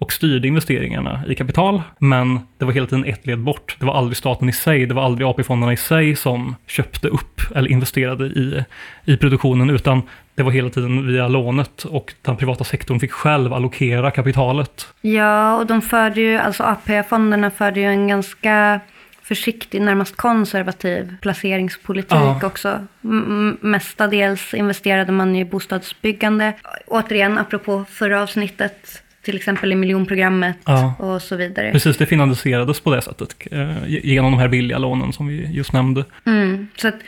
och 0.00 0.12
styrde 0.12 0.48
investeringarna 0.48 1.22
i 1.28 1.34
kapital. 1.34 1.82
Men 1.98 2.40
det 2.58 2.64
var 2.64 2.72
hela 2.72 2.86
tiden 2.86 3.04
ett 3.04 3.26
led 3.26 3.38
bort. 3.38 3.76
Det 3.78 3.86
var 3.86 3.94
aldrig 3.94 4.16
staten 4.16 4.48
i 4.48 4.52
sig, 4.52 4.86
det 4.86 4.94
var 4.94 5.04
aldrig 5.04 5.28
AP-fonderna 5.28 5.72
i 5.72 5.76
sig 5.76 6.16
som 6.16 6.56
köpte 6.66 7.08
upp 7.08 7.40
eller 7.54 7.70
investerade 7.70 8.24
i, 8.24 8.64
i 9.04 9.16
produktionen, 9.16 9.70
utan 9.70 10.02
det 10.34 10.42
var 10.42 10.50
hela 10.50 10.70
tiden 10.70 11.06
via 11.06 11.28
lånet 11.28 11.84
och 11.84 12.14
den 12.22 12.36
privata 12.36 12.64
sektorn 12.64 13.00
fick 13.00 13.12
själv 13.12 13.52
allokera 13.52 14.10
kapitalet. 14.10 14.86
Ja, 15.00 15.56
och 15.56 15.66
de 15.66 15.82
förde 15.82 16.20
ju, 16.20 16.36
alltså 16.36 16.62
AP-fonderna 16.62 17.50
förde 17.50 17.80
ju 17.80 17.86
en 17.86 18.08
ganska 18.08 18.80
försiktig, 19.22 19.82
närmast 19.82 20.16
konservativ 20.16 21.16
placeringspolitik 21.20 22.12
ja. 22.12 22.40
också. 22.46 22.86
M 23.04 23.58
mestadels 23.60 24.54
investerade 24.54 25.12
man 25.12 25.36
i 25.36 25.44
bostadsbyggande. 25.44 26.52
Återigen, 26.86 27.38
apropå 27.38 27.84
förra 27.88 28.22
avsnittet, 28.22 29.02
till 29.22 29.36
exempel 29.36 29.72
i 29.72 29.74
miljonprogrammet 29.74 30.56
ja. 30.66 30.94
och 30.98 31.22
så 31.22 31.36
vidare. 31.36 31.72
Precis, 31.72 31.96
det 31.96 32.06
finansierades 32.06 32.80
på 32.80 32.94
det 32.94 33.02
sättet 33.02 33.36
eh, 33.50 33.76
genom 33.86 34.32
de 34.32 34.38
här 34.38 34.48
billiga 34.48 34.78
lånen 34.78 35.12
som 35.12 35.26
vi 35.26 35.46
just 35.50 35.72
nämnde. 35.72 36.04
Mm, 36.26 36.68
så 36.76 36.88
att 36.88 36.98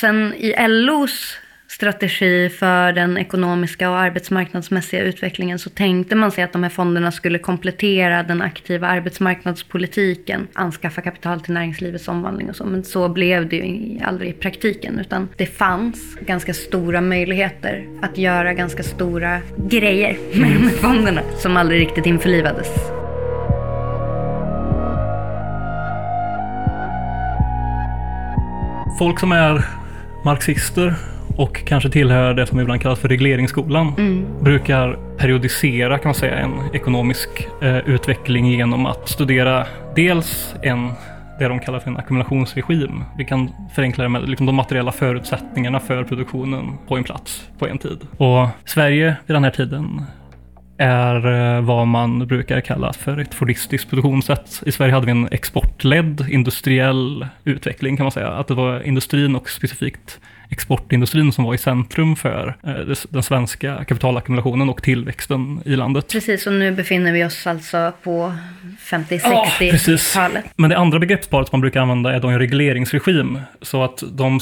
sen 0.00 0.34
i 0.34 0.54
LOs 0.68 1.36
strategi 1.82 2.48
för 2.48 2.92
den 2.92 3.18
ekonomiska 3.18 3.90
och 3.90 3.96
arbetsmarknadsmässiga 3.96 5.02
utvecklingen 5.02 5.58
så 5.58 5.70
tänkte 5.70 6.14
man 6.14 6.32
sig 6.32 6.44
att 6.44 6.52
de 6.52 6.62
här 6.62 6.70
fonderna 6.70 7.12
skulle 7.12 7.38
komplettera 7.38 8.22
den 8.22 8.42
aktiva 8.42 8.88
arbetsmarknadspolitiken, 8.88 10.46
anskaffa 10.52 11.00
kapital 11.00 11.40
till 11.40 11.54
näringslivets 11.54 12.08
omvandling 12.08 12.50
och 12.50 12.56
så. 12.56 12.64
Men 12.64 12.84
så 12.84 13.08
blev 13.08 13.48
det 13.48 13.56
ju 13.56 13.98
aldrig 14.04 14.30
i 14.30 14.32
praktiken 14.32 14.98
utan 14.98 15.28
det 15.36 15.46
fanns 15.46 16.16
ganska 16.26 16.54
stora 16.54 17.00
möjligheter 17.00 17.88
att 18.02 18.18
göra 18.18 18.54
ganska 18.54 18.82
stora 18.82 19.40
grejer 19.56 20.16
med 20.40 20.50
de 20.50 20.68
här 20.68 20.76
fonderna 20.76 21.22
som 21.38 21.56
aldrig 21.56 21.80
riktigt 21.80 22.06
införlivades. 22.06 22.68
Folk 28.98 29.20
som 29.20 29.32
är 29.32 29.64
marxister 30.24 30.94
och 31.42 31.64
kanske 31.64 31.90
tillhör 31.90 32.34
det 32.34 32.46
som 32.46 32.60
ibland 32.60 32.80
kallas 32.80 32.98
för 32.98 33.08
regleringsskolan, 33.08 33.94
mm. 33.98 34.26
brukar 34.40 34.98
periodisera 35.18 35.98
kan 35.98 36.08
man 36.08 36.14
säga 36.14 36.38
en 36.38 36.52
ekonomisk 36.72 37.28
eh, 37.62 37.78
utveckling 37.78 38.46
genom 38.46 38.86
att 38.86 39.08
studera 39.08 39.66
dels 39.94 40.54
en 40.62 40.90
det 41.38 41.48
de 41.48 41.60
kallar 41.60 41.80
för 41.80 41.90
en 41.90 41.96
ackumulationsregim. 41.96 43.04
Vi 43.18 43.24
kan 43.24 43.50
förenkla 43.74 44.04
det 44.04 44.08
med 44.08 44.28
liksom 44.28 44.46
de 44.46 44.54
materiella 44.54 44.92
förutsättningarna 44.92 45.80
för 45.80 46.04
produktionen 46.04 46.72
på 46.88 46.96
en 46.96 47.04
plats 47.04 47.48
på 47.58 47.66
en 47.66 47.78
tid. 47.78 47.98
Och 48.16 48.48
Sverige 48.64 49.16
vid 49.26 49.36
den 49.36 49.44
här 49.44 49.50
tiden 49.50 50.02
är 50.78 51.56
eh, 51.56 51.60
vad 51.60 51.86
man 51.86 52.26
brukar 52.26 52.60
kalla 52.60 52.92
för 52.92 53.18
ett 53.18 53.34
fordistiskt 53.34 53.90
produktionssätt. 53.90 54.62
I 54.66 54.72
Sverige 54.72 54.92
hade 54.92 55.06
vi 55.06 55.12
en 55.12 55.28
exportledd 55.30 56.26
industriell 56.30 57.26
utveckling 57.44 57.96
kan 57.96 58.04
man 58.04 58.12
säga. 58.12 58.28
Att 58.28 58.48
det 58.48 58.54
var 58.54 58.82
industrin 58.82 59.36
och 59.36 59.50
specifikt 59.50 60.20
exportindustrin 60.52 61.32
som 61.32 61.44
var 61.44 61.54
i 61.54 61.58
centrum 61.58 62.16
för 62.16 62.56
eh, 62.62 62.96
den 63.08 63.22
svenska 63.22 63.84
kapitalackumulationen 63.84 64.68
och 64.68 64.82
tillväxten 64.82 65.62
i 65.64 65.76
landet. 65.76 66.12
Precis, 66.12 66.46
och 66.46 66.52
nu 66.52 66.72
befinner 66.72 67.12
vi 67.12 67.24
oss 67.24 67.46
alltså 67.46 67.92
på 68.02 68.32
50-60-talet. 68.78 70.44
Ja, 70.44 70.50
Men 70.56 70.70
det 70.70 70.78
andra 70.78 70.98
begreppsparet 70.98 71.48
som 71.48 71.56
man 71.56 71.60
brukar 71.60 71.80
använda 71.80 72.14
är 72.14 72.20
då 72.20 72.28
en 72.28 72.38
regleringsregim. 72.38 73.38
Så 73.62 73.84
att 73.84 74.02
de, 74.12 74.40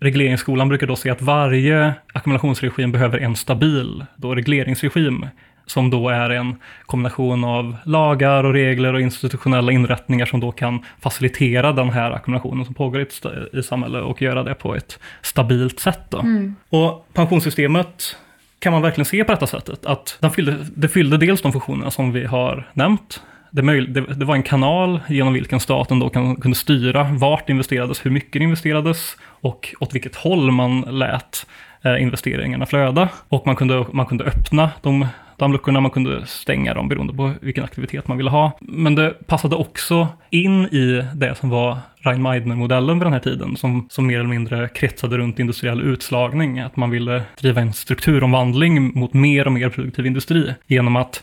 regleringsskolan 0.00 0.68
brukar 0.68 0.86
då 0.86 0.96
säga 0.96 1.12
att 1.12 1.22
varje 1.22 1.94
ackumulationsregim 2.12 2.92
behöver 2.92 3.18
en 3.18 3.36
stabil 3.36 4.04
då 4.16 4.34
regleringsregim 4.34 5.26
som 5.66 5.90
då 5.90 6.08
är 6.08 6.30
en 6.30 6.56
kombination 6.86 7.44
av 7.44 7.76
lagar 7.84 8.44
och 8.44 8.52
regler 8.52 8.94
och 8.94 9.00
institutionella 9.00 9.72
inrättningar 9.72 10.26
som 10.26 10.40
då 10.40 10.52
kan 10.52 10.84
facilitera 11.00 11.72
den 11.72 11.90
här 11.90 12.10
ackumulationen 12.10 12.64
som 12.64 12.74
pågår 12.74 13.00
i, 13.00 13.06
i 13.58 13.62
samhället 13.62 14.02
och 14.02 14.22
göra 14.22 14.42
det 14.42 14.54
på 14.54 14.74
ett 14.74 14.98
stabilt 15.22 15.80
sätt. 15.80 16.14
Mm. 16.14 16.54
Och 16.68 17.08
pensionssystemet 17.12 18.16
kan 18.58 18.72
man 18.72 18.82
verkligen 18.82 19.06
se 19.06 19.24
på 19.24 19.32
detta 19.32 19.46
sättet, 19.46 19.86
att 19.86 20.18
den 20.20 20.30
fyllde, 20.30 20.56
det 20.76 20.88
fyllde 20.88 21.16
dels 21.16 21.42
de 21.42 21.52
funktionerna 21.52 21.90
som 21.90 22.12
vi 22.12 22.24
har 22.24 22.70
nämnt, 22.72 23.22
det, 23.52 23.86
det, 23.86 24.00
det, 24.00 24.24
var 24.24 24.34
en 24.34 24.42
kanal 24.42 25.00
genom 25.08 25.32
vilken 25.32 25.60
staten 25.60 25.98
då 25.98 26.08
kan, 26.08 26.36
kunde 26.36 26.56
styra 26.56 27.02
vart 27.02 27.46
det 27.46 27.50
investerades, 27.50 28.06
hur 28.06 28.10
mycket 28.10 28.32
det 28.32 28.44
investerades 28.44 29.16
och 29.22 29.74
åt 29.80 29.94
vilket 29.94 30.16
håll 30.16 30.50
man 30.50 30.80
lät 30.80 31.46
eh, 31.82 32.02
investeringarna 32.02 32.66
flöda. 32.66 33.08
Och 33.28 33.46
man 33.46 33.56
kunde, 33.56 33.86
man 33.92 34.06
kunde 34.06 34.24
öppna 34.24 34.70
de 34.82 35.06
dammluckorna, 35.42 35.80
man 35.80 35.90
kunde 35.90 36.26
stänga 36.26 36.74
dem 36.74 36.88
beroende 36.88 37.14
på 37.14 37.32
vilken 37.40 37.64
aktivitet 37.64 38.08
man 38.08 38.16
ville 38.16 38.30
ha. 38.30 38.52
Men 38.60 38.94
det 38.94 39.26
passade 39.26 39.56
också 39.56 40.08
in 40.30 40.64
i 40.64 41.04
det 41.14 41.34
som 41.34 41.50
var 41.50 41.78
Rhein-Meidner-modellen 42.00 42.98
vid 42.98 43.06
den 43.06 43.12
här 43.12 43.20
tiden, 43.20 43.56
som, 43.56 43.86
som 43.90 44.06
mer 44.06 44.18
eller 44.18 44.28
mindre 44.28 44.68
kretsade 44.68 45.18
runt 45.18 45.38
industriell 45.38 45.80
utslagning, 45.80 46.60
att 46.60 46.76
man 46.76 46.90
ville 46.90 47.22
driva 47.40 47.60
en 47.60 47.72
strukturomvandling 47.72 48.98
mot 48.98 49.14
mer 49.14 49.46
och 49.46 49.52
mer 49.52 49.68
produktiv 49.68 50.06
industri 50.06 50.54
genom 50.66 50.96
att 50.96 51.22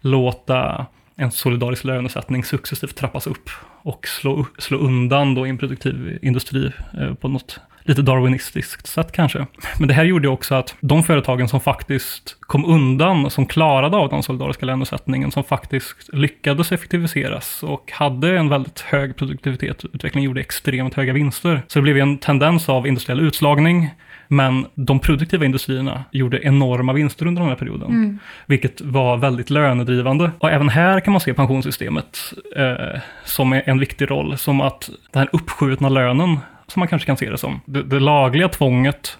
låta 0.00 0.86
en 1.16 1.30
solidarisk 1.30 1.84
lönesättning 1.84 2.44
successivt 2.44 2.96
trappas 2.96 3.26
upp 3.26 3.50
och 3.82 4.06
slå, 4.06 4.46
slå 4.58 4.78
undan 4.78 5.34
då 5.34 5.46
improduktiv 5.46 6.18
industri 6.22 6.72
eh, 7.00 7.14
på 7.14 7.28
något 7.28 7.60
lite 7.90 8.02
darwinistiskt 8.02 8.86
sätt 8.86 9.12
kanske. 9.12 9.46
Men 9.78 9.88
det 9.88 9.94
här 9.94 10.04
gjorde 10.04 10.28
också 10.28 10.54
att 10.54 10.74
de 10.80 11.02
företagen 11.02 11.48
som 11.48 11.60
faktiskt 11.60 12.36
kom 12.40 12.64
undan, 12.64 13.30
som 13.30 13.46
klarade 13.46 13.96
av 13.96 14.08
den 14.08 14.22
solidariska 14.22 14.66
lönesättningen, 14.66 15.30
som 15.30 15.44
faktiskt 15.44 16.10
lyckades 16.12 16.72
effektiviseras 16.72 17.62
och 17.62 17.92
hade 17.92 18.38
en 18.38 18.48
väldigt 18.48 18.80
hög 18.80 19.16
produktivitetsutveckling, 19.16 20.24
gjorde 20.24 20.40
extremt 20.40 20.94
höga 20.94 21.12
vinster. 21.12 21.62
Så 21.66 21.78
det 21.78 21.82
blev 21.82 21.98
en 21.98 22.18
tendens 22.18 22.68
av 22.68 22.86
industriell 22.86 23.20
utslagning, 23.20 23.90
men 24.28 24.66
de 24.74 24.98
produktiva 24.98 25.44
industrierna 25.44 26.04
gjorde 26.10 26.46
enorma 26.46 26.92
vinster 26.92 27.26
under 27.26 27.42
den 27.42 27.48
här 27.48 27.56
perioden, 27.56 27.88
mm. 27.88 28.18
vilket 28.46 28.80
var 28.80 29.16
väldigt 29.16 29.50
lönedrivande. 29.50 30.30
Och 30.38 30.50
även 30.50 30.68
här 30.68 31.00
kan 31.00 31.12
man 31.12 31.20
se 31.20 31.34
pensionssystemet 31.34 32.18
eh, 32.56 33.00
som 33.24 33.52
en 33.64 33.78
viktig 33.78 34.10
roll, 34.10 34.38
som 34.38 34.60
att 34.60 34.90
den 35.12 35.20
här 35.20 35.28
uppskjutna 35.32 35.88
lönen 35.88 36.38
som 36.70 36.80
man 36.80 36.88
kanske 36.88 37.06
kan 37.06 37.16
se 37.16 37.30
det 37.30 37.38
som. 37.38 37.60
Det, 37.64 37.82
det 37.82 38.00
lagliga 38.00 38.48
tvånget 38.48 39.18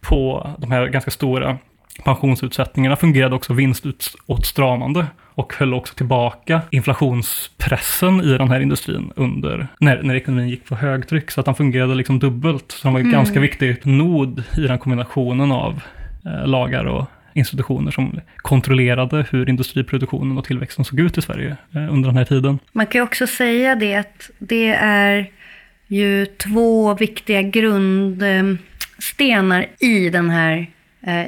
på 0.00 0.50
de 0.58 0.70
här 0.72 0.86
ganska 0.86 1.10
stora 1.10 1.58
pensionsutsättningarna 2.04 2.96
fungerade 2.96 3.34
också 3.34 3.52
vinståtstramande. 3.52 5.06
och 5.34 5.54
höll 5.58 5.74
också 5.74 5.94
tillbaka 5.94 6.60
inflationspressen 6.70 8.20
i 8.20 8.38
den 8.38 8.50
här 8.50 8.60
industrin 8.60 9.12
under, 9.16 9.66
när, 9.80 10.02
när 10.02 10.14
ekonomin 10.14 10.48
gick 10.48 10.66
på 10.68 10.74
högtryck. 10.74 11.30
Så 11.30 11.40
att 11.40 11.46
han 11.46 11.54
fungerade 11.54 11.94
liksom 11.94 12.18
dubbelt. 12.18 12.72
Så 12.72 12.86
han 12.86 12.92
var 12.92 13.00
en 13.00 13.06
Mm. 13.06 13.18
ganska 13.18 13.40
viktig 13.40 13.86
nod 13.86 14.42
i 14.58 14.60
den 14.60 14.78
kombinationen 14.78 15.52
av 15.52 15.82
eh, 16.26 16.46
lagar 16.46 16.84
och 16.84 17.04
institutioner 17.34 17.90
som 17.90 18.20
kontrollerade 18.36 19.26
hur 19.30 19.48
industriproduktionen 19.48 20.38
och 20.38 20.44
tillväxten 20.44 20.84
såg 20.84 21.00
ut 21.00 21.18
i 21.18 21.22
Sverige 21.22 21.56
eh, 21.74 21.92
under 21.92 22.08
den 22.08 22.16
här 22.16 22.24
tiden. 22.24 22.58
Man 22.72 22.86
kan 22.86 22.98
ju 22.98 23.02
också 23.02 23.26
säga 23.26 23.74
det 23.74 23.94
att 23.94 24.30
det 24.38 24.68
är 24.80 25.26
ju 25.92 26.26
två 26.26 26.94
viktiga 26.94 27.42
grundstenar 27.42 29.66
i, 29.80 30.10
den 30.10 30.30
här, 30.30 30.66
eh, 31.06 31.26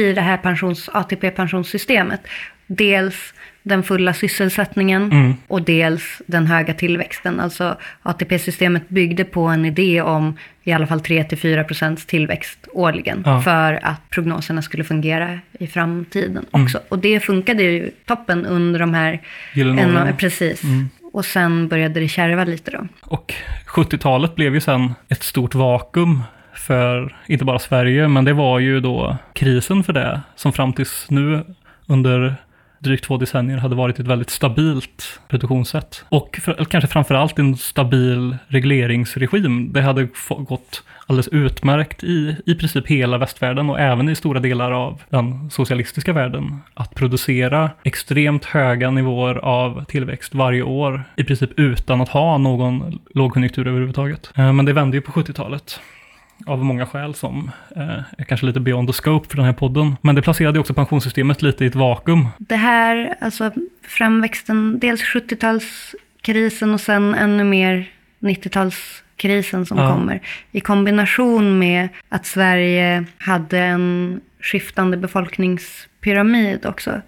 i 0.00 0.12
det 0.14 0.20
här 0.20 0.36
pensions, 0.36 0.88
ATP-pensionssystemet. 0.92 2.20
Dels 2.66 3.34
den 3.62 3.82
fulla 3.82 4.14
sysselsättningen 4.14 5.02
Mm. 5.12 5.34
och 5.48 5.62
dels 5.62 6.22
den 6.26 6.46
höga 6.46 6.74
tillväxten. 6.74 7.40
Alltså 7.40 7.76
ATP-systemet 8.02 8.88
byggde 8.88 9.24
på 9.24 9.42
en 9.46 9.64
idé 9.64 10.00
om 10.02 10.38
i 10.64 10.72
alla 10.72 10.86
fall 10.86 11.00
3-4 11.00 11.64
procents 11.64 12.06
tillväxt 12.06 12.58
årligen 12.72 13.22
Ja. 13.26 13.42
för 13.42 13.80
att 13.82 14.10
prognoserna 14.10 14.62
skulle 14.62 14.84
fungera 14.84 15.38
i 15.58 15.66
framtiden 15.66 16.44
Mm. 16.52 16.64
också. 16.64 16.80
Och 16.88 16.98
det 16.98 17.20
funkade 17.20 17.62
ju 17.62 17.90
toppen 18.06 18.46
under 18.46 18.80
de 18.80 18.94
här 18.94 19.20
Gyllene 19.54 19.82
en, 19.82 19.96
åren. 19.96 20.16
precis. 20.16 20.64
Mm. 20.64 20.88
Och 21.12 21.24
sen 21.24 21.68
började 21.68 22.00
det 22.00 22.08
kärva 22.08 22.44
lite 22.44 22.70
då. 22.70 22.86
Och 23.02 23.34
70-talet 23.66 24.34
blev 24.34 24.54
ju 24.54 24.60
sen 24.60 24.94
ett 25.08 25.22
stort 25.22 25.54
vakuum 25.54 26.22
för 26.54 27.16
inte 27.26 27.44
bara 27.44 27.58
Sverige, 27.58 28.08
men 28.08 28.24
det 28.24 28.32
var 28.32 28.58
ju 28.58 28.80
då 28.80 29.16
krisen 29.32 29.84
för 29.84 29.92
det 29.92 30.20
som 30.36 30.52
fram 30.52 30.72
tills 30.72 31.06
nu 31.10 31.44
under 31.86 32.36
drygt 32.82 33.04
två 33.04 33.16
decennier 33.16 33.58
hade 33.58 33.74
varit 33.74 33.98
ett 33.98 34.06
väldigt 34.06 34.30
stabilt 34.30 35.20
produktionssätt. 35.28 36.04
Och 36.08 36.40
för, 36.42 36.64
kanske 36.64 36.88
framförallt 36.88 37.38
en 37.38 37.56
stabil 37.56 38.36
regleringsregim. 38.48 39.72
Det 39.72 39.82
hade 39.82 40.08
gått 40.28 40.82
alldeles 41.06 41.28
utmärkt 41.28 42.04
i, 42.04 42.36
i 42.46 42.54
princip 42.54 42.86
hela 42.86 43.18
västvärlden 43.18 43.70
och 43.70 43.80
även 43.80 44.08
i 44.08 44.14
stora 44.14 44.40
delar 44.40 44.72
av 44.72 45.02
den 45.08 45.50
socialistiska 45.50 46.12
världen 46.12 46.58
att 46.74 46.94
producera 46.94 47.70
extremt 47.82 48.44
höga 48.44 48.90
nivåer 48.90 49.34
av 49.34 49.84
tillväxt 49.84 50.34
varje 50.34 50.62
år 50.62 51.04
i 51.16 51.24
princip 51.24 51.50
utan 51.58 52.00
att 52.00 52.08
ha 52.08 52.38
någon 52.38 52.98
lågkonjunktur 53.14 53.68
överhuvudtaget. 53.68 54.32
Eh, 54.36 54.52
men 54.52 54.64
det 54.64 54.72
vände 54.72 54.96
ju 54.96 55.00
på 55.00 55.12
70-talet 55.12 55.80
av 56.46 56.64
många 56.64 56.86
skäl 56.86 57.14
som 57.14 57.50
eh, 57.76 57.98
är 58.18 58.24
kanske 58.24 58.46
lite 58.46 58.60
beyond 58.60 58.88
the 58.88 58.92
scope 58.92 59.28
för 59.28 59.36
den 59.36 59.46
här 59.46 59.52
podden. 59.52 59.96
Men 60.00 60.14
det 60.14 60.22
placerade 60.22 60.58
också 60.60 60.74
pensionssystemet 60.74 61.42
lite 61.42 61.64
i 61.64 61.66
ett 61.66 61.74
vakuum. 61.74 62.28
Det 62.38 62.56
här, 62.56 63.14
alltså 63.20 63.50
framväxten, 63.88 64.78
dels 64.78 65.02
70-talskrisen 65.02 66.72
och 66.74 66.80
sen 66.80 67.14
ännu 67.14 67.44
mer 67.44 67.90
90-talskrisen 68.20 69.64
som 69.64 69.78
Ja. 69.78 69.92
kommer. 69.94 70.20
I 70.52 70.60
kombination 70.60 71.58
med 71.58 71.88
att 72.08 72.26
Sverige 72.26 73.04
hade 73.18 73.58
en 73.58 74.20
skiftande 74.40 74.96
befolkningspyramid 74.96 76.66
också. 76.66 77.00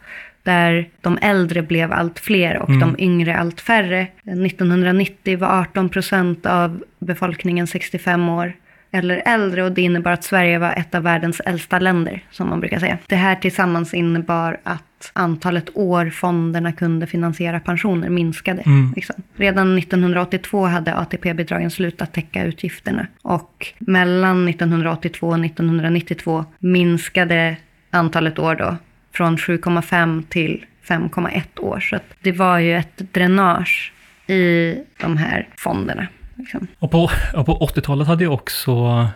Där 0.42 0.88
de 1.00 1.18
äldre 1.22 1.62
blev 1.62 1.92
allt 1.92 2.18
fler 2.18 2.58
och 2.58 2.68
Mm. 2.70 2.80
de 2.80 3.02
yngre 3.04 3.36
allt 3.38 3.60
färre. 3.60 4.06
1990 4.24 5.38
var 5.38 5.48
18 5.60 5.88
procent 5.88 6.46
av 6.46 6.82
befolkningen 6.98 7.66
65 7.66 8.28
år 8.28 8.52
eller 8.94 9.22
äldre 9.24 9.64
och 9.64 9.72
det 9.72 9.82
innebar 9.82 10.10
att 10.10 10.24
Sverige 10.24 10.58
var 10.58 10.72
ett 10.72 10.94
av 10.94 11.02
världens 11.02 11.40
äldsta 11.40 11.78
länder, 11.78 12.22
som 12.30 12.48
man 12.48 12.60
brukar 12.60 12.78
säga. 12.78 12.98
Det 13.06 13.16
här 13.16 13.36
tillsammans 13.36 13.94
innebar 13.94 14.60
att 14.62 15.10
antalet 15.12 15.76
år 15.76 16.10
fonderna 16.10 16.72
kunde 16.72 17.06
finansiera 17.06 17.60
pensioner 17.60 18.08
minskade. 18.08 18.62
Mm. 18.62 18.92
Liksom. 18.96 19.14
Redan 19.36 19.78
1982 19.78 20.66
hade 20.66 20.94
ATP-bidragen 20.94 21.70
slutat 21.70 22.12
täcka 22.12 22.44
utgifterna 22.44 23.06
och 23.22 23.66
mellan 23.78 24.48
1982 24.48 25.28
och 25.28 25.44
1992 25.44 26.44
minskade 26.58 27.56
antalet 27.90 28.38
år 28.38 28.54
då 28.54 28.76
från 29.12 29.36
7,5 29.36 30.22
till 30.28 30.64
5,1 30.86 31.60
år. 31.60 31.80
Så 31.80 31.98
det 32.22 32.32
var 32.32 32.58
ju 32.58 32.76
ett 32.76 33.02
dränage 33.12 33.92
i 34.26 34.74
de 35.00 35.16
här 35.16 35.48
fonderna. 35.56 36.06
Liksom. 36.36 36.66
Och 36.78 36.90
på, 36.90 37.10
och 37.34 37.46
på 37.46 37.58
80-talet 37.58 38.08
hade 38.08 38.24
ju 38.24 38.30
också 38.30 39.06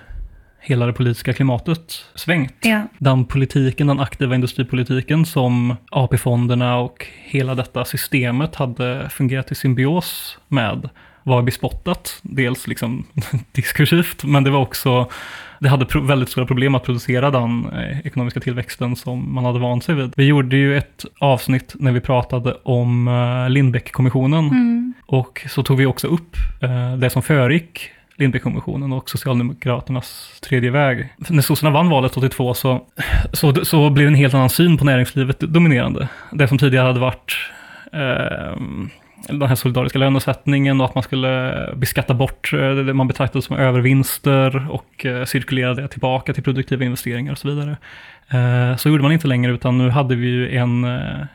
hela 0.60 0.86
det 0.86 0.92
politiska 0.92 1.32
klimatet 1.32 2.04
svängt. 2.14 2.54
Ja. 2.60 2.82
Den 2.98 3.24
politiken, 3.24 3.86
den 3.86 4.00
aktiva 4.00 4.34
industripolitiken 4.34 5.26
som 5.26 5.76
AP-fonderna 5.90 6.76
och 6.76 7.06
hela 7.24 7.54
detta 7.54 7.84
systemet 7.84 8.54
hade 8.54 9.08
fungerat 9.10 9.52
i 9.52 9.54
symbios 9.54 10.38
med 10.48 10.88
var 11.22 11.42
bespottat. 11.42 12.18
Dels 12.22 12.66
liksom 12.66 13.06
diskursivt, 13.52 14.24
men 14.24 14.44
det 14.44 14.50
var 14.50 14.60
också 14.60 15.10
det 15.60 15.68
hade 15.68 15.86
väldigt 16.00 16.28
stora 16.28 16.46
problem 16.46 16.74
att 16.74 16.84
producera 16.84 17.30
den 17.30 17.66
eh, 17.72 18.06
ekonomiska 18.06 18.40
tillväxten 18.40 18.96
som 18.96 19.34
man 19.34 19.44
hade 19.44 19.58
vant 19.58 19.84
sig 19.84 19.94
vid. 19.94 20.12
Vi 20.16 20.24
gjorde 20.24 20.56
ju 20.56 20.76
ett 20.78 21.04
avsnitt 21.18 21.74
när 21.78 21.92
vi 21.92 22.00
pratade 22.00 22.54
om 22.62 23.08
eh, 23.08 23.50
Lindbeck-kommissionen 23.50 24.48
Mm. 24.48 24.92
och 25.06 25.46
så 25.48 25.62
tog 25.62 25.78
vi 25.78 25.86
också 25.86 26.06
upp 26.06 26.36
eh, 26.60 26.96
det 26.96 27.10
som 27.10 27.22
föregick 27.22 27.90
Lindbeckkommissionen 28.16 28.92
och 28.92 29.10
Socialdemokraternas 29.10 30.40
tredje 30.42 30.70
väg. 30.70 31.08
När 31.28 31.42
sossarna 31.42 31.70
vann 31.70 31.88
valet 31.90 32.16
82 32.16 32.54
så, 32.54 32.80
så, 33.32 33.64
så 33.64 33.90
blev 33.90 34.06
en 34.06 34.14
helt 34.14 34.34
annan 34.34 34.50
syn 34.50 34.76
på 34.78 34.84
näringslivet 34.84 35.40
dominerande. 35.40 36.08
Det 36.32 36.48
som 36.48 36.58
tidigare 36.58 36.86
hade 36.86 37.00
varit 37.00 37.36
eh, 37.92 38.56
den 39.26 39.48
här 39.48 39.54
solidariska 39.54 39.98
lönesättningen 39.98 40.80
och 40.80 40.86
att 40.86 40.94
man 40.94 41.02
skulle 41.02 41.54
beskatta 41.76 42.14
bort 42.14 42.52
eh, 42.52 42.74
det 42.74 42.94
man 42.94 43.08
betraktade 43.08 43.42
som 43.42 43.56
övervinster 43.56 44.70
och 44.70 45.06
eh, 45.06 45.24
cirkulera 45.24 45.74
det 45.74 45.88
tillbaka 45.88 46.34
till 46.34 46.42
produktiva 46.42 46.84
investeringar 46.84 47.32
och 47.32 47.38
så 47.38 47.48
vidare. 47.48 47.76
Eh, 48.28 48.76
så 48.76 48.88
gjorde 48.88 49.02
man 49.02 49.12
inte 49.12 49.26
längre 49.26 49.52
utan 49.52 49.78
nu 49.78 49.90
hade 49.90 50.14
vi 50.14 50.26
ju 50.26 50.56
en, 50.56 50.84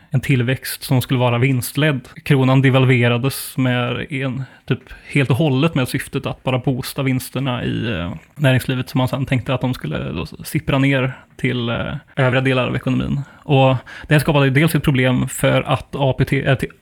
en 0.09 0.21
tillväxt 0.21 0.83
som 0.83 1.01
skulle 1.01 1.19
vara 1.19 1.37
vinstledd. 1.37 2.09
Kronan 2.23 2.61
devalverades 2.61 3.57
med 3.57 4.11
en, 4.11 4.43
typ 4.65 4.79
helt 5.07 5.29
och 5.29 5.37
hållet 5.37 5.75
med 5.75 5.87
syftet 5.87 6.25
att 6.25 6.43
bara 6.43 6.57
boosta 6.57 7.03
vinsterna 7.03 7.63
i 7.63 8.07
näringslivet 8.35 8.89
som 8.89 8.97
man 8.97 9.07
sen 9.07 9.25
tänkte 9.25 9.53
att 9.53 9.61
de 9.61 9.73
skulle 9.73 10.11
då 10.11 10.25
sippra 10.25 10.79
ner 10.79 11.13
till 11.35 11.69
övriga 12.15 12.41
delar 12.41 12.67
av 12.67 12.75
ekonomin. 12.75 13.21
Och 13.43 13.75
det 14.07 14.13
här 14.13 14.19
skapade 14.19 14.49
dels 14.49 14.75
ett 14.75 14.83
problem 14.83 15.27
för 15.27 15.61
att 15.61 15.95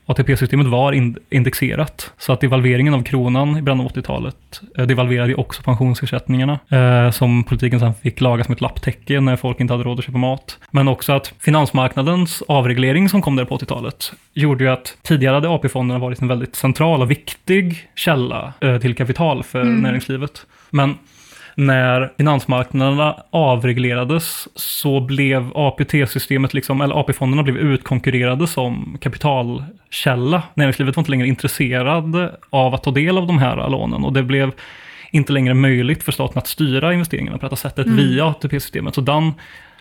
ATP-systemet 0.05 0.67
var 0.67 0.91
in, 0.91 1.17
indexerat. 1.29 2.13
Så 2.17 2.33
att 2.33 2.41
devalveringen 2.41 2.93
av 2.93 3.03
kronan 3.03 3.57
i 3.57 3.61
början 3.61 3.81
av 3.81 3.91
80-talet 3.91 4.61
eh, 4.77 4.85
devalverade 4.85 5.35
också 5.35 5.63
pensionsersättningarna 5.63 6.59
eh, 6.69 7.11
som 7.11 7.43
politiken 7.43 7.79
sedan 7.79 7.93
fick 7.93 8.21
laga 8.21 8.43
som 8.43 8.53
ett 8.53 8.61
lapptäcke 8.61 9.21
när 9.21 9.35
folk 9.35 9.59
inte 9.59 9.73
hade 9.73 9.83
råd 9.83 9.99
att 9.99 10.05
köpa 10.05 10.17
mat. 10.17 10.59
Men 10.71 10.87
också 10.87 11.13
att 11.13 11.33
finansmarknadens 11.39 12.43
avreglering 12.47 13.09
som 13.09 13.21
kom 13.21 13.35
där 13.35 13.45
på 13.45 13.57
80-talet 13.57 14.13
gjorde 14.33 14.63
ju 14.63 14.69
att 14.69 14.97
tidigare 15.01 15.33
hade 15.33 15.49
AP-fonderna 15.49 15.99
varit 15.99 16.21
en 16.21 16.27
väldigt 16.27 16.55
central 16.55 17.01
och 17.01 17.11
viktig 17.11 17.89
källa 17.95 18.53
eh, 18.61 18.77
till 18.77 18.95
kapital 18.95 19.43
för 19.43 19.63
näringslivet. 19.63 20.45
Men 20.69 20.97
när 21.61 22.11
finansmarknaderna 22.17 23.23
avreglerades 23.29 24.47
så 24.55 24.99
blev 24.99 25.51
APT-systemet, 25.55 26.53
liksom, 26.53 26.81
eller 26.81 26.95
AP-fonderna 26.95 27.43
blev 27.43 27.57
utkonkurrerade 27.57 28.47
som 28.47 28.97
kapitalkälla. 29.01 30.43
Näringslivet 30.53 30.95
var 30.95 31.01
inte 31.01 31.11
längre 31.11 31.27
intresserad 31.27 32.29
av 32.49 32.73
att 32.73 32.83
ta 32.83 32.91
del 32.91 33.17
av 33.17 33.27
de 33.27 33.39
här 33.39 33.69
lånen 33.69 34.05
och 34.05 34.13
det 34.13 34.23
blev 34.23 34.51
inte 35.11 35.33
längre 35.33 35.53
möjligt 35.53 36.03
för 36.03 36.11
staten 36.11 36.37
att 36.37 36.47
styra 36.47 36.93
investeringarna 36.93 37.37
på 37.37 37.45
detta 37.45 37.55
sättet 37.55 37.87
via 37.87 38.25
ATP-systemet. 38.25 38.95
Så 38.95 39.01
den, 39.01 39.33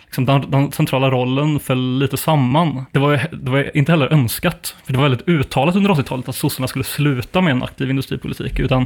liksom 0.05 0.25
den, 0.25 0.51
den 0.51 0.71
centrala 0.71 1.11
rollen 1.11 1.59
föll 1.59 1.99
lite 1.99 2.17
samman. 2.17 2.85
Det 2.91 2.99
var, 2.99 3.27
det 3.31 3.51
var 3.51 3.77
inte 3.77 3.91
heller 3.91 4.13
önskat, 4.13 4.75
för 4.85 4.93
det 4.93 4.99
var 4.99 5.09
väldigt 5.09 5.27
uttalat 5.27 5.75
under 5.75 5.89
80-talet 5.89 6.29
att 6.29 6.35
sossarna 6.35 6.67
skulle 6.67 6.83
sluta 6.83 7.41
med 7.41 7.51
en 7.51 7.63
aktiv 7.63 7.89
industripolitik, 7.89 8.59
utan 8.59 8.85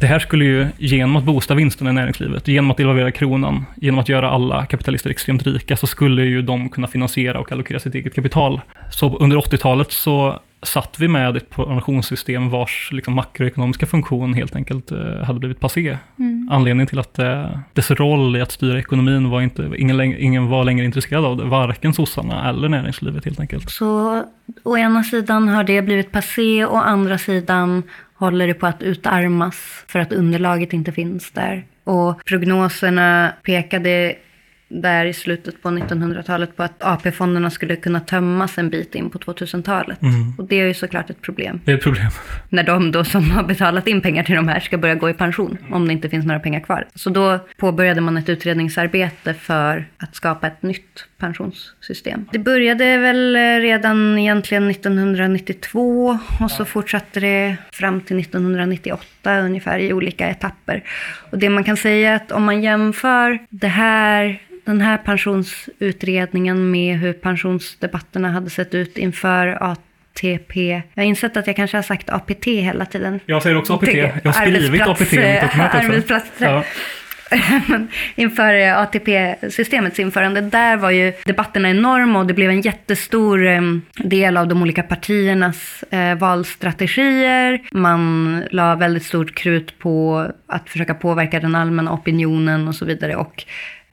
det 0.00 0.06
här 0.06 0.18
skulle 0.18 0.44
ju, 0.44 0.66
genom 0.78 1.16
att 1.16 1.24
boosta 1.24 1.54
vinsterna 1.54 1.90
i 1.90 1.92
näringslivet, 1.92 2.48
genom 2.48 2.70
att 2.70 2.76
devalvera 2.76 3.10
kronan, 3.10 3.64
genom 3.76 3.98
att 3.98 4.08
göra 4.08 4.30
alla 4.30 4.66
kapitalister 4.66 5.10
extremt 5.10 5.46
rika, 5.46 5.76
så 5.76 5.86
skulle 5.86 6.24
ju 6.24 6.42
de 6.42 6.68
kunna 6.68 6.86
finansiera 6.86 7.40
och 7.40 7.52
allokera 7.52 7.78
sitt 7.78 7.94
eget 7.94 8.14
kapital. 8.14 8.60
Så 8.90 9.18
under 9.18 9.36
80-talet 9.36 9.92
så 9.92 10.40
satt 10.62 10.96
vi 10.98 11.08
med 11.08 11.36
ett 11.36 11.50
pensionssystem 11.50 12.50
vars 12.50 12.88
liksom, 12.92 13.14
makroekonomiska 13.14 13.86
funktion 13.86 14.34
helt 14.34 14.56
enkelt 14.56 14.92
eh, 14.92 15.24
hade 15.24 15.38
blivit 15.38 15.60
passé. 15.60 15.98
Anledningen 16.50 16.86
till 16.86 16.98
att 16.98 17.18
eh, 17.18 17.58
dess 17.72 17.90
roll 17.90 18.36
i 18.36 18.40
att 18.40 18.52
styra 18.52 18.78
ekonomin 18.78 19.30
var 19.30 19.40
inte, 19.40 19.70
ingen, 19.76 20.00
ingen 20.00 20.48
var 20.48 20.64
längre 20.64 20.84
intresserad 20.84 21.24
av 21.24 21.36
det, 21.36 21.44
varken 21.44 21.94
sossarna 21.94 22.48
eller 22.48 22.68
näringslivet 22.68 23.24
helt 23.24 23.40
enkelt. 23.40 23.70
Så 23.70 24.24
å 24.62 24.76
ena 24.76 25.04
sidan 25.04 25.48
har 25.48 25.64
det 25.64 25.82
blivit 25.82 26.12
passé, 26.12 26.64
å 26.64 26.76
andra 26.76 27.18
sidan 27.18 27.82
håller 28.14 28.46
det 28.46 28.54
på 28.54 28.66
att 28.66 28.82
utarmas 28.82 29.84
för 29.88 29.98
att 29.98 30.12
underlaget 30.12 30.72
inte 30.72 30.92
finns 30.92 31.30
där. 31.30 31.64
Och 31.84 32.24
prognoserna 32.24 33.32
pekade 33.42 34.14
där 34.68 35.06
i 35.06 35.12
slutet 35.12 35.62
på 35.62 35.68
1900-talet 35.68 36.56
på 36.56 36.62
att 36.62 36.82
AP-fonderna 36.82 37.50
skulle 37.50 37.76
kunna 37.76 38.00
tömmas 38.00 38.58
en 38.58 38.70
bit 38.70 38.94
in 38.94 39.10
på 39.10 39.18
2000-talet. 39.18 40.02
Mm. 40.02 40.32
Och 40.38 40.44
det 40.44 40.60
är 40.60 40.66
ju 40.66 40.74
såklart 40.74 41.10
ett 41.10 41.22
problem. 41.22 41.60
Det 41.64 41.72
är 41.72 41.76
ett 41.76 41.82
problem. 41.82 42.10
När 42.48 42.62
de 42.62 42.92
då 42.92 43.04
som 43.04 43.30
har 43.30 43.42
betalat 43.42 43.86
in 43.86 44.00
pengar 44.00 44.22
till 44.22 44.34
de 44.34 44.48
här 44.48 44.60
ska 44.60 44.78
börja 44.78 44.94
gå 44.94 45.10
i 45.10 45.14
pension, 45.14 45.58
om 45.70 45.86
det 45.86 45.92
inte 45.92 46.08
finns 46.08 46.26
några 46.26 46.40
pengar 46.40 46.60
kvar. 46.60 46.86
Så 46.94 47.10
då 47.10 47.38
påbörjade 47.56 48.00
man 48.00 48.16
ett 48.16 48.28
utredningsarbete 48.28 49.34
för 49.34 49.88
att 49.96 50.14
skapa 50.14 50.46
ett 50.46 50.62
nytt 50.62 51.04
pensionssystem. 51.18 52.26
Det 52.32 52.38
började 52.38 52.98
väl 52.98 53.36
redan 53.60 54.18
egentligen 54.18 54.70
1992 54.70 56.18
och 56.40 56.50
så 56.50 56.64
fortsatte 56.64 57.20
det 57.20 57.56
fram 57.72 58.00
till 58.00 58.18
1998 58.18 59.40
ungefär 59.40 59.78
i 59.78 59.92
olika 59.92 60.28
etapper. 60.28 60.84
Och 61.30 61.38
det 61.38 61.50
man 61.50 61.64
kan 61.64 61.76
säga 61.76 62.10
är 62.10 62.16
att 62.16 62.32
om 62.32 62.44
man 62.44 62.62
jämför 62.62 63.38
det 63.50 63.68
här 63.68 64.42
den 64.68 64.80
här 64.80 64.98
pensionsutredningen 64.98 66.70
med 66.70 66.98
hur 66.98 67.12
pensionsdebatterna 67.12 68.30
hade 68.30 68.50
sett 68.50 68.74
ut 68.74 68.98
inför 68.98 69.58
ATP. 69.60 70.82
Jag 70.94 71.02
har 71.02 71.08
insett 71.08 71.36
att 71.36 71.46
jag 71.46 71.56
kanske 71.56 71.76
har 71.76 71.82
sagt 71.82 72.10
APT 72.10 72.44
hela 72.46 72.84
tiden. 72.84 73.20
Jag 73.26 73.42
säger 73.42 73.56
också 73.56 73.74
APT. 73.74 73.94
Jag 73.94 74.10
har 74.24 74.32
skrivit 74.32 74.82
Arbetsplats- 74.82 75.62
APT 75.62 75.84
i 75.84 75.88
mitt 75.88 76.08
dokument. 76.08 76.24
Ja. 76.38 76.64
Men 77.66 77.88
inför 78.14 78.72
ATP-systemets 78.72 79.98
införande, 79.98 80.40
där 80.40 80.76
var 80.76 80.90
ju 80.90 81.12
debatterna 81.24 81.70
enorma 81.70 82.18
och 82.18 82.26
det 82.26 82.34
blev 82.34 82.50
en 82.50 82.60
jättestor 82.60 83.46
eh, 83.46 83.60
del 83.96 84.36
av 84.36 84.48
de 84.48 84.62
olika 84.62 84.82
partiernas 84.82 85.84
eh, 85.90 86.14
valstrategier. 86.14 87.60
Man 87.72 88.42
la 88.50 88.74
väldigt 88.74 89.04
stort 89.04 89.34
krut 89.34 89.78
på 89.78 90.26
att 90.46 90.68
försöka 90.70 90.94
påverka 90.94 91.40
den 91.40 91.54
allmänna 91.54 91.92
opinionen 91.92 92.68
och 92.68 92.74
så 92.74 92.84
vidare. 92.84 93.16
Och 93.16 93.44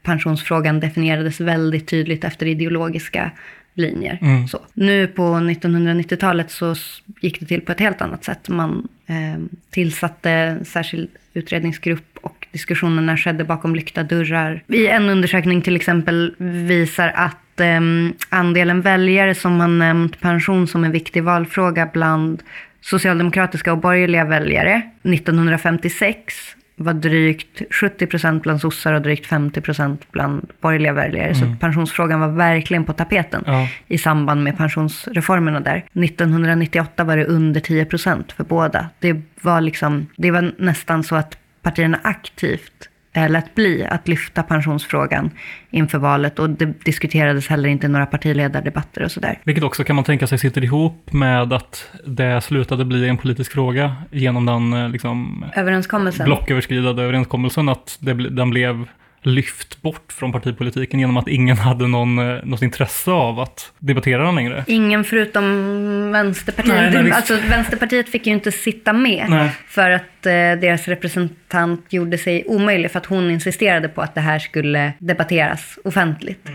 pensionsfrågan 0.06 0.80
definierades 0.80 1.40
väldigt 1.40 1.88
tydligt 1.88 2.24
efter 2.24 2.46
ideologiska 2.46 3.30
linjer. 3.74 4.18
Mm. 4.22 4.48
Så. 4.48 4.58
Nu 4.74 5.06
på 5.06 5.22
1990-talet 5.22 6.50
så 6.50 6.74
gick 7.20 7.40
det 7.40 7.46
till 7.46 7.60
på 7.60 7.72
ett 7.72 7.80
helt 7.80 8.00
annat 8.00 8.24
sätt. 8.24 8.48
Man 8.48 8.88
eh, 9.06 9.38
tillsatte 9.70 10.30
en 10.30 10.64
särskild 10.64 11.08
utredningsgrupp 11.34 12.18
och 12.22 12.46
diskussionerna 12.52 13.16
skedde 13.16 13.44
bakom 13.44 13.74
lyckta 13.74 14.02
dörrar. 14.02 14.62
I 14.68 14.86
en 14.86 15.08
undersökning 15.08 15.62
till 15.62 15.76
exempel 15.76 16.34
visar 16.38 17.12
att 17.14 17.60
eh, 17.60 17.80
andelen 18.28 18.80
väljare 18.80 19.34
som 19.34 19.60
har 19.60 19.68
nämnt 19.68 20.20
pension 20.20 20.66
som 20.66 20.84
en 20.84 20.92
viktig 20.92 21.22
valfråga 21.22 21.88
bland 21.92 22.42
socialdemokratiska 22.80 23.72
och 23.72 23.78
borgerliga 23.78 24.24
väljare 24.24 24.82
1956 25.02 26.55
var 26.76 26.92
drygt 26.92 27.62
70 27.70 28.06
procent 28.06 28.42
bland 28.42 28.60
sossar 28.60 28.92
och 28.92 29.02
drygt 29.02 29.26
50 29.26 29.60
procent 29.60 30.12
bland 30.12 30.50
borgerliga 30.60 30.92
väljare. 30.92 31.34
Så 31.34 31.54
pensionsfrågan 31.60 32.20
var 32.20 32.28
verkligen 32.28 32.84
på 32.84 32.92
tapeten 32.92 33.42
Ja. 33.46 33.68
i 33.88 33.98
samband 33.98 34.42
med 34.44 34.56
pensionsreformerna 34.56 35.60
där. 35.60 35.84
1998 35.92 37.04
var 37.04 37.16
det 37.16 37.24
under 37.24 37.60
10 37.60 37.84
procent 37.84 38.32
för 38.32 38.44
båda. 38.44 38.88
Det 38.98 39.22
var, 39.42 39.60
liksom, 39.60 40.06
det 40.16 40.30
var 40.30 40.52
nästan 40.58 41.02
så 41.04 41.16
att 41.16 41.38
partierna 41.62 41.98
aktivt 42.02 42.88
lät 43.16 43.54
bli 43.54 43.86
att 43.90 44.08
lyfta 44.08 44.42
pensionsfrågan 44.42 45.30
inför 45.70 45.98
valet 45.98 46.38
och 46.38 46.50
det 46.50 46.84
diskuterades 46.84 47.48
heller 47.48 47.68
inte 47.68 47.88
några 47.88 48.06
partiledardebatter 48.06 49.02
och 49.02 49.10
sådär. 49.10 49.38
Vilket 49.44 49.64
också 49.64 49.84
kan 49.84 49.96
man 49.96 50.04
tänka 50.04 50.26
sig 50.26 50.38
sitter 50.38 50.64
ihop 50.64 51.12
med 51.12 51.52
att 51.52 51.90
det 52.06 52.40
slutade 52.40 52.84
bli 52.84 53.08
en 53.08 53.16
politisk 53.16 53.52
fråga 53.52 53.96
genom 54.10 54.46
den 54.46 54.72
eh, 54.72 54.88
liksom, 54.88 55.44
Överenskommelsen. 55.56 56.24
blocköverskridande 56.24 57.02
överenskommelsen 57.02 57.68
att 57.68 57.98
det, 58.00 58.12
den 58.12 58.50
blev 58.50 58.86
lyft 59.22 59.82
bort 59.82 60.12
från 60.12 60.32
partipolitiken 60.32 61.00
genom 61.00 61.16
att 61.16 61.28
ingen 61.28 61.56
hade 61.56 61.88
någon, 61.88 62.18
eh, 62.18 62.44
något 62.44 62.62
intresse 62.62 63.10
av 63.10 63.40
att 63.40 63.72
debattera 63.78 64.22
den 64.24 64.34
längre. 64.34 64.64
Ingen 64.66 65.04
förutom 65.04 66.12
Vänsterpartiet. 66.12 66.74
Nej, 66.74 66.90
nej, 66.90 67.02
visst. 67.02 67.16
alltså, 67.16 67.38
Vänsterpartiet 67.48 68.08
fick 68.08 68.26
ju 68.26 68.32
inte 68.32 68.52
sitta 68.52 68.92
med. 68.92 69.26
Nej. 69.28 69.50
För 69.68 69.90
att 69.90 70.26
eh, 70.26 70.32
deras 70.32 70.88
representant 70.88 71.86
gjorde 71.88 72.18
sig 72.18 72.44
omöjlig 72.46 72.90
för 72.90 72.98
att 72.98 73.06
hon 73.06 73.30
insisterade 73.30 73.88
på 73.88 74.02
att 74.02 74.14
det 74.14 74.20
här 74.20 74.38
skulle 74.38 74.92
debatteras 74.98 75.78
offentligt. 75.84 76.48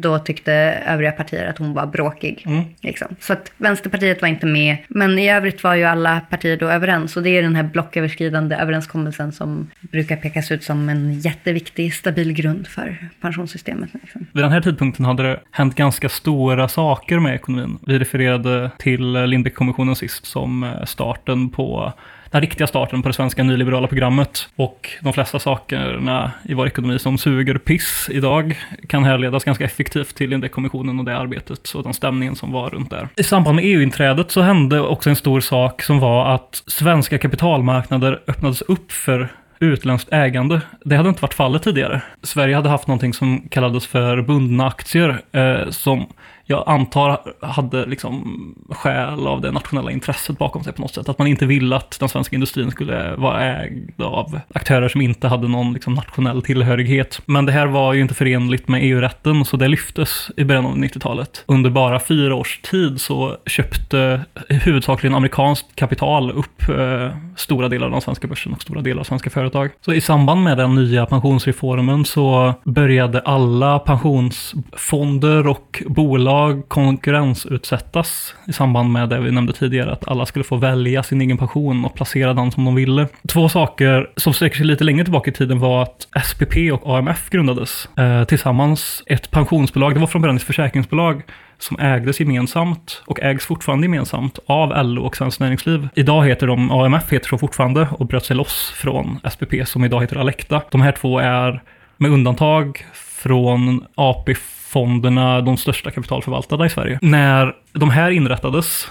Då 0.00 0.18
tyckte 0.18 0.52
övriga 0.86 1.12
partier 1.12 1.46
att 1.46 1.58
hon 1.58 1.74
var 1.74 1.86
bråkig. 1.86 2.42
Mm. 2.46 2.64
Liksom. 2.80 3.08
Så 3.20 3.32
att 3.32 3.52
Vänsterpartiet 3.56 4.22
var 4.22 4.28
inte 4.28 4.46
med. 4.46 4.76
Men 4.88 5.18
i 5.18 5.30
övrigt 5.30 5.64
var 5.64 5.74
ju 5.74 5.84
alla 5.84 6.20
partier 6.20 6.56
då 6.56 6.68
överens. 6.68 7.16
Och 7.16 7.22
det 7.22 7.30
är 7.30 7.42
den 7.42 7.56
här 7.56 7.62
blocköverskridande 7.62 8.56
överenskommelsen 8.56 9.32
som 9.32 9.70
brukar 9.80 10.16
pekas 10.16 10.50
ut 10.50 10.64
som 10.64 10.88
en 10.88 11.20
jätteviktig, 11.20 11.94
stabil 11.94 12.32
grund 12.32 12.66
för 12.66 13.10
pensionssystemet. 13.20 13.90
Liksom. 14.02 14.26
Vid 14.32 14.44
den 14.44 14.52
här 14.52 14.60
tidpunkten 14.60 15.04
hade 15.04 15.22
det 15.22 15.40
hänt 15.50 15.74
ganska 15.74 16.08
stora 16.08 16.68
saker 16.68 17.18
med 17.18 17.34
ekonomin. 17.34 17.78
Vi 17.86 17.98
refererade 17.98 18.70
till 18.78 19.12
Lindbeckkommissionen 19.12 19.96
sist 19.96 20.26
som 20.26 20.64
eh, 20.64 20.84
starten 20.84 21.50
på 21.50 21.92
den 22.30 22.40
riktiga 22.40 22.66
starten 22.66 23.02
på 23.02 23.08
det 23.08 23.14
svenska 23.14 23.42
nyliberala 23.42 23.86
programmet. 23.86 24.48
Och 24.56 24.90
de 25.00 25.12
flesta 25.12 25.38
sakerna 25.38 26.32
i 26.44 26.54
vår 26.54 26.66
ekonomi 26.66 26.98
som 26.98 27.18
suger 27.18 27.58
piss 27.58 28.08
idag 28.12 28.58
kan 28.88 29.04
härledas 29.04 29.44
ganska 29.44 29.64
effektivt 29.64 30.14
till 30.14 30.30
Lindbeckkommissionen 30.30 30.98
och 30.98 31.04
det 31.04 31.16
arbetet 31.16 31.68
och 31.68 31.82
den 31.82 31.94
stämningen 31.94 32.36
som 32.36 32.52
var 32.52 32.70
runt 32.70 32.90
där. 32.90 33.08
I 33.16 33.22
samband 33.22 33.56
med 33.56 33.64
EU-inträdet 33.64 34.30
så 34.30 34.40
hände 34.40 34.80
också 34.80 35.10
en 35.10 35.16
stor 35.16 35.40
sak 35.40 35.82
som 35.82 36.00
var 36.00 36.34
att 36.34 36.62
svenska 36.66 37.18
kapitalmarknader 37.18 38.22
öppnades 38.26 38.62
upp 38.62 38.92
för 38.92 39.28
utländskt 39.60 40.12
ägande. 40.12 40.60
Det 40.84 40.96
hade 40.96 41.08
inte 41.08 41.22
varit 41.22 41.34
fallet 41.34 41.62
tidigare. 41.62 42.02
Sverige 42.22 42.54
hade 42.54 42.68
haft 42.68 42.86
någonting 42.86 43.14
som 43.14 43.48
kallades 43.48 43.86
för 43.86 44.22
bundna 44.22 44.66
aktier, 44.66 45.22
eh, 45.32 45.70
som 45.70 46.06
jag 46.50 46.64
antar 46.66 47.20
hade 47.40 47.86
liksom 47.86 48.54
skäl 48.70 49.26
av 49.26 49.40
det 49.40 49.50
nationella 49.50 49.90
intresset 49.90 50.38
bakom 50.38 50.64
sig 50.64 50.72
på 50.72 50.82
något 50.82 50.94
sätt. 50.94 51.08
Att 51.08 51.18
man 51.18 51.28
inte 51.28 51.46
ville 51.46 51.76
att 51.76 52.00
den 52.00 52.08
svenska 52.08 52.36
industrin 52.36 52.70
skulle 52.70 53.16
vara 53.16 53.44
ägd 53.44 54.02
av 54.02 54.40
aktörer 54.54 54.88
som 54.88 55.00
inte 55.00 55.28
hade 55.28 55.48
någon 55.48 55.72
liksom 55.72 55.94
nationell 55.94 56.42
tillhörighet. 56.42 57.20
Men 57.26 57.46
det 57.46 57.52
här 57.52 57.66
var 57.66 57.94
ju 57.94 58.00
inte 58.00 58.14
förenligt 58.14 58.68
med 58.68 58.80
EU-rätten, 58.84 59.44
så 59.44 59.56
det 59.56 59.68
lyftes 59.68 60.30
i 60.36 60.44
början 60.44 60.66
av 60.66 60.76
90-talet. 60.76 61.44
Under 61.46 61.70
bara 61.70 62.00
fyra 62.00 62.34
års 62.34 62.60
tid 62.62 63.00
så 63.00 63.36
köpte 63.46 64.20
huvudsakligen 64.48 65.14
amerikanskt 65.14 65.66
kapital 65.74 66.30
upp 66.30 66.68
eh, 66.68 67.16
stora 67.36 67.68
delar 67.68 67.86
av 67.86 67.92
den 67.92 68.00
svenska 68.00 68.26
börsen 68.26 68.52
och 68.52 68.62
stora 68.62 68.80
delar 68.80 69.00
av 69.00 69.04
svenska 69.04 69.30
företag. 69.30 69.70
Så 69.80 69.92
i 69.92 70.00
samband 70.00 70.42
med 70.42 70.56
den 70.56 70.74
nya 70.74 71.06
pensionsreformen 71.06 72.04
så 72.04 72.54
började 72.64 73.20
alla 73.20 73.78
pensionsfonder 73.78 75.46
och 75.46 75.82
bolag 75.86 76.37
konkurrensutsättas 76.68 78.34
i 78.46 78.52
samband 78.52 78.92
med 78.92 79.08
det 79.08 79.20
vi 79.20 79.30
nämnde 79.30 79.52
tidigare, 79.52 79.92
att 79.92 80.08
alla 80.08 80.26
skulle 80.26 80.44
få 80.44 80.56
välja 80.56 81.02
sin 81.02 81.20
egen 81.20 81.38
pension 81.38 81.84
och 81.84 81.94
placera 81.94 82.34
den 82.34 82.52
som 82.52 82.64
de 82.64 82.74
ville. 82.74 83.08
Två 83.28 83.48
saker 83.48 84.10
som 84.16 84.32
sträcker 84.32 84.56
sig 84.56 84.66
lite 84.66 84.84
längre 84.84 85.04
tillbaka 85.04 85.30
i 85.30 85.34
tiden 85.34 85.58
var 85.58 85.82
att 85.82 86.08
SPP 86.24 86.56
och 86.72 86.98
AMF 86.98 87.30
grundades 87.30 87.88
eh, 87.96 88.24
tillsammans. 88.24 89.02
Ett 89.06 89.30
pensionsbolag, 89.30 89.94
det 89.94 90.00
var 90.00 90.06
från 90.06 90.22
början 90.22 90.36
ett 90.36 90.42
försäkringsbolag 90.42 91.22
som 91.58 91.78
ägdes 91.80 92.20
gemensamt 92.20 93.02
och 93.06 93.20
ägs 93.20 93.46
fortfarande 93.46 93.84
gemensamt 93.84 94.38
av 94.46 94.86
LO 94.86 95.02
och 95.02 95.16
Svenskt 95.16 95.40
Näringsliv. 95.40 95.88
Idag 95.94 96.26
heter 96.26 96.46
de, 96.46 96.70
AMF 96.70 97.12
heter 97.12 97.28
så 97.28 97.38
fortfarande 97.38 97.88
och 97.90 98.06
bröt 98.06 98.24
sig 98.24 98.36
loss 98.36 98.72
från 98.76 99.20
SPP 99.30 99.54
som 99.64 99.84
idag 99.84 100.00
heter 100.00 100.16
Alecta. 100.16 100.62
De 100.70 100.80
här 100.80 100.92
två 100.92 101.18
är 101.18 101.62
med 101.96 102.10
undantag 102.10 102.86
från 103.18 103.84
AP-fonderna 103.94 105.40
de 105.40 105.56
största 105.56 105.90
kapitalförvaltarna 105.90 106.66
i 106.66 106.70
Sverige. 106.70 106.98
När 107.02 107.54
de 107.72 107.90
här 107.90 108.10
inrättades 108.10 108.88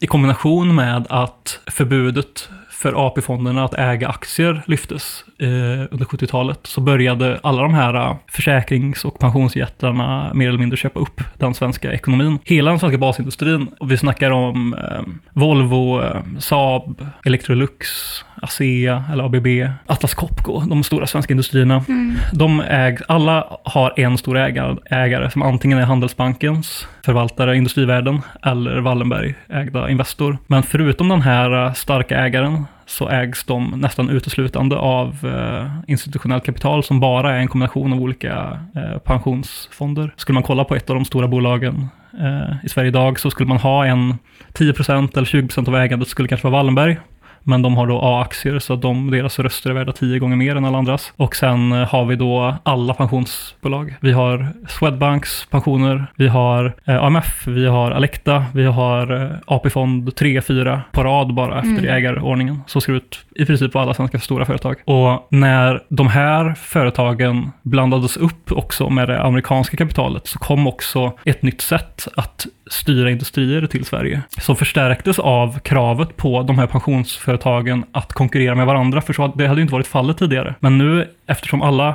i 0.00 0.06
kombination 0.06 0.74
med 0.74 1.06
att 1.10 1.60
förbudet 1.66 2.48
för 2.76 3.06
AP-fonderna 3.06 3.64
att 3.64 3.74
äga 3.74 4.08
aktier 4.08 4.62
lyftes 4.66 5.24
eh, 5.38 5.48
under 5.90 6.04
70-talet 6.04 6.60
så 6.62 6.80
började 6.80 7.40
alla 7.42 7.62
de 7.62 7.74
här 7.74 7.94
eh, 7.94 8.16
försäkrings 8.28 9.04
och 9.04 9.18
pensionsjättarna 9.18 10.30
mer 10.34 10.48
eller 10.48 10.58
mindre 10.58 10.76
köpa 10.76 11.00
upp 11.00 11.20
den 11.38 11.54
svenska 11.54 11.92
ekonomin. 11.92 12.38
Hela 12.44 12.70
den 12.70 12.78
svenska 12.78 12.98
basindustrin, 12.98 13.68
och 13.80 13.90
vi 13.90 13.96
snackar 13.96 14.30
om 14.30 14.74
eh, 14.74 15.02
Volvo, 15.32 16.02
eh, 16.02 16.22
Saab, 16.38 17.06
Electrolux, 17.24 17.88
ASEA 18.42 19.04
eller 19.12 19.24
ABB, 19.24 19.46
Atlas 19.86 20.14
Copco, 20.14 20.60
de 20.60 20.82
stora 20.84 21.06
svenska 21.06 21.32
industrierna. 21.32 21.84
De 22.32 22.60
ägs, 22.60 23.02
alla 23.08 23.58
har 23.64 24.00
en 24.00 24.18
stor 24.18 24.38
ägare, 24.38 24.76
ägare 24.90 25.30
som 25.30 25.42
antingen 25.42 25.78
är 25.78 25.82
Handelsbankens 25.82 26.86
förvaltare, 27.06 27.56
Industrivärden, 27.56 28.20
eller 28.42 28.78
Wallenberg 28.80 29.34
ägda 29.48 29.90
Investor. 29.90 30.38
Men 30.46 30.62
förutom 30.62 31.08
den 31.08 31.22
här 31.22 31.66
eh, 31.66 31.72
starka 31.72 32.18
ägaren 32.18 32.65
så 32.86 33.08
ägs 33.08 33.44
de 33.44 33.70
nästan 33.70 34.10
uteslutande 34.10 34.76
av 34.76 35.16
eh, 35.24 35.70
institutionellt 35.86 36.44
kapital 36.44 36.84
som 36.84 37.00
bara 37.00 37.34
är 37.34 37.38
en 37.38 37.48
kombination 37.48 37.92
av 37.92 38.00
olika 38.00 38.60
eh, 38.76 38.98
pensionsfonder. 38.98 40.14
Skulle 40.16 40.34
man 40.34 40.42
kolla 40.42 40.64
på 40.64 40.74
ett 40.74 40.90
av 40.90 40.96
de 40.96 41.04
stora 41.04 41.28
bolagen 41.28 41.88
eh, 42.20 42.64
i 42.64 42.68
Sverige 42.68 42.88
idag 42.88 43.20
så 43.20 43.30
skulle 43.30 43.48
man 43.48 43.58
ha 43.58 43.86
en 43.86 44.14
10% 44.52 45.16
eller 45.16 45.26
20% 45.26 45.68
av 45.68 45.76
ägandet 45.76 46.08
skulle 46.08 46.28
kanske 46.28 46.46
vara 46.46 46.56
Wallenberg 46.56 46.98
men 47.46 47.62
de 47.62 47.76
har 47.76 47.86
då 47.86 48.00
A-aktier 48.02 48.58
så 48.58 48.76
de, 48.76 49.10
deras 49.10 49.38
röster 49.38 49.70
är 49.70 49.74
värda 49.74 49.92
tio 49.92 50.18
gånger 50.18 50.36
mer 50.36 50.56
än 50.56 50.64
alla 50.64 50.78
andras. 50.78 51.12
Och 51.16 51.36
sen 51.36 51.72
eh, 51.72 51.88
har 51.88 52.04
vi 52.04 52.16
då 52.16 52.54
alla 52.62 52.94
pensionsbolag. 52.94 53.94
Vi 54.00 54.12
har 54.12 54.48
Swedbanks 54.68 55.46
pensioner, 55.50 56.06
vi 56.16 56.28
har 56.28 56.74
eh, 56.84 57.02
AMF, 57.04 57.46
vi 57.46 57.66
har 57.66 57.90
Alecta, 57.90 58.44
vi 58.54 58.64
har 58.64 59.22
eh, 59.22 59.30
AP-fond 59.46 60.14
3, 60.16 60.42
4 60.42 60.82
på 60.92 61.02
rad 61.04 61.34
bara 61.34 61.58
efter 61.58 61.70
Mm. 61.76 61.84
ägarordningen. 61.94 62.60
Så 62.66 62.80
ser 62.80 62.92
det 62.92 62.96
ut 62.96 63.18
i 63.34 63.44
princip 63.46 63.72
på 63.72 63.78
alla 63.80 63.94
svenska 63.94 64.18
stora 64.18 64.44
företag. 64.44 64.76
Och 64.84 65.26
när 65.30 65.82
de 65.88 66.08
här 66.08 66.54
företagen 66.54 67.50
blandades 67.62 68.16
upp 68.16 68.52
också 68.52 68.90
med 68.90 69.08
det 69.08 69.22
amerikanska 69.22 69.76
kapitalet 69.76 70.26
så 70.26 70.38
kom 70.38 70.66
också 70.66 71.12
ett 71.24 71.42
nytt 71.42 71.60
sätt 71.60 72.08
att 72.16 72.46
styra 72.70 73.10
industrier 73.10 73.66
till 73.66 73.84
Sverige. 73.84 74.22
Som 74.40 74.56
förstärktes 74.56 75.18
av 75.18 75.58
kravet 75.58 76.16
på 76.16 76.42
de 76.42 76.58
här 76.58 76.66
pensionsföretagen 76.66 77.35
att 77.92 78.12
konkurrera 78.12 78.54
med 78.54 78.66
varandra. 78.66 79.00
För 79.00 79.12
så, 79.12 79.32
det 79.36 79.46
hade 79.46 79.60
ju 79.60 79.62
inte 79.62 79.72
varit 79.72 79.86
fallet 79.86 80.18
tidigare. 80.18 80.54
Men 80.60 80.78
nu 80.78 81.08
eftersom 81.26 81.62
alla 81.62 81.94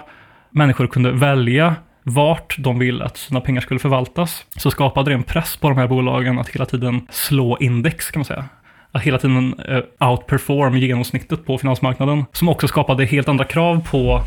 människor 0.50 0.88
kunde 0.88 1.12
välja 1.12 1.76
vart 2.04 2.56
de 2.60 2.80
vill 2.80 3.02
att 3.02 3.18
sina 3.18 3.42
pengar 3.42 3.62
skulle 3.62 3.80
förvaltas 3.80 4.46
så 4.56 4.72
skapade 4.72 5.12
det 5.12 5.14
en 5.14 5.24
press 5.24 5.58
på 5.58 5.70
de 5.70 5.78
här 5.78 5.88
bolagen 5.88 6.40
att 6.40 6.50
hela 6.50 6.66
tiden 6.66 7.08
slå 7.10 7.58
index 7.58 8.12
kan 8.12 8.20
man 8.20 8.26
säga. 8.26 8.46
Att 8.92 9.02
hela 9.02 9.18
tiden 9.18 9.60
eh, 9.60 10.10
outperform 10.10 10.78
genomsnittet 10.78 11.46
på 11.46 11.58
finansmarknaden. 11.58 12.26
Som 12.32 12.50
också 12.50 12.68
skapade 12.68 13.06
helt 13.06 13.30
andra 13.30 13.46
krav 13.46 13.88
på 13.92 14.22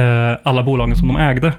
eh, 0.00 0.38
alla 0.42 0.62
bolagen 0.62 0.96
som 0.96 1.08
de 1.08 1.16
ägde. 1.16 1.52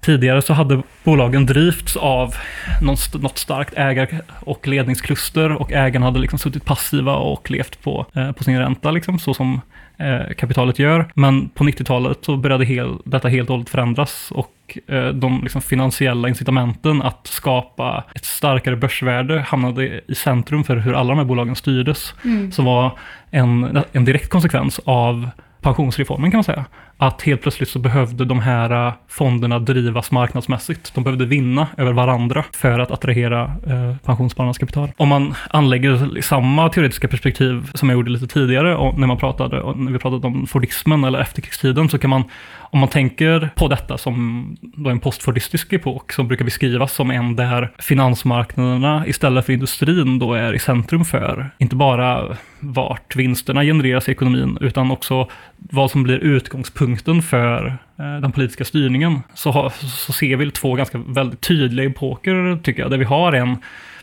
Tidigare 0.00 0.42
så 0.42 0.52
hade 0.52 0.82
bolagen 1.04 1.46
drivits 1.46 1.96
av 1.96 2.34
något 2.80 3.38
starkt 3.38 3.74
ägar 3.76 4.08
och 4.40 4.68
ledningskluster 4.68 5.52
och 5.52 5.72
ägarna 5.72 6.06
hade 6.06 6.18
liksom 6.18 6.38
suttit 6.38 6.64
passiva 6.64 7.16
och 7.16 7.50
levt 7.50 7.82
på, 7.82 8.06
eh, 8.14 8.32
på 8.32 8.44
sin 8.44 8.58
ränta, 8.58 8.90
liksom, 8.90 9.18
så 9.18 9.34
som 9.34 9.60
eh, 9.98 10.34
kapitalet 10.36 10.78
gör. 10.78 11.10
Men 11.14 11.48
på 11.48 11.64
90-talet 11.64 12.18
så 12.22 12.36
började 12.36 12.64
hel, 12.64 12.98
detta 13.04 13.28
helt 13.28 13.50
och 13.50 13.54
hållet 13.54 13.70
förändras 13.70 14.30
och 14.30 14.78
eh, 14.86 15.08
de 15.08 15.42
liksom, 15.42 15.62
finansiella 15.62 16.28
incitamenten 16.28 17.02
att 17.02 17.26
skapa 17.26 18.04
ett 18.14 18.24
starkare 18.24 18.76
börsvärde 18.76 19.40
hamnade 19.40 20.00
i 20.06 20.14
centrum 20.14 20.64
för 20.64 20.76
hur 20.76 20.94
alla 20.94 21.08
de 21.08 21.18
här 21.18 21.24
bolagen 21.24 21.56
styrdes. 21.56 22.14
Mm. 22.24 22.52
Som 22.52 22.64
var 22.64 22.98
en, 23.30 23.82
en 23.92 24.04
direkt 24.04 24.28
konsekvens 24.28 24.80
av 24.84 25.30
pensionsreformen 25.60 26.30
kan 26.30 26.38
man 26.38 26.44
säga. 26.44 26.64
Att 26.96 27.22
helt 27.22 27.42
plötsligt 27.42 27.68
så 27.68 27.78
behövde 27.78 28.24
de 28.24 28.40
här 28.40 28.86
eh, 28.86 28.92
fonderna 29.08 29.58
drivas 29.58 30.10
marknadsmässigt. 30.10 30.94
De 30.94 31.04
behövde 31.04 31.26
vinna 31.26 31.66
över 31.76 31.92
varandra 31.92 32.44
för 32.52 32.78
att 32.78 32.90
attrahera 32.90 33.42
eh, 33.44 33.96
pensionsspararnas 34.04 34.58
kapital. 34.58 34.92
Om 34.96 35.08
man 35.08 35.34
anlägger 35.50 36.20
samma 36.20 36.68
teoretiska 36.68 37.08
perspektiv 37.08 37.70
som 37.74 37.88
jag 37.88 37.96
gjorde 37.96 38.10
lite 38.10 38.26
tidigare 38.26 38.76
och 38.76 38.98
när, 38.98 39.06
man 39.06 39.16
pratade, 39.16 39.60
och 39.60 39.78
när 39.78 39.92
vi 39.92 39.98
pratade 39.98 40.26
om 40.26 40.46
Fordismen 40.46 41.04
eller 41.04 41.18
efterkrigstiden 41.18 41.88
så 41.88 41.98
kan 41.98 42.10
man, 42.10 42.24
om 42.70 42.80
man 42.80 42.88
tänker 42.88 43.50
på 43.54 43.68
detta 43.68 43.98
som 43.98 44.56
då 44.60 44.90
en 44.90 45.00
postfordistisk 45.00 45.72
epok 45.72 46.12
som 46.12 46.28
brukar 46.28 46.44
beskrivas 46.44 46.92
som 46.92 47.10
en 47.10 47.36
där 47.36 47.72
finansmarknaderna 47.78 49.06
istället 49.06 49.46
för 49.46 49.52
industrin 49.52 50.18
då 50.18 50.34
är 50.34 50.52
i 50.52 50.58
centrum 50.58 51.04
för 51.04 51.50
inte 51.58 51.76
bara 51.76 52.36
vart 52.60 53.16
vinsterna 53.16 53.62
genereras 53.62 54.08
i 54.08 54.12
ekonomin 54.12 54.58
utan 54.60 54.90
också 54.90 55.28
vad 55.56 55.90
som 55.90 56.02
blir 56.02 56.18
utgångspunkten 56.18 57.22
för 57.22 57.66
eh, 57.98 58.20
den 58.20 58.32
politiska 58.32 58.64
styrningen. 58.64 59.20
Så, 59.34 59.50
har, 59.50 59.70
så 59.70 60.12
ser 60.12 60.36
vi 60.36 60.50
två 60.50 60.74
ganska 60.74 60.98
väldigt 60.98 61.40
tydliga 61.40 61.86
epoker 61.86 62.60
tycker 62.62 62.82
jag, 62.82 62.90
där 62.90 62.98
vi 62.98 63.04
har 63.04 63.32
en 63.32 63.56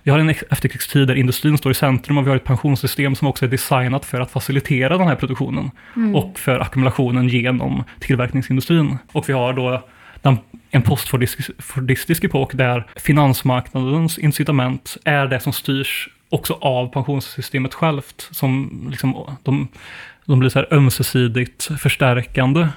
vi 0.07 0.11
har 0.11 0.19
en 0.19 0.29
efterkrigstid 0.29 1.07
där 1.07 1.15
industrin 1.15 1.57
står 1.57 1.71
i 1.71 1.75
centrum 1.75 2.17
och 2.17 2.25
vi 2.25 2.29
har 2.29 2.35
ett 2.37 2.43
pensionssystem 2.43 3.15
som 3.15 3.27
också 3.27 3.45
är 3.45 3.49
designat 3.49 4.05
för 4.05 4.21
att 4.21 4.31
facilitera 4.31 4.97
den 4.97 5.07
här 5.07 5.15
produktionen 5.15 5.71
och 6.15 6.39
för 6.39 6.59
ackumulationen 6.59 7.27
genom 7.29 7.83
tillverkningsindustrin. 7.99 8.97
Och 9.11 9.29
vi 9.29 9.33
har 9.33 9.53
då 9.53 9.83
den, 10.21 10.37
en 10.71 10.81
postfordistisk 10.81 12.23
epok 12.23 12.53
där 12.53 12.87
finansmarknadens 12.95 14.17
incitament 14.17 14.97
är 15.05 15.27
det 15.27 15.39
som 15.39 15.53
styrs 15.53 16.09
också 16.29 16.53
av 16.53 16.87
pensionssystemet 16.87 17.73
självt. 17.73 18.29
Som 18.31 18.83
liksom, 18.91 19.37
de, 19.43 19.67
de 20.25 20.39
blir 20.39 20.49
så 20.49 20.59
här 20.59 20.73
ömsesidigt 20.73 21.69
förstärkande. 21.79 22.67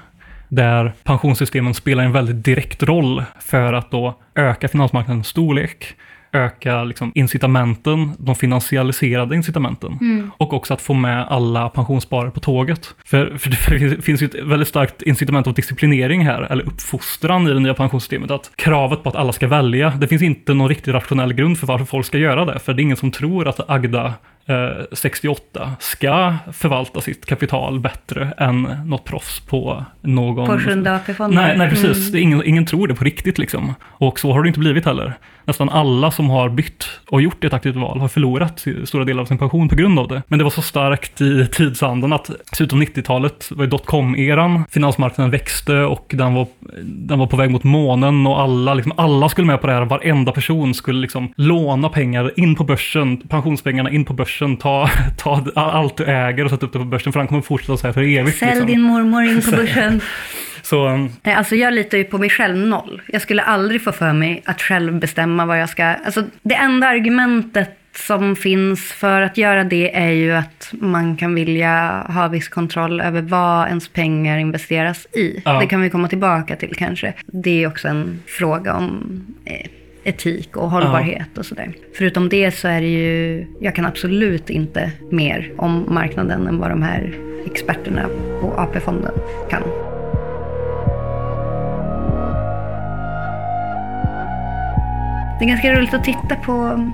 Där 0.49 0.93
pensionssystemen 1.03 1.75
spelar 1.75 2.05
en 2.05 2.13
väldigt 2.13 2.45
direkt 2.45 2.83
roll 2.83 3.25
för 3.41 3.73
att 3.73 3.91
då 3.91 4.19
öka 4.35 4.69
finansmarknadens 4.69 5.27
storlek, 5.27 5.97
öka 6.33 6.85
liksom 6.85 7.13
incitamenten, 7.15 8.13
de 8.19 8.35
finansialiserade 8.35 9.37
incitamenten. 9.37 9.99
Och 10.37 10.53
också 10.53 10.75
att 10.75 10.81
få 10.81 10.95
med 10.95 11.27
alla 11.29 11.69
pensionssparare 11.69 12.31
på 12.31 12.41
tåget. 12.41 12.95
För, 13.05 13.39
för 13.39 13.51
det 13.51 14.03
finns 14.03 14.23
ju 14.23 14.27
ett 14.27 14.35
väldigt 14.35 14.69
starkt 14.69 15.03
incitament 15.03 15.47
av 15.47 15.55
disciplinering 15.55 16.25
här, 16.25 16.43
eller 16.43 16.65
uppfostran 16.65 17.49
i 17.49 17.53
det 17.53 17.61
nya 17.61 17.75
pensionssystemet. 17.75 18.31
Att 18.31 18.51
kravet 18.57 19.03
på 19.03 19.09
att 19.09 19.17
alla 19.17 19.33
ska 19.33 19.49
välja, 19.49 19.91
det 19.91 20.09
finns 20.09 20.23
inte 20.23 20.55
någon 20.55 20.69
riktigt 20.69 20.95
rationell 20.95 21.33
grund 21.33 21.59
för 21.59 21.67
varför 21.67 21.85
folk 21.85 22.07
ska 22.07 22.19
göra 22.19 22.45
det. 22.45 22.59
För 22.59 22.75
det 22.75 22.81
är 22.81 22.85
ingen 22.85 22.97
som 22.97 23.11
tror 23.11 23.49
att 23.49 23.71
Agda 23.71 24.15
68 24.93 25.73
ska 25.79 26.35
förvalta 26.53 27.01
sitt 27.01 27.27
kapital 27.27 27.81
bättre 27.81 28.33
än 28.39 28.63
något 28.63 29.05
proffs 29.05 29.41
på 29.41 29.85
någon... 30.01 30.47
På 30.47 30.59
Sjunde 30.59 30.95
AP-fonden. 30.95 31.45
Nej, 31.45 31.59
nej 31.59 31.71
precis. 31.71 32.09
Mm. 32.09 32.23
Ingen, 32.23 32.43
ingen 32.47 32.67
tror 32.67 32.89
det 32.89 32.95
på 32.95 33.05
riktigt 33.05 33.39
liksom. 33.39 33.75
Och 33.83 34.19
så 34.19 34.33
har 34.33 34.43
det 34.43 34.49
inte 34.49 34.61
blivit 34.61 34.85
heller. 34.85 35.15
Nästan 35.45 35.69
alla 35.69 36.11
som 36.11 36.31
har 36.31 36.49
bytt 36.49 37.01
och 37.09 37.23
gjort 37.23 37.45
ett 37.45 37.53
aktivt 37.53 37.77
val 37.77 38.01
har 38.01 38.09
förlorat 38.09 38.67
stora 38.85 39.05
delar 39.05 39.23
av 39.23 39.27
sin 39.27 39.39
pension 39.39 39.69
på 39.69 39.77
grund 39.77 39.99
av 39.99 40.09
det. 40.09 40.23
Men 40.29 40.39
det 40.39 40.45
var 40.45 40.51
så 40.51 40.63
starkt 40.63 41.21
i 41.21 41.47
tidsandan 41.47 42.13
att 42.13 42.31
dessutom 42.51 42.83
90-talet 42.83 43.49
var 43.51 43.65
ju 43.65 43.71
dotcom-eran. 43.71 44.65
Finansmarknaden 44.71 45.31
växte 45.31 45.77
och 45.77 46.07
den 46.09 46.35
var, 46.35 46.47
den 46.83 47.19
var 47.19 47.27
på 47.27 47.37
väg 47.37 47.51
mot 47.51 47.65
månen 47.65 48.27
och 48.27 48.41
alla, 48.41 48.75
liksom, 48.75 48.93
alla 48.97 49.29
skulle 49.29 49.47
med 49.47 49.61
på 49.61 49.67
det 49.67 49.73
här. 49.73 49.85
Varenda 49.85 50.33
person 50.33 50.75
skulle 50.75 51.01
liksom 51.01 51.33
låna 51.37 51.89
pengar 51.89 52.33
in 52.37 52.55
på 52.55 52.65
börsen, 52.65 53.17
pensionspengarna 53.17 53.91
in 53.91 54.05
på 54.05 54.13
börsen, 54.13 54.40
ta, 54.57 54.91
ta 55.17 55.45
allt 55.55 55.97
du 55.97 56.05
äger 56.05 56.45
och 56.45 56.51
sätta 56.51 56.67
upp 56.67 56.73
det 56.73 56.79
på 56.79 56.85
börsen 56.85 57.13
för 57.13 57.21
den 57.21 57.29
kommer 57.29 57.43
fortsätta 57.43 57.77
så 57.77 57.87
här 57.87 57.93
för 57.93 58.03
evigt. 58.03 58.39
Sälj 58.39 58.51
liksom. 58.51 58.67
din 58.67 58.81
mormor 58.81 59.25
in 59.25 59.43
på 59.43 59.51
börsen. 59.57 60.01
Så 60.63 60.89
um, 60.89 61.11
Nej, 61.23 61.35
Alltså 61.35 61.57
jag 61.57 61.75
litar 61.75 61.99
ju 61.99 62.05
på 62.05 62.19
mig 62.19 62.31
själv 62.31 62.57
noll. 62.57 63.03
Jag 63.07 63.23
skulle 63.23 63.43
aldrig 63.43 63.85
få 63.85 63.93
för 63.93 64.13
mig 64.13 64.43
att 64.45 64.63
själv 64.63 64.99
bestämma 64.99 65.47
vad 65.47 65.61
jag 65.61 65.69
ska... 65.69 65.85
Alltså 65.85 66.25
det 66.43 66.55
enda 66.55 66.87
argumentet 66.87 67.77
som 67.95 68.37
finns 68.37 68.93
för 68.93 69.21
att 69.21 69.37
göra 69.37 69.65
det 69.65 69.97
är 69.97 70.11
ju 70.11 70.33
att 70.33 70.69
man 70.73 71.17
kan 71.17 71.35
vilja 71.35 72.07
ha 72.09 72.29
viss 72.29 72.49
kontroll 72.49 73.01
över 73.01 73.23
vad 73.23 73.69
ens 73.69 73.89
pengar 73.89 74.39
investeras 74.39 75.07
i. 75.07 75.43
Ja. 75.45 75.61
Det 75.61 75.67
kan 75.67 75.81
vi 75.81 75.91
komma 75.91 76.09
tillbaka 76.09 76.57
till 76.57 76.75
kanske. 76.77 77.15
Det 77.27 77.63
är 77.63 77.69
också 77.69 77.89
en 77.89 78.23
fråga 78.27 78.75
om 78.75 79.25
eh, 79.45 79.71
etik 80.05 80.57
och 80.57 80.71
hållbarhet 80.71 81.39
och 81.39 81.47
sådär. 81.47 81.73
Förutom 81.95 82.29
det 82.29 82.51
så 82.51 82.69
är 82.69 82.81
det 82.81 82.87
ju, 82.87 83.47
jag 83.61 83.75
kan 83.75 83.87
absolut 83.87 84.51
inte 84.51 84.93
mer 85.11 85.53
om 85.57 85.85
marknaden 85.89 86.47
än 86.47 86.59
vad 86.59 86.71
de 86.71 86.83
här 86.83 87.15
experterna 87.47 88.09
på 88.41 88.55
AP-fonden 88.57 89.15
kan. 89.51 89.63
Det 95.39 95.45
är 95.45 95.49
ganska 95.49 95.73
roligt 95.73 95.95
att 95.95 96.05
titta 96.05 96.37
på 96.45 96.87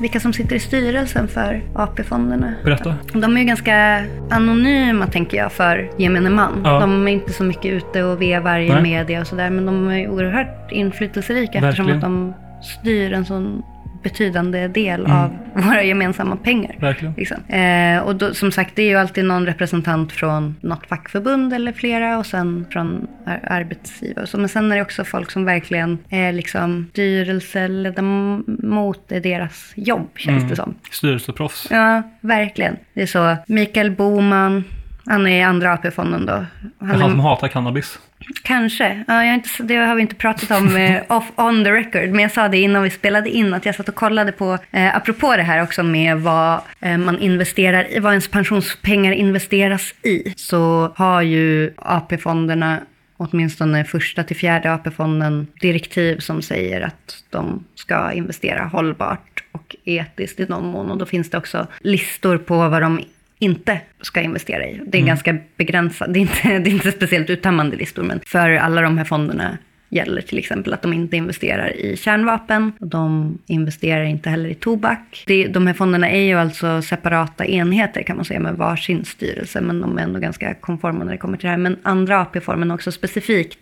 vilka 0.00 0.20
som 0.20 0.32
sitter 0.32 0.56
i 0.56 0.58
styrelsen 0.60 1.28
för 1.28 1.62
AP-fonderna. 1.74 2.54
berätta. 2.64 2.94
De 3.12 3.36
är 3.36 3.40
ju 3.40 3.46
ganska 3.46 4.04
anonyma 4.30 5.06
tänker 5.06 5.36
jag 5.36 5.52
för 5.52 5.90
gemene 5.98 6.30
man. 6.30 6.60
Ja. 6.64 6.80
De 6.80 7.08
är 7.08 7.12
inte 7.12 7.32
så 7.32 7.44
mycket 7.44 7.64
ute 7.72 8.02
och 8.02 8.22
vevar 8.22 8.58
i 8.58 8.68
Nej. 8.68 8.82
media 8.82 9.20
och 9.20 9.26
sådär. 9.26 9.50
Men 9.50 9.66
de 9.66 9.88
är 9.88 10.08
oerhört 10.08 10.72
inflytelserika 10.72 11.58
eftersom 11.58 11.86
Verkligen. 11.86 11.96
att 11.96 12.02
de 12.02 12.34
styr 12.62 13.12
en 13.12 13.24
sån 13.24 13.62
betydande 14.02 14.68
del 14.68 15.00
Mm. 15.00 15.12
av 15.16 15.30
våra 15.64 15.82
gemensamma 15.82 16.36
pengar. 16.36 16.76
Verkligen. 16.80 17.14
Liksom. 17.16 17.44
Eh, 17.48 17.98
och 18.02 18.16
då, 18.16 18.34
som 18.34 18.52
sagt, 18.52 18.76
det 18.76 18.82
är 18.82 18.88
ju 18.88 18.96
alltid 18.96 19.24
någon 19.24 19.46
representant 19.46 20.12
från 20.12 20.56
något 20.60 20.86
fackförbund 20.86 21.52
eller 21.52 21.72
flera 21.72 22.18
och 22.18 22.26
sen 22.26 22.66
från 22.70 23.06
ar- 23.26 23.40
arbetsgivare. 23.42 24.26
Så, 24.26 24.38
men 24.38 24.48
sen 24.48 24.72
är 24.72 24.76
det 24.76 24.82
också 24.82 25.04
folk 25.04 25.30
som 25.30 25.44
verkligen 25.44 25.98
är 26.08 26.32
liksom 26.32 26.86
styrelseledamot 26.92 29.12
är 29.12 29.20
deras 29.20 29.72
jobb 29.74 30.08
känns 30.16 30.36
Mm. 30.38 30.48
det 30.48 30.56
som. 30.56 30.74
Styrelseproffs. 30.90 31.66
Ja, 31.70 32.02
verkligen. 32.20 32.76
Det 32.94 33.02
är 33.02 33.06
så. 33.06 33.36
Mikael 33.46 33.90
Boman, 33.90 34.64
han 35.10 35.26
är 35.26 35.38
i 35.38 35.42
andra 35.42 35.72
AP-fonden 35.72 36.26
då. 36.26 36.32
Han 36.32 36.46
Han 36.78 37.02
är, 37.02 37.08
som 37.08 37.20
hatar 37.20 37.48
cannabis. 37.48 37.98
Kanske. 38.42 39.04
Ja, 39.08 39.24
jag 39.24 39.34
inte, 39.34 39.62
det 39.62 39.76
har 39.76 39.94
vi 39.94 40.02
inte 40.02 40.14
pratat 40.14 40.50
om 40.50 40.76
eh, 40.76 41.02
off, 41.08 41.32
on 41.36 41.64
the 41.64 41.70
record. 41.70 42.10
Men 42.10 42.20
jag 42.20 42.32
sa 42.32 42.48
det 42.48 42.58
innan 42.58 42.82
vi 42.82 42.90
spelade 42.90 43.30
in 43.30 43.54
att 43.54 43.66
jag 43.66 43.74
satt 43.74 43.88
och 43.88 43.94
kollade 43.94 44.32
på, 44.32 44.58
eh, 44.70 44.96
apropå 44.96 45.36
det 45.36 45.42
här 45.42 45.62
också 45.62 45.82
med 45.82 46.20
vad 46.20 46.60
eh, 46.80 46.98
man 46.98 47.18
investerar 47.18 47.96
i, 47.96 47.98
vad 47.98 48.12
ens 48.12 48.28
pensionspengar 48.28 49.12
investeras 49.12 49.94
i. 50.02 50.32
Så 50.36 50.92
har 50.96 51.22
ju 51.22 51.72
AP-fonderna 51.76 52.78
åtminstone 53.16 53.84
första 53.84 54.24
till 54.24 54.36
fjärde 54.36 54.72
AP-fonden 54.74 55.46
direktiv 55.60 56.18
som 56.18 56.42
säger 56.42 56.80
att 56.80 57.24
de 57.30 57.64
ska 57.74 58.12
investera 58.12 58.64
hållbart 58.64 59.44
och 59.52 59.76
etiskt 59.84 60.40
i 60.40 60.46
någon 60.46 60.66
mån. 60.66 60.90
Och 60.90 60.98
då 60.98 61.06
finns 61.06 61.30
det 61.30 61.38
också 61.38 61.66
listor 61.80 62.38
på 62.38 62.68
vad 62.68 62.82
de 62.82 63.00
inte 63.42 63.80
ska 64.00 64.20
investera 64.20 64.64
i. 64.66 64.80
Det 64.86 64.98
är 64.98 65.02
ganska 65.02 65.36
begränsat, 65.56 66.14
det 66.14 66.18
är, 66.18 66.20
inte, 66.20 66.40
det 66.58 66.70
är 66.70 66.72
inte 66.72 66.92
speciellt 66.92 67.30
uttömmande 67.30 67.76
listor, 67.76 68.02
men 68.02 68.20
för 68.26 68.50
alla 68.50 68.80
de 68.82 68.98
här 68.98 69.04
fonderna 69.04 69.58
gäller 69.92 70.22
till 70.22 70.38
exempel 70.38 70.72
att 70.74 70.82
de 70.82 70.92
inte 70.92 71.16
investerar 71.16 71.76
i 71.76 71.96
kärnvapen. 71.96 72.72
Och 72.80 72.86
de 72.86 73.38
investerar 73.46 74.04
inte 74.04 74.30
heller 74.30 74.48
i 74.48 74.54
tobak. 74.54 75.24
Det, 75.26 75.46
de 75.46 75.66
här 75.66 75.74
fonderna 75.74 76.08
är 76.10 76.20
ju 76.22 76.34
alltså 76.38 76.82
separata 76.82 77.44
enheter 77.46 78.02
kan 78.02 78.16
man 78.16 78.24
säga 78.24 78.40
med 78.40 78.54
varsin 78.54 79.04
styrelse. 79.04 79.60
Men 79.60 79.80
de 79.80 79.98
är 79.98 80.02
ändå 80.02 80.18
ganska 80.20 80.54
konforma 80.54 81.04
när 81.04 81.12
det 81.12 81.18
kommer 81.18 81.36
till 81.38 81.44
det 81.46 81.50
här. 81.50 81.56
Men 81.58 81.76
andra 81.82 82.20
AP-formen 82.20 82.70
har 82.70 82.74
också 82.74 82.92
specifikt 82.92 83.58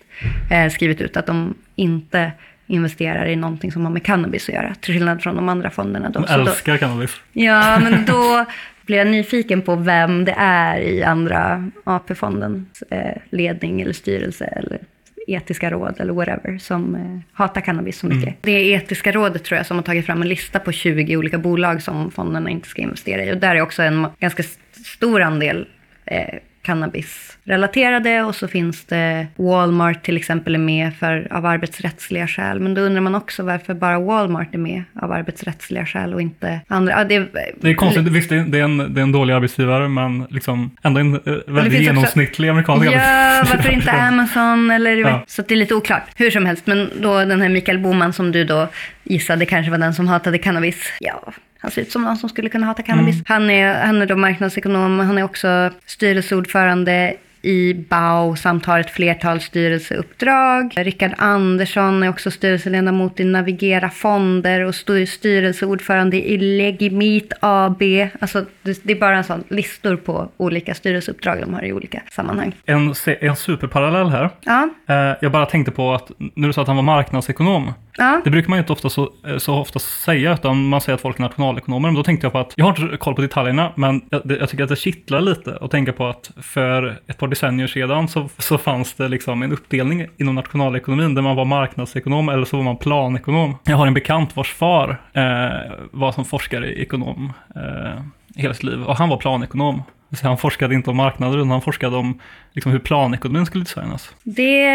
eh, 0.51 0.71
skrivit 0.71 1.01
ut 1.01 1.17
att 1.17 1.27
de 1.27 1.55
inte 1.75 2.33
investerar 2.67 3.27
i 3.27 3.37
någonting 3.37 3.73
som 3.73 3.85
har 3.85 3.93
med 3.93 4.03
cannabis 4.05 4.49
att 4.49 4.55
göra. 4.55 4.75
Till 4.81 4.95
skillnad 4.95 5.23
från 5.23 5.37
de 5.37 5.49
andra 5.49 5.71
fonderna. 5.71 6.11
Då. 6.11 6.21
De 6.21 6.27
Så 6.29 6.37
då- 6.37 6.41
älskar 6.51 6.77
cannabis. 6.77 7.21
Ja, 7.33 7.79
men 7.83 8.05
då 8.05 8.45
blir 8.89 8.99
jag 8.99 9.07
nyfiken 9.07 9.63
på 9.63 9.77
vem 9.77 10.25
det 10.25 10.35
är 10.39 10.79
i 10.81 11.03
andra 11.03 11.71
AP-fondens 11.85 12.83
eh, 12.91 13.17
ledning 13.31 13.81
eller 13.81 13.93
styrelse 13.93 14.45
eller 14.45 14.79
etiska 15.27 15.71
råd 15.71 15.95
eller 16.01 16.13
whatever 16.13 16.59
som 16.59 16.95
eh, 16.95 17.19
hatar 17.33 17.61
cannabis 17.61 17.99
så 17.99 18.07
mycket. 18.07 18.35
Det 18.41 18.51
är 18.53 18.77
etiska 18.77 19.13
rådet 19.13 19.45
tror 19.45 19.57
jag 19.57 19.67
som 19.67 19.77
har 19.77 19.83
tagit 19.85 20.07
fram 20.07 20.23
en 20.23 20.29
lista 20.29 20.59
på 20.59 20.73
20 20.73 21.17
olika 21.17 21.39
bolag 21.39 21.83
som 21.83 22.11
fonderna 22.11 22.51
inte 22.51 22.69
ska 22.69 22.83
investera 22.83 23.25
i. 23.25 23.33
Och 23.33 23.37
där 23.39 23.55
är 23.57 23.61
också 23.61 23.83
en 23.83 24.07
ganska 24.19 24.41
st- 24.43 24.85
stor 24.85 25.23
andel 25.23 25.67
eh, 26.05 26.35
cannabisrelaterade 26.63 28.23
och 28.23 28.35
så 28.35 28.49
finns 28.49 28.85
det 28.85 29.27
Walmart 29.37 30.03
till 30.03 30.17
exempel 30.17 30.55
är 30.55 30.59
med 30.59 30.95
för, 30.97 31.29
av 31.31 31.47
arbetsrättsliga 31.47 32.27
skäl. 32.27 32.61
Men 32.61 32.75
då 32.75 32.81
undrar 32.81 33.01
man 33.01 33.15
också 33.15 33.43
varför 33.43 33.75
bara 33.75 33.99
Walmart 33.99 34.55
är 34.55 34.59
med 34.59 34.83
av 35.03 35.13
arbetsrättsliga 35.13 35.87
skäl 35.87 36.15
och 36.15 36.21
inte 36.23 36.61
andra. 36.69 36.93
Ja, 36.93 37.05
det, 37.05 37.15
är, 37.15 37.29
Det 37.61 37.71
är 37.71 37.75
konstigt, 37.75 38.05
visst 38.09 38.29
det 38.29 38.37
är, 38.37 38.55
en, 38.65 38.95
det 38.95 39.01
är 39.01 39.03
en 39.03 39.13
dålig 39.13 39.35
arbetsgivare 39.35 39.89
men 39.89 40.27
liksom 40.31 40.71
ändå 40.83 41.01
en 41.01 41.15
eh, 41.15 41.21
väldigt 41.47 41.81
genomsnittlig 41.81 42.49
amerikansk 42.49 42.87
Ja, 42.87 42.91
arbetsgivare. 43.01 43.57
varför 43.57 43.71
inte 43.71 43.91
Amazon 44.09 44.71
eller 44.71 44.97
Ja. 44.97 45.25
så 45.27 45.43
det 45.43 45.55
är 45.55 45.57
lite 45.57 45.75
oklart. 45.75 46.03
Hur 46.17 46.31
som 46.31 46.47
helst, 46.47 46.67
men 46.67 46.91
då 47.01 47.25
den 47.25 47.43
här 47.43 47.49
Mikael 47.49 47.79
Boman 47.79 48.13
som 48.13 48.33
du 48.33 48.45
då 48.45 48.69
gissade 49.05 49.47
kanske 49.47 49.71
var 49.71 49.79
den 49.79 49.95
som 49.95 50.09
hatade 50.09 50.39
cannabis. 50.39 50.93
Ja, 51.01 51.33
han 51.59 51.71
ser 51.71 51.83
ut 51.83 51.93
som 51.93 52.03
någon 52.03 52.17
som 52.17 52.29
skulle 52.29 52.49
kunna 52.49 52.67
hata 52.67 52.83
cannabis. 52.83 53.15
Mm. 53.15 53.25
Han, 53.27 53.51
är, 53.51 53.87
han 53.87 54.03
är 54.03 54.07
då 54.07 54.17
marknadsekonom, 54.17 54.99
han 54.99 55.19
är 55.19 55.23
också 55.23 55.71
styrelseordförande 55.87 57.15
i 57.43 57.75
BAU 57.75 58.37
samt 58.37 58.67
har 58.67 58.81
ett 58.81 58.91
flertal 58.91 59.41
styrelseuppdrag. 59.41 60.73
Rickard 60.77 61.13
Andersson 61.19 62.03
är 62.03 62.09
också 62.09 62.31
styrelseledamot 62.31 63.21
i 63.21 63.25
Navigera 63.25 63.91
Fonder 63.91 64.61
och 64.65 64.75
styr- 64.75 65.07
styrelseordförande 65.07 66.17
i 66.17 66.39
Legimit 66.39 67.33
AB. 67.41 67.83
Alltså 68.21 68.45
det, 68.63 68.91
är 68.93 69.01
bara 69.01 69.17
en 69.17 69.25
sån 69.25 69.45
listor 69.49 69.97
på 69.97 70.29
olika 70.37 70.75
styrelseuppdrag 70.75 71.41
de 71.41 71.55
har 71.55 71.65
i 71.65 71.73
olika 71.73 72.03
sammanhang. 72.11 72.53
En, 72.65 72.95
en 73.21 73.37
superparallell 73.37 74.09
här. 74.09 74.31
Ja, 74.41 74.69
Eh, 74.89 75.15
jag 75.21 75.33
bara 75.33 75.47
tänkte 75.47 75.71
på 75.73 75.95
att 75.95 76.11
när 76.35 76.47
du 76.49 76.53
sa 76.53 76.63
att 76.63 76.67
han 76.69 76.77
var 76.77 76.83
marknadsekonom 76.83 77.73
ja. 77.99 78.21
Det 78.25 78.31
brukar 78.31 78.49
man 78.49 78.57
ju 78.57 78.61
inte 78.61 78.73
ofta 78.73 78.91
så, 78.91 79.13
eh, 79.27 79.39
så 79.39 79.55
ofta 79.55 79.79
säga, 79.79 80.35
utan 80.35 80.69
man 80.69 80.81
säger 80.81 80.95
att 80.95 81.01
folk 81.01 81.19
är 81.19 81.23
nationalekonomer. 81.23 81.89
Men 81.89 81.95
då 81.95 82.03
tänkte 82.03 82.25
jag 82.25 82.33
på 82.33 82.39
att, 82.39 82.53
jag 82.57 82.65
har 82.65 82.83
inte 82.83 82.97
koll 82.97 83.15
på 83.15 83.23
detaljerna, 83.23 83.73
men 83.77 84.01
jag, 84.11 84.21
det, 84.25 84.37
jag 84.37 84.49
tycker 84.49 84.65
att 84.65 84.71
det 84.71 84.77
kittlar 84.77 85.21
lite 85.21 85.59
att 85.61 85.71
tänka 85.71 85.93
på 85.93 86.07
att 86.07 86.31
för 86.37 87.01
ett 87.07 87.19
par 87.19 87.29
decennier 87.29 87.67
sedan 87.67 88.09
så, 88.09 88.29
så 88.39 88.59
fanns 88.59 88.95
det 88.95 89.09
liksom 89.09 89.43
en 89.43 89.53
uppdelning 89.53 90.07
inom 90.17 90.35
nationalekonomin 90.35 91.15
där 91.15 91.23
man 91.23 91.37
var 91.37 91.45
marknadsekonom 91.45 92.29
eller 92.29 92.45
så 92.45 92.57
var 92.57 92.65
man 92.65 92.77
planekonom. 92.77 93.59
Jag 93.65 93.77
har 93.77 93.87
en 93.87 93.95
bekant 93.95 94.37
vars 94.37 94.55
far 94.55 95.01
eh, 95.13 95.73
var 95.91 96.13
som 96.13 96.25
forskare 96.25 96.67
i 96.67 96.83
ekonom 96.83 97.33
eh, 97.57 98.03
hela 98.37 98.55
sitt 98.55 98.65
liv 98.65 98.83
och 98.83 98.97
han 98.97 99.09
var 99.09 99.17
planekonom. 99.17 99.83
Han 100.23 100.39
forskade 100.39 100.75
inte 100.75 100.91
om 100.91 100.97
marknader, 100.97 101.39
utan 101.39 101.51
han 101.51 101.63
forskade 101.63 101.97
om 101.97 102.21
liksom, 102.53 102.73
hur 102.73 102.79
planekonomin 102.79 103.47
skulle 103.47 103.65
designas. 103.65 104.15
Det 104.23 104.71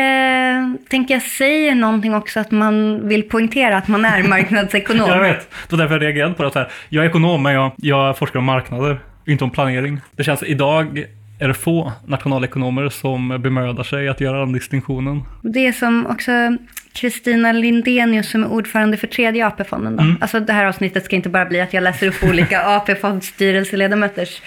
tänker 0.90 1.14
jag 1.14 1.24
säger 1.24 1.76
någonting 1.76 2.16
också 2.16 2.40
att 2.40 2.52
man 2.52 3.08
vill 3.08 3.24
poängtera 3.24 3.78
att 3.78 3.88
man 3.88 4.06
är 4.06 4.24
marknadsekonom. 4.28 5.10
Jag 5.10 5.20
vet, 5.20 5.52
det 5.70 5.76
var 5.76 5.78
därför 5.78 5.96
jag 5.96 6.04
reagerade 6.04 6.34
på 6.34 6.44
det. 6.44 6.56
Här. 6.56 6.72
Jag 6.90 7.06
är 7.06 7.10
ekonom, 7.10 7.44
men 7.44 7.54
jag, 7.54 7.72
jag 7.76 8.18
forskar 8.18 8.40
om 8.40 8.46
marknader, 8.46 9.00
inte 9.26 9.44
om 9.44 9.50
planering. 9.50 10.02
Det 10.12 10.24
känns, 10.24 10.44
idag 10.44 11.06
är 11.40 11.48
det 11.48 11.54
få 11.54 11.92
nationalekonomer 12.06 12.90
som 12.90 13.42
bemödar 13.42 13.84
sig 13.84 14.10
att 14.10 14.22
göra 14.22 14.40
den 14.40 14.52
distinktionen. 14.52 15.24
Det 15.42 15.68
är 15.68 15.72
som 15.72 16.06
också 16.08 16.32
Kristina 16.94 17.52
Lindenius 17.52 18.30
som 18.30 18.44
är 18.44 18.48
ordförande 18.48 18.98
för 18.98 19.08
tredje 19.08 19.48
AP-fonden. 19.48 19.96
Då. 19.96 20.04
Alltså 20.22 20.40
det 20.40 20.54
här 20.54 20.66
avsnittet 20.66 21.06
ska 21.06 21.16
inte 21.16 21.30
bara 21.30 21.46
bli 21.46 21.62
att 21.62 21.74
jag 21.74 21.84
läser 21.84 22.08
upp 22.08 22.24
olika 22.24 22.66
AP-fondstyrelseledamöters 22.78 24.42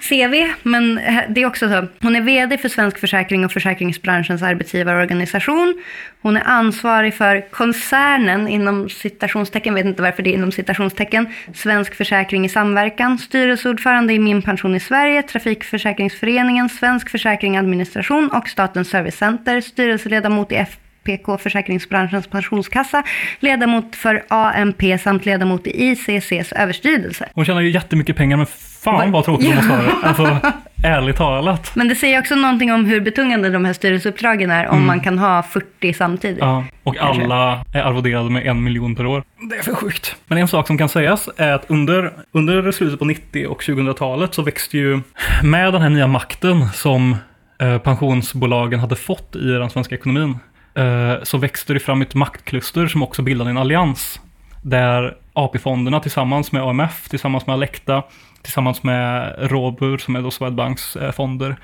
CV, 0.00 0.52
men 0.62 0.98
eh, 0.98 1.22
det 1.28 1.42
är 1.42 1.46
också 1.46 1.68
så. 1.68 1.86
Hon 2.00 2.16
är 2.16 2.20
VD 2.20 2.58
för 2.58 2.68
Svensk 2.68 2.98
Försäkring 2.98 3.44
och 3.44 3.52
försäkringsbranschens 3.52 4.42
arbetsgivarorganisation. 4.42 5.82
Hon 6.22 6.36
är 6.36 6.42
ansvarig 6.44 7.14
för 7.14 7.50
koncernen 7.50 8.48
inom 8.48 8.88
citationstecken, 8.88 9.74
vet 9.74 9.86
inte 9.86 10.02
varför 10.02 10.22
det 10.22 10.30
är 10.30 10.34
inom 10.34 10.52
citationstecken, 10.52 11.26
Svensk 11.54 11.94
Försäkring 11.94 12.44
i 12.44 12.48
samverkan, 12.48 13.18
styrelseordförande 13.18 14.12
i 14.12 14.18
Min 14.18 14.42
pension 14.42 14.74
i 14.74 14.80
Sverige, 14.80 15.22
Trafikförsäkringsföreningen, 15.22 16.68
Svensk 16.68 17.10
Försäkring 17.10 17.56
Administration 17.56 18.30
och 18.30 18.48
Statens 18.48 18.88
Servicecenter, 18.88 19.60
styrelseledamot 19.60 20.52
i 20.52 20.56
FPK 20.56 21.38
Försäkringsbranschens 21.38 22.26
pensionskassa, 22.26 23.02
ledamot 23.40 23.96
för 23.96 24.24
AMP 24.28 24.82
samt 25.00 25.26
ledamot 25.26 25.66
i 25.66 25.90
ICCs 25.90 26.52
överstyrelse. 26.52 27.28
Hon 27.34 27.44
tjänar 27.44 27.60
ju 27.60 27.70
jättemycket 27.70 28.16
pengar, 28.16 28.36
men 28.36 28.46
fan 28.86 29.12
vad 29.12 29.24
tråkigt 29.24 29.46
hon 29.46 29.56
måste 29.56 29.76
det. 29.76 29.92
Alltså, 30.02 30.38
ärligt 30.84 31.16
talat. 31.16 31.70
Men 31.74 31.88
det 31.88 31.94
säger 31.94 32.20
också 32.20 32.34
någonting 32.34 32.72
om 32.72 32.84
hur 32.84 33.00
betungande 33.00 33.50
de 33.50 33.64
här 33.64 33.72
styrelseuppdragen 33.72 34.50
är 34.50 34.68
om 34.68 34.86
man 34.86 35.00
kan 35.00 35.18
ha 35.18 35.42
40 35.42 35.92
samtidigt. 35.92 36.38
Ja, 36.40 36.64
och 36.82 36.96
Kanske. 36.96 37.24
alla 37.24 37.64
är 37.72 37.82
arvoderade 37.82 38.30
med 38.30 38.46
en 38.46 38.62
miljon 38.62 38.94
per 38.94 39.06
år. 39.06 39.22
Det 39.50 39.56
är 39.56 39.62
för 39.62 39.74
sjukt. 39.74 40.16
Men 40.26 40.38
en 40.38 40.48
sak 40.48 40.66
som 40.66 40.78
kan 40.78 40.88
sägas 40.88 41.28
är 41.36 41.52
att 41.52 41.64
under, 41.70 42.12
under 42.32 42.72
slutet 42.72 42.98
på 42.98 43.04
90 43.04 43.46
och 43.46 43.62
2000-talet 43.62 44.34
så 44.34 44.42
växte 44.42 44.78
ju 44.78 45.00
med 45.42 45.72
den 45.72 45.82
här 45.82 45.90
nya 45.90 46.06
makten 46.06 46.68
som 46.68 47.16
eh, 47.60 47.78
pensionsbolagen 47.78 48.80
hade 48.80 48.96
fått 48.96 49.36
i 49.36 49.48
den 49.48 49.70
svenska 49.70 49.94
ekonomin 49.94 50.38
eh, 50.74 51.22
så 51.22 51.38
växte 51.38 51.72
det 51.72 51.80
fram 51.80 52.02
ett 52.02 52.14
maktkluster 52.14 52.86
som 52.86 53.02
också 53.02 53.22
bildade 53.22 53.50
en 53.50 53.58
allians 53.58 54.20
där 54.62 55.16
AP-fonderna 55.32 56.00
tillsammans 56.00 56.52
med 56.52 56.62
AMF, 56.62 57.08
tillsammans 57.08 57.46
med 57.46 57.54
Alecta, 57.54 58.02
tillsammans 58.46 58.82
med 58.82 59.34
Robur 59.38 59.98
som 59.98 60.16
är 60.16 60.22
då 60.22 60.30
Swedbanks 60.30 60.96
eh, 60.96 61.12
fonder, 61.12 61.56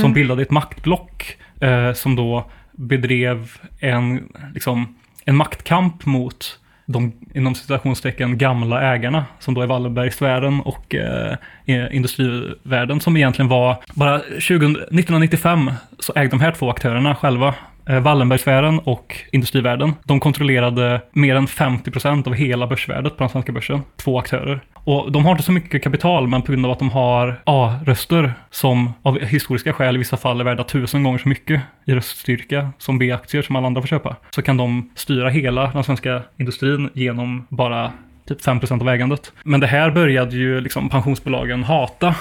som 0.00 0.12
bildade 0.12 0.42
ett 0.42 0.50
maktblock 0.50 1.36
eh, 1.60 1.92
som 1.92 2.16
då 2.16 2.50
bedrev 2.72 3.50
en, 3.80 4.32
liksom, 4.54 4.94
en 5.24 5.36
maktkamp 5.36 6.06
mot 6.06 6.60
de 6.86 7.12
inom 7.34 7.54
citationstecken 7.54 8.38
gamla 8.38 8.94
ägarna 8.94 9.24
som 9.38 9.54
då 9.54 9.60
är 9.60 9.66
Wallenbergsvärlden 9.66 10.60
och 10.60 10.94
eh, 10.94 11.36
industrivärlden 11.66 13.00
som 13.00 13.16
egentligen 13.16 13.48
var 13.48 13.76
bara 13.94 14.20
20, 14.38 14.66
1995 14.66 15.70
så 15.98 16.12
ägde 16.16 16.30
de 16.30 16.40
här 16.40 16.52
två 16.52 16.70
aktörerna 16.70 17.14
själva 17.14 17.54
Eh, 17.90 18.00
Wallenbergsfären 18.00 18.78
och 18.78 19.16
industrivärden. 19.32 19.92
De 20.04 20.20
kontrollerade 20.20 21.00
mer 21.12 21.34
än 21.34 21.46
50 21.46 21.90
procent 21.90 22.26
av 22.26 22.34
hela 22.34 22.66
börsvärdet 22.66 23.16
på 23.16 23.22
den 23.22 23.30
svenska 23.30 23.52
börsen. 23.52 23.82
Två 23.96 24.18
aktörer. 24.18 24.60
Och 24.74 25.12
de 25.12 25.24
har 25.24 25.32
inte 25.32 25.44
så 25.44 25.52
mycket 25.52 25.82
kapital, 25.82 26.28
men 26.28 26.42
på 26.42 26.52
grund 26.52 26.66
av 26.66 26.72
att 26.72 26.78
de 26.78 26.90
har 26.90 27.40
A-röster 27.44 28.32
som 28.50 28.92
av 29.02 29.18
historiska 29.20 29.72
skäl 29.72 29.94
i 29.94 29.98
vissa 29.98 30.16
fall 30.16 30.40
är 30.40 30.44
värda 30.44 30.64
tusen 30.64 31.02
gånger 31.02 31.18
så 31.18 31.28
mycket 31.28 31.62
i 31.84 31.94
röststyrka 31.94 32.70
som 32.78 32.98
B-aktier 32.98 33.42
som 33.42 33.56
alla 33.56 33.66
andra 33.66 33.80
får 33.82 33.88
köpa, 33.88 34.16
så 34.30 34.42
kan 34.42 34.56
de 34.56 34.90
styra 34.94 35.28
hela 35.28 35.66
den 35.66 35.84
svenska 35.84 36.22
industrin 36.38 36.90
genom 36.94 37.46
bara 37.48 37.92
typ 38.30 38.46
5% 38.46 38.80
av 38.80 38.88
ägandet. 38.88 39.32
Men 39.44 39.60
det 39.60 39.66
här 39.66 39.90
började 39.90 40.36
ju 40.36 40.60
liksom 40.60 40.88
pensionsbolagen 40.88 41.64
hata 41.64 42.14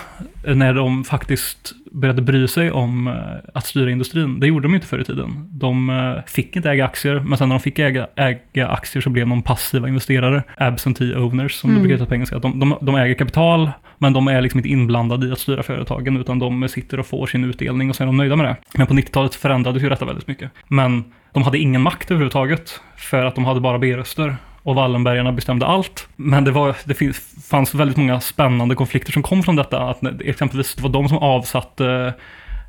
när 0.43 0.73
de 0.73 1.03
faktiskt 1.03 1.73
började 1.91 2.21
bry 2.21 2.47
sig 2.47 2.71
om 2.71 3.07
eh, 3.07 3.13
att 3.53 3.65
styra 3.65 3.91
industrin. 3.91 4.39
Det 4.39 4.47
gjorde 4.47 4.67
de 4.67 4.75
inte 4.75 4.87
förr 4.87 4.99
i 4.99 5.03
tiden. 5.03 5.47
De 5.51 5.89
eh, 5.89 6.25
fick 6.27 6.55
inte 6.55 6.69
äga 6.69 6.85
aktier, 6.85 7.19
men 7.19 7.37
sen 7.37 7.49
när 7.49 7.55
de 7.55 7.61
fick 7.61 7.79
äga, 7.79 8.07
äga 8.15 8.67
aktier 8.67 9.01
så 9.01 9.09
blev 9.09 9.27
de 9.27 9.41
passiva 9.41 9.87
investerare. 9.87 10.43
Absentee 10.57 11.15
owners, 11.15 11.53
som 11.53 11.73
det 11.73 11.79
brukar 11.79 11.95
heta 11.95 12.05
på 12.05 12.13
engelska. 12.13 12.39
De, 12.39 12.59
de, 12.59 12.77
de 12.81 12.95
äger 12.95 13.15
kapital, 13.15 13.71
men 13.97 14.13
de 14.13 14.27
är 14.27 14.41
liksom 14.41 14.57
inte 14.57 14.69
inblandade 14.69 15.27
i 15.27 15.31
att 15.31 15.39
styra 15.39 15.63
företagen, 15.63 16.17
utan 16.17 16.39
de 16.39 16.67
sitter 16.67 16.99
och 16.99 17.07
får 17.07 17.27
sin 17.27 17.43
utdelning 17.43 17.89
och 17.89 17.95
sen 17.95 18.03
är 18.03 18.07
de 18.07 18.17
nöjda 18.17 18.35
med 18.35 18.45
det. 18.45 18.55
Men 18.73 18.87
på 18.87 18.93
90-talet 18.93 19.35
förändrades 19.35 19.83
ju 19.83 19.89
detta 19.89 20.05
väldigt 20.05 20.27
mycket. 20.27 20.51
Men 20.67 21.03
de 21.33 21.43
hade 21.43 21.57
ingen 21.57 21.81
makt 21.81 22.11
överhuvudtaget, 22.11 22.81
för 22.97 23.25
att 23.25 23.35
de 23.35 23.45
hade 23.45 23.59
bara 23.59 23.79
B-röster 23.79 24.35
och 24.63 24.75
Wallenbergarna 24.75 25.31
bestämde 25.31 25.65
allt. 25.65 26.07
Men 26.15 26.43
det, 26.43 26.51
var, 26.51 26.75
det 26.85 26.93
finns, 26.93 27.47
fanns 27.49 27.73
väldigt 27.73 27.97
många 27.97 28.19
spännande 28.19 28.75
konflikter 28.75 29.11
som 29.11 29.23
kom 29.23 29.43
från 29.43 29.55
detta. 29.55 29.89
Att 29.89 30.21
exempelvis 30.21 30.75
det 30.75 30.81
var 30.81 30.89
de 30.89 31.09
som 31.09 31.17
avsatte 31.17 32.13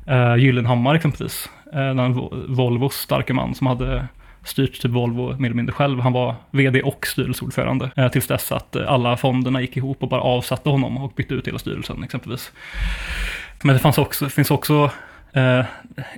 uh, 0.09 0.35
Gyllenhammar 0.37 0.95
exempelvis. 0.95 1.49
Eh, 1.73 1.79
uh, 1.79 1.95
den 1.95 2.29
Volvos 2.47 2.95
starke 2.95 3.33
man 3.33 3.55
som 3.55 3.67
hade 3.67 4.07
styrt 4.43 4.81
typ 4.81 4.91
Volvo 4.91 5.35
mer 5.37 5.45
eller 5.45 5.55
mindre 5.55 5.73
själv. 5.73 5.99
Han 5.99 6.13
var 6.13 6.35
vd 6.51 6.81
och 6.81 7.07
styrelseordförande 7.07 7.91
eh, 7.95 8.07
tills 8.07 8.27
dess 8.27 8.51
att 8.51 8.75
eh, 8.75 8.91
alla 8.91 9.17
fonderna 9.17 9.61
gick 9.61 9.77
ihop 9.77 10.03
och 10.03 10.09
bara 10.09 10.21
avsatte 10.21 10.69
honom 10.69 10.97
och 10.97 11.13
bytte 11.15 11.33
ut 11.33 11.47
hela 11.47 11.59
styrelsen 11.59 12.03
exempelvis. 12.03 12.51
Men 13.63 13.75
det 13.75 13.79
fanns 13.79 13.97
också, 13.97 14.29
finns 14.29 14.51
också 14.51 14.91
eh, 15.33 15.65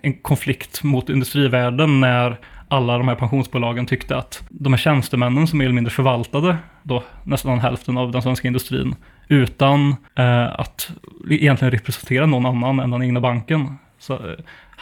en 0.03 0.13
konflikt 0.13 0.83
mot 0.83 1.09
industrivärlden 1.09 1.99
när 1.99 2.37
alla 2.73 2.97
de 2.97 3.07
här 3.07 3.15
pensionsbolagen 3.15 3.85
tyckte 3.85 4.17
att 4.17 4.43
de 4.49 4.73
här 4.73 4.77
tjänstemännen 4.77 5.47
som 5.47 5.59
mer 5.59 5.65
eller 5.65 5.75
mindre 5.75 5.91
förvaltade 5.91 6.57
då 6.83 7.03
nästan 7.23 7.59
hälften 7.59 7.97
av 7.97 8.11
den 8.11 8.21
svenska 8.21 8.47
industrin 8.47 8.95
utan 9.27 9.95
eh, 10.15 10.59
att 10.59 10.91
egentligen 11.29 11.71
representera 11.71 12.25
någon 12.25 12.45
annan 12.45 12.79
än 12.79 12.91
den 12.91 13.03
egna 13.03 13.21
banken. 13.21 13.77
Så, 13.99 14.13
eh, 14.13 14.19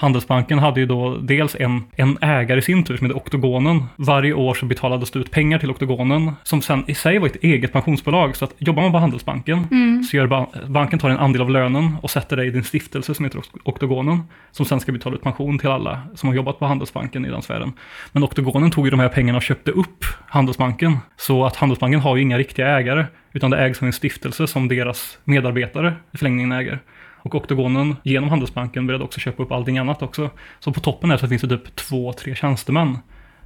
Handelsbanken 0.01 0.59
hade 0.59 0.79
ju 0.79 0.85
då 0.85 1.17
dels 1.17 1.55
en, 1.59 1.83
en 1.95 2.17
ägare 2.21 2.59
i 2.59 2.61
sin 2.61 2.83
tur 2.83 2.97
som 2.97 3.07
heter 3.07 3.17
Oktogonen. 3.19 3.83
Varje 3.95 4.33
år 4.33 4.53
så 4.53 4.65
betalades 4.65 5.11
det 5.11 5.19
ut 5.19 5.31
pengar 5.31 5.59
till 5.59 5.71
Oktogonen 5.71 6.31
som 6.43 6.61
sen 6.61 6.83
i 6.87 6.93
sig 6.95 7.19
var 7.19 7.27
ett 7.27 7.43
eget 7.43 7.73
pensionsbolag. 7.73 8.35
Så 8.35 8.45
att 8.45 8.53
jobbar 8.57 8.83
man 8.83 8.91
på 8.91 8.97
Handelsbanken 8.97 9.67
Mm. 9.71 10.03
så 10.03 10.17
gör 10.17 10.27
ba 10.27 10.45
banken 10.67 10.99
tar 10.99 11.09
en 11.09 11.17
andel 11.17 11.41
av 11.41 11.49
lönen 11.49 11.95
och 12.01 12.09
sätter 12.09 12.37
det 12.37 12.45
i 12.45 12.49
din 12.49 12.63
stiftelse 12.63 13.13
som 13.15 13.25
heter 13.25 13.39
Ok- 13.39 13.61
Oktogonen. 13.63 14.19
Som 14.51 14.65
sen 14.65 14.79
ska 14.79 14.91
betala 14.91 15.15
ut 15.15 15.21
pension 15.23 15.59
till 15.59 15.69
alla 15.69 16.01
som 16.15 16.29
har 16.29 16.35
jobbat 16.35 16.59
på 16.59 16.65
Handelsbanken 16.65 17.25
i 17.25 17.29
den 17.29 17.41
sfären. 17.41 17.73
Men 18.11 18.23
Oktogonen 18.23 18.71
tog 18.71 18.85
ju 18.85 18.91
de 18.91 18.99
här 18.99 19.09
pengarna 19.09 19.37
och 19.37 19.43
köpte 19.43 19.71
upp 19.71 20.05
Handelsbanken. 20.27 20.97
Så 21.17 21.45
att 21.45 21.55
Handelsbanken 21.55 21.99
har 21.99 22.15
ju 22.15 22.21
inga 22.21 22.37
riktiga 22.37 22.67
ägare. 22.67 23.05
Utan 23.33 23.51
det 23.51 23.57
ägs 23.57 23.81
av 23.81 23.85
en 23.85 23.93
stiftelse 23.93 24.47
som 24.47 24.67
deras 24.67 25.17
medarbetare 25.23 25.93
i 26.13 26.17
förlängningen 26.17 26.51
äger. 26.51 26.79
Och 27.21 27.35
Oktogonen 27.35 27.95
genom 28.03 28.29
Handelsbanken 28.29 28.87
började 28.87 29.03
också 29.03 29.19
köpa 29.19 29.43
upp 29.43 29.51
allting 29.51 29.77
annat 29.77 30.01
också. 30.01 30.29
Så 30.59 30.73
på 30.73 30.79
toppen 30.79 31.09
här 31.09 31.17
så 31.17 31.27
finns 31.27 31.41
det 31.41 31.47
typ 31.47 31.75
två, 31.75 32.13
tre 32.13 32.35
tjänstemän 32.35 32.97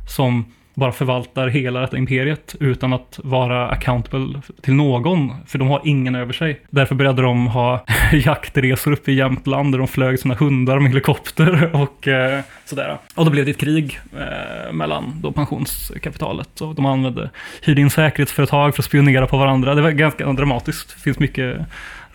som 0.07 0.45
bara 0.75 0.91
förvaltar 0.91 1.47
hela 1.47 1.79
detta 1.79 1.97
imperiet 1.97 2.55
utan 2.59 2.93
att 2.93 3.19
vara 3.23 3.69
accountable 3.69 4.41
till 4.61 4.73
någon, 4.73 5.33
för 5.45 5.59
de 5.59 5.67
har 5.67 5.81
ingen 5.83 6.15
över 6.15 6.33
sig. 6.33 6.61
Därför 6.69 6.95
började 6.95 7.21
de 7.21 7.47
ha 7.47 7.85
jaktresor 8.13 8.91
uppe 8.91 9.11
i 9.11 9.15
Jämtland 9.15 9.73
där 9.73 9.79
de 9.79 9.87
flög 9.87 10.19
sina 10.19 10.35
hundar 10.35 10.79
med 10.79 10.91
helikopter 10.91 11.75
och 11.75 12.07
eh, 12.07 12.41
sådär. 12.65 12.97
Och 13.15 13.25
då 13.25 13.31
blev 13.31 13.45
det 13.45 13.51
ett 13.51 13.57
krig 13.57 13.99
eh, 14.17 14.73
mellan 14.73 15.21
då 15.21 15.31
pensionskapitalet 15.31 16.61
och 16.61 16.75
de 16.75 16.85
använde, 16.85 17.29
hyrde 17.61 17.81
in 17.81 17.89
säkerhetsföretag 17.89 18.75
för 18.75 18.81
att 18.81 18.85
spionera 18.85 19.27
på 19.27 19.37
varandra. 19.37 19.75
Det 19.75 19.81
var 19.81 19.91
ganska 19.91 20.33
dramatiskt. 20.33 20.95
Det 20.95 21.01
finns 21.01 21.19
mycket 21.19 21.57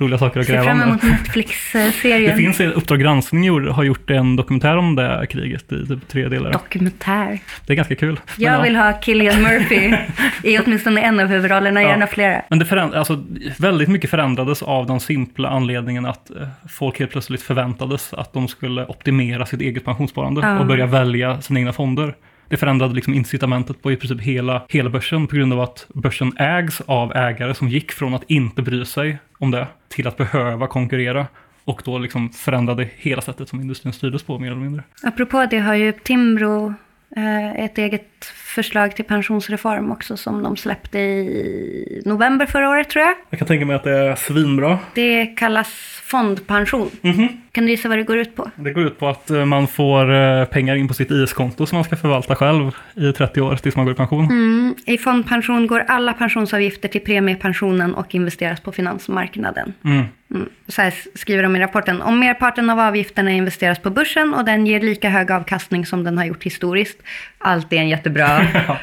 roliga 0.01 0.19
saker 0.19 0.41
att 0.41 0.47
gräva 0.47 0.65
fram 0.65 0.83
emot 0.83 1.01
Det 1.01 1.07
Netflix-serien. 1.09 2.37
finns 2.37 2.61
en 2.61 2.73
Uppdrag 2.73 3.01
granskning 3.01 3.69
har 3.69 3.83
gjort 3.85 4.11
en 4.11 4.37
dokumentär 4.37 4.77
om 4.77 4.97
det 4.97 5.03
här 5.03 5.27
kriget 5.27 5.73
i 5.73 5.87
typ 5.87 6.09
tre 6.09 6.29
delar. 6.29 6.53
Dokumentär. 6.53 7.39
Det 7.67 7.73
är 7.73 7.77
ganska 7.77 7.95
kul. 7.95 8.21
Jag 8.37 8.55
ja. 8.59 8.63
vill 8.63 8.77
ha 8.77 8.93
Killian 8.93 9.43
Murphy 9.43 9.95
i 10.51 10.59
åtminstone 10.59 11.01
en 11.01 11.21
av 11.21 11.27
huvudrollerna, 11.27 11.83
Ja. 11.83 11.89
gärna 11.89 12.07
flera. 12.07 12.43
Men 12.51 12.59
det 12.59 12.65
föränd- 12.65 12.95
alltså, 12.95 13.25
väldigt 13.59 13.89
mycket 13.89 14.11
förändrades 14.11 14.63
av 14.63 14.87
den 14.87 15.01
simpla 15.01 15.49
anledningen 15.49 16.07
att 16.07 16.31
eh, 16.31 16.49
folk 16.69 16.99
helt 16.99 17.11
plötsligt 17.13 17.43
förväntades 17.43 18.13
att 18.15 18.33
de 18.33 18.49
skulle 18.49 18.85
optimera 18.87 19.47
sitt 19.47 19.61
eget 19.61 19.85
pensionssparande 19.85 20.41
Ja. 20.41 20.59
och 20.59 20.67
börja 20.67 20.87
välja 20.87 21.41
sina 21.41 21.61
egna 21.61 21.73
fonder. 21.73 22.15
Det 22.51 22.57
förändrade 22.57 22.95
liksom 22.95 23.15
incitamentet 23.15 23.83
på 23.83 23.93
i 23.93 23.97
princip 23.97 24.21
hela, 24.21 24.63
hela 24.69 24.91
börsen 24.91 25.27
på 25.27 25.37
grund 25.37 25.53
av 25.53 25.61
att 25.61 25.87
börsen 25.95 26.33
ägs 26.37 26.81
av 26.81 27.17
ägare 27.17 27.55
som 27.55 27.69
gick 27.69 27.93
från 27.93 28.15
att 28.15 28.23
inte 28.27 28.63
bry 28.63 28.85
sig 28.85 29.19
om 29.39 29.51
det 29.51 29.67
till 29.89 30.07
att 30.07 30.17
behöva 30.17 30.67
konkurrera. 30.67 31.27
Och 31.65 31.83
då 31.85 31.99
liksom 31.99 32.31
förändrade 32.31 32.89
hela 32.97 33.23
sättet 33.23 33.49
som 33.49 33.61
industrin 33.61 33.93
styrdes 33.93 34.23
på 34.23 34.39
mer 34.39 34.51
eller 34.51 34.61
mindre. 34.61 34.83
Apropå 35.03 35.47
det 35.51 35.59
har 35.59 35.75
ju 35.75 35.93
Timbro 35.93 36.75
eh, 37.17 37.65
ett 37.65 37.79
eget 37.79 38.33
förslag 38.51 38.97
till 38.97 39.05
pensionsreform 39.05 39.93
också 39.93 40.17
som 40.17 40.43
de 40.43 40.57
släppte 40.57 40.99
i 40.99 42.03
november 42.05 42.47
förra 42.47 42.71
året 42.71 42.91
tror 42.91 43.05
jag. 43.05 43.15
Jag 43.31 43.39
kan 43.39 43.49
tänka 43.49 43.67
mig 43.67 43.77
att 43.77 43.85
det 43.85 43.93
är 43.93 44.15
svinbra. 44.15 44.79
Det 44.95 45.27
kallas 45.27 45.69
fondpension. 46.05 46.91
Mhm. 47.01 47.29
Kan 47.53 47.65
du 47.65 47.71
gissa 47.71 47.89
vad 47.89 47.99
det 47.99 48.03
går 48.03 48.19
ut 48.19 48.37
på? 48.37 48.51
Det 48.55 48.73
går 48.73 48.87
ut 48.87 48.99
på 48.99 49.09
att 49.09 49.31
eh, 49.31 49.45
man 49.45 49.67
får 49.67 50.15
eh, 50.15 50.45
pengar 50.45 50.77
in 50.77 50.89
på 50.89 50.95
sitt 50.95 51.11
IS-konto 51.11 51.67
som 51.67 51.77
man 51.77 51.85
ska 51.85 51.97
förvalta 51.97 52.37
själv 52.37 52.71
i 52.95 53.13
30 53.13 53.41
år 53.41 53.57
tills 53.57 53.77
man 53.77 53.85
går 53.85 53.95
i 53.95 53.97
pension. 53.97 54.25
Mm. 54.25 54.75
I 54.87 54.99
fondpension 54.99 55.67
går 55.67 55.81
alla 55.89 56.13
pensionsavgifter 56.13 56.89
till 56.89 57.01
premiepensionen 57.01 57.95
och 57.95 58.15
investeras 58.15 58.61
på 58.61 58.73
finansmarknaden. 58.73 59.73
Mm. 59.85 60.05
Mm. 60.35 60.49
Så 60.69 60.83
här 60.83 60.95
skriver 61.15 61.43
de 61.43 61.57
i 61.57 61.61
rapporten. 61.61 62.03
Om 62.03 62.19
merparten 62.19 62.71
av 62.71 62.81
avgifterna 62.81 63.31
investeras 63.31 63.79
på 63.79 63.91
börsen 63.91 64.35
och 64.35 64.45
den 64.45 64.67
ger 64.67 64.81
lika 64.81 65.09
hög 65.11 65.31
avkastning 65.31 65.87
som 65.87 66.05
den 66.05 66.19
har 66.19 66.25
gjort 66.25 66.43
historiskt. 66.43 66.99
Allt 67.39 67.73
är 67.73 67.77
en 67.77 67.89
jättebra 67.89 68.47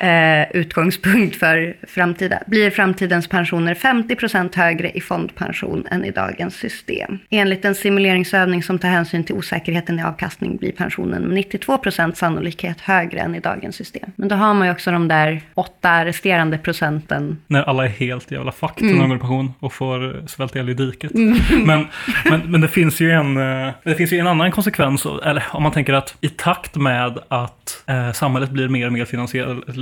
eh, 0.00 0.56
utgångspunkt 0.56 1.36
för 1.36 1.76
framtida. 1.88 2.38
Blir 2.46 2.70
framtidens 2.70 3.28
pensioner 3.28 3.74
50% 3.74 4.56
högre 4.56 4.90
i 4.90 5.00
fondpension 5.00 5.86
än 5.90 6.04
i 6.04 6.10
dagens 6.10 6.54
system. 6.54 7.18
Enligt 7.30 7.64
en 7.64 7.74
simuleringsövning 7.74 8.62
som 8.62 8.78
tar 8.78 8.88
hänsyn 8.88 9.24
till 9.24 9.34
osäkerheten 9.34 9.98
i 9.98 10.02
avkastning 10.02 10.56
blir 10.56 10.72
pensionen 10.72 11.22
med 11.22 11.44
92% 11.44 12.14
sannolikhet 12.14 12.80
högre 12.80 13.20
än 13.20 13.34
i 13.34 13.40
dagens 13.40 13.76
system. 13.76 14.10
Men 14.16 14.28
då 14.28 14.34
har 14.34 14.54
man 14.54 14.66
ju 14.66 14.72
också 14.72 14.90
de 14.90 15.08
där 15.08 15.40
åtta 15.54 16.04
resterande 16.04 16.58
procenten. 16.58 17.38
När 17.46 17.62
alla 17.62 17.84
är 17.84 17.88
helt 17.88 18.30
jävla 18.30 18.52
fucked 18.52 18.84
Mm. 18.84 18.96
när 18.96 19.02
de 19.02 19.08
går 19.08 19.16
i 19.16 19.20
pension 19.20 19.52
och 19.60 19.72
får 19.72 20.26
svälta 20.26 20.58
ihjäl 20.58 20.70
i 20.70 20.74
diket. 20.74 21.10
Men, 21.66 21.86
men, 22.24 22.40
men 22.50 22.60
det 22.60 22.68
finns 22.68 23.00
ju 23.00 23.10
en, 23.10 23.36
eh, 23.36 23.72
det 23.84 23.94
finns 23.94 24.12
ju 24.12 24.18
en 24.18 24.26
annan 24.26 24.50
konsekvens, 24.52 25.06
eller 25.24 25.44
om 25.52 25.62
man 25.62 25.72
tänker 25.72 25.92
att 25.92 26.16
i 26.20 26.28
takt 26.28 26.76
med 26.76 27.18
att 27.28 27.82
eh, 27.86 28.12
samhället 28.12 28.50
blir 28.50 28.68
mer 28.68 28.86
och 28.86 28.92
mer 28.92 29.04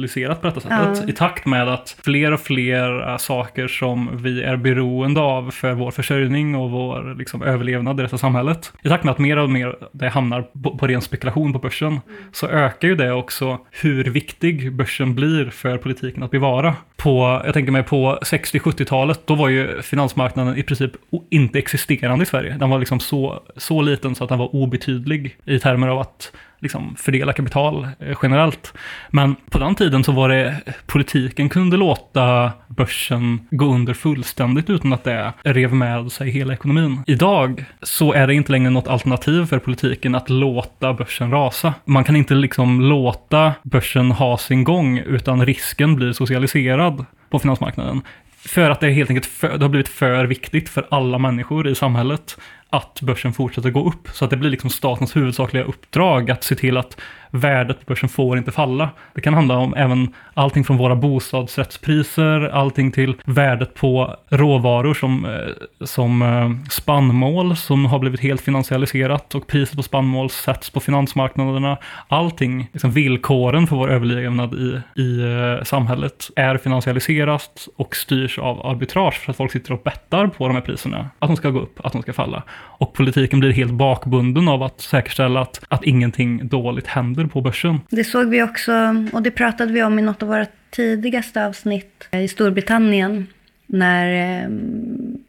finansialiserat 0.09 0.41
på 0.41 0.47
detta 0.47 0.61
sättet, 0.61 1.03
Ja. 1.03 1.09
i 1.09 1.13
takt 1.13 1.47
med 1.47 1.69
att 1.69 1.97
fler 2.05 2.33
och 2.33 2.41
fler 2.41 3.19
saker 3.19 3.69
som 3.69 4.11
vi 4.23 4.43
är 4.43 4.57
beroende 4.57 5.21
av 5.21 5.51
för 5.51 5.73
vår 5.73 5.91
försörjning 5.91 6.55
och 6.55 6.71
vår 6.71 7.15
liksom, 7.19 7.43
överlevnad 7.43 8.01
i 8.01 8.03
detta 8.03 8.19
samhället, 8.19 8.73
i 8.83 8.89
takt 8.89 9.05
med 9.05 9.13
att 9.13 9.19
mer 9.19 9.37
och 9.39 9.51
mer 9.51 9.77
det 9.93 10.09
hamnar 10.09 10.43
på, 10.63 10.79
på 10.79 10.87
ren 10.87 11.01
spekulation 11.01 11.53
på 11.53 11.59
börsen, 11.59 12.01
så 12.33 12.47
ökar 12.49 12.89
ju 12.89 12.95
det 12.95 13.13
också 13.13 13.59
hur 13.71 14.05
viktig 14.05 14.73
börsen 14.73 15.15
blir 15.15 15.51
för 15.51 15.79
politiken 15.79 16.23
att 16.23 16.31
bevara. 16.31 16.75
På, 17.03 17.43
jag 17.45 17.55
tänker 17.55 17.73
mig 17.73 17.83
på 17.83 18.19
60-70-talet, 18.23 19.21
då 19.27 19.35
var 19.35 19.49
ju 19.49 19.83
finansmarknaden 19.83 20.57
i 20.57 20.63
princip 20.63 20.91
inte 21.31 21.59
existerande 21.59 22.23
i 22.23 22.27
Sverige. 22.27 22.57
Den 22.59 22.71
var 22.71 22.79
liksom 22.79 23.01
så, 23.01 23.43
så 23.57 23.83
liten 23.83 24.15
så 24.15 24.25
att 24.25 24.31
den 24.31 24.39
var 24.39 24.55
obetydlig 24.55 25.37
i 25.45 25.59
termer 25.59 25.89
av 25.89 25.99
att 25.99 26.33
liksom 26.63 26.97
fördela 26.99 27.33
kapital 27.33 27.89
eh, 27.99 28.17
generellt. 28.23 28.75
Men 29.11 29.37
på 29.51 29.59
den 29.59 29.75
tiden 29.75 30.05
så 30.05 30.13
var 30.13 30.29
det, 30.29 30.57
politiken 30.87 31.49
kunde 31.49 31.77
låta 31.77 32.53
börsen 32.69 33.41
gå 33.51 33.65
under 33.65 33.95
fullständigt 33.95 34.71
utan 34.71 34.93
att 34.93 35.05
det 35.05 35.33
rev 35.43 35.75
med 35.75 36.13
sig 36.13 36.31
hela 36.31 36.53
ekonomin. 36.53 37.03
Idag 37.07 37.65
så 37.83 38.13
är 38.13 38.27
det 38.27 38.35
inte 38.35 38.53
längre 38.53 38.71
något 38.71 38.89
alternativ 38.89 39.47
för 39.47 39.59
politiken 39.59 40.15
att 40.15 40.31
låta 40.31 40.95
börsen 40.95 41.31
rasa. 41.31 41.75
Man 41.85 42.05
kan 42.05 42.17
inte 42.17 42.35
liksom 42.35 42.81
låta 42.81 43.53
börsen 43.63 44.11
ha 44.11 44.39
sin 44.39 44.65
gång 44.65 44.99
utan 44.99 45.47
risken 45.47 45.97
blir 45.97 46.13
socialiserad 46.13 46.92
på 47.31 47.39
finansmarknaden. 47.39 48.03
För 48.37 48.71
att 48.71 48.81
det 48.81 48.91
helt 48.91 49.11
enkelt 49.11 49.27
för, 49.27 49.59
det 49.59 49.65
har 49.65 49.69
blivit 49.69 49.89
för 49.89 50.25
viktigt 50.25 50.69
för 50.69 50.87
alla 50.91 51.19
människor 51.19 51.69
i 51.69 51.75
samhället 51.75 52.39
att 52.71 53.01
börsen 53.03 53.33
fortsätter 53.33 53.71
gå 53.71 53.89
upp. 53.89 54.09
Så 54.13 54.25
att 54.25 54.31
det 54.31 54.37
blir 54.37 54.51
liksom 54.51 54.71
statens 54.71 55.17
huvudsakliga 55.17 55.65
uppdrag 55.65 56.31
att 56.31 56.45
se 56.45 56.55
till 56.55 56.77
att 56.77 57.01
värdet 57.33 57.79
på 57.79 57.85
börsen 57.87 58.09
får 58.09 58.39
inte 58.39 58.53
falla. 58.53 58.91
Det 59.15 59.21
kan 59.21 59.35
handla 59.35 59.57
om 59.59 59.75
även 59.75 60.15
allting 60.35 60.65
från 60.65 60.77
våra 60.77 60.97
bostadsrättspriser, 60.97 62.49
allting 62.49 62.93
till 62.93 63.15
värdet 63.25 63.75
på 63.75 64.17
råvaror 64.29 64.95
som, 64.95 65.25
eh, 65.25 65.87
som 65.87 66.23
eh, 66.23 66.69
spannmål 66.71 67.57
som 67.57 67.85
har 67.85 67.99
blivit 67.99 68.21
helt 68.21 68.41
finansialiserat 68.41 69.35
och 69.35 69.47
priset 69.47 69.77
på 69.77 69.83
spannmål 69.83 70.31
sätts 70.31 70.71
på 70.71 70.81
finansmarknaderna. 70.81 71.77
Allting, 72.09 72.69
liksom 72.73 72.91
villkoren 72.91 73.67
för 73.67 73.77
vår 73.77 73.91
överlevnad 73.91 74.55
i, 74.55 75.01
i 75.03 75.21
eh, 75.21 75.65
samhället 75.65 76.31
är 76.37 76.57
finansialiserat 76.57 77.69
och 77.77 77.97
styrs 77.97 78.39
av 78.39 78.67
arbitrage 78.67 79.15
för 79.15 79.31
att 79.31 79.37
folk 79.37 79.53
sitter 79.53 79.73
och 79.73 79.83
bettar 79.83 80.27
på 80.27 80.49
de 80.49 80.55
här 80.55 80.61
priserna. 80.61 81.11
Att 81.19 81.29
de 81.29 81.37
ska 81.37 81.51
gå 81.51 81.61
upp, 81.61 81.81
att 81.85 81.93
de 81.93 82.03
ska 82.03 82.13
falla. 82.13 82.43
Och 82.53 82.93
politiken 82.93 83.41
blir 83.41 83.53
helt 83.53 83.73
bakbunden 83.73 84.49
av 84.49 84.63
att 84.63 84.81
säkerställa 84.81 85.41
att, 85.41 85.61
att 85.69 85.85
ingenting 85.85 86.49
dåligt 86.49 86.87
händer 86.87 87.22
på 87.29 87.41
börsen. 87.41 87.81
Det 87.91 88.05
såg 88.05 88.29
vi 88.29 88.43
också, 88.43 88.73
och 89.13 89.23
det 89.23 89.31
pratade 89.31 89.73
vi 89.73 89.83
om 89.83 89.99
i 89.99 90.03
något 90.03 90.23
av 90.23 90.29
våra 90.29 90.47
tidigaste 90.71 91.47
avsnitt 91.47 92.09
i 92.13 92.29
Storbritannien. 92.29 93.27
När 93.67 94.43
eh, 94.43 94.49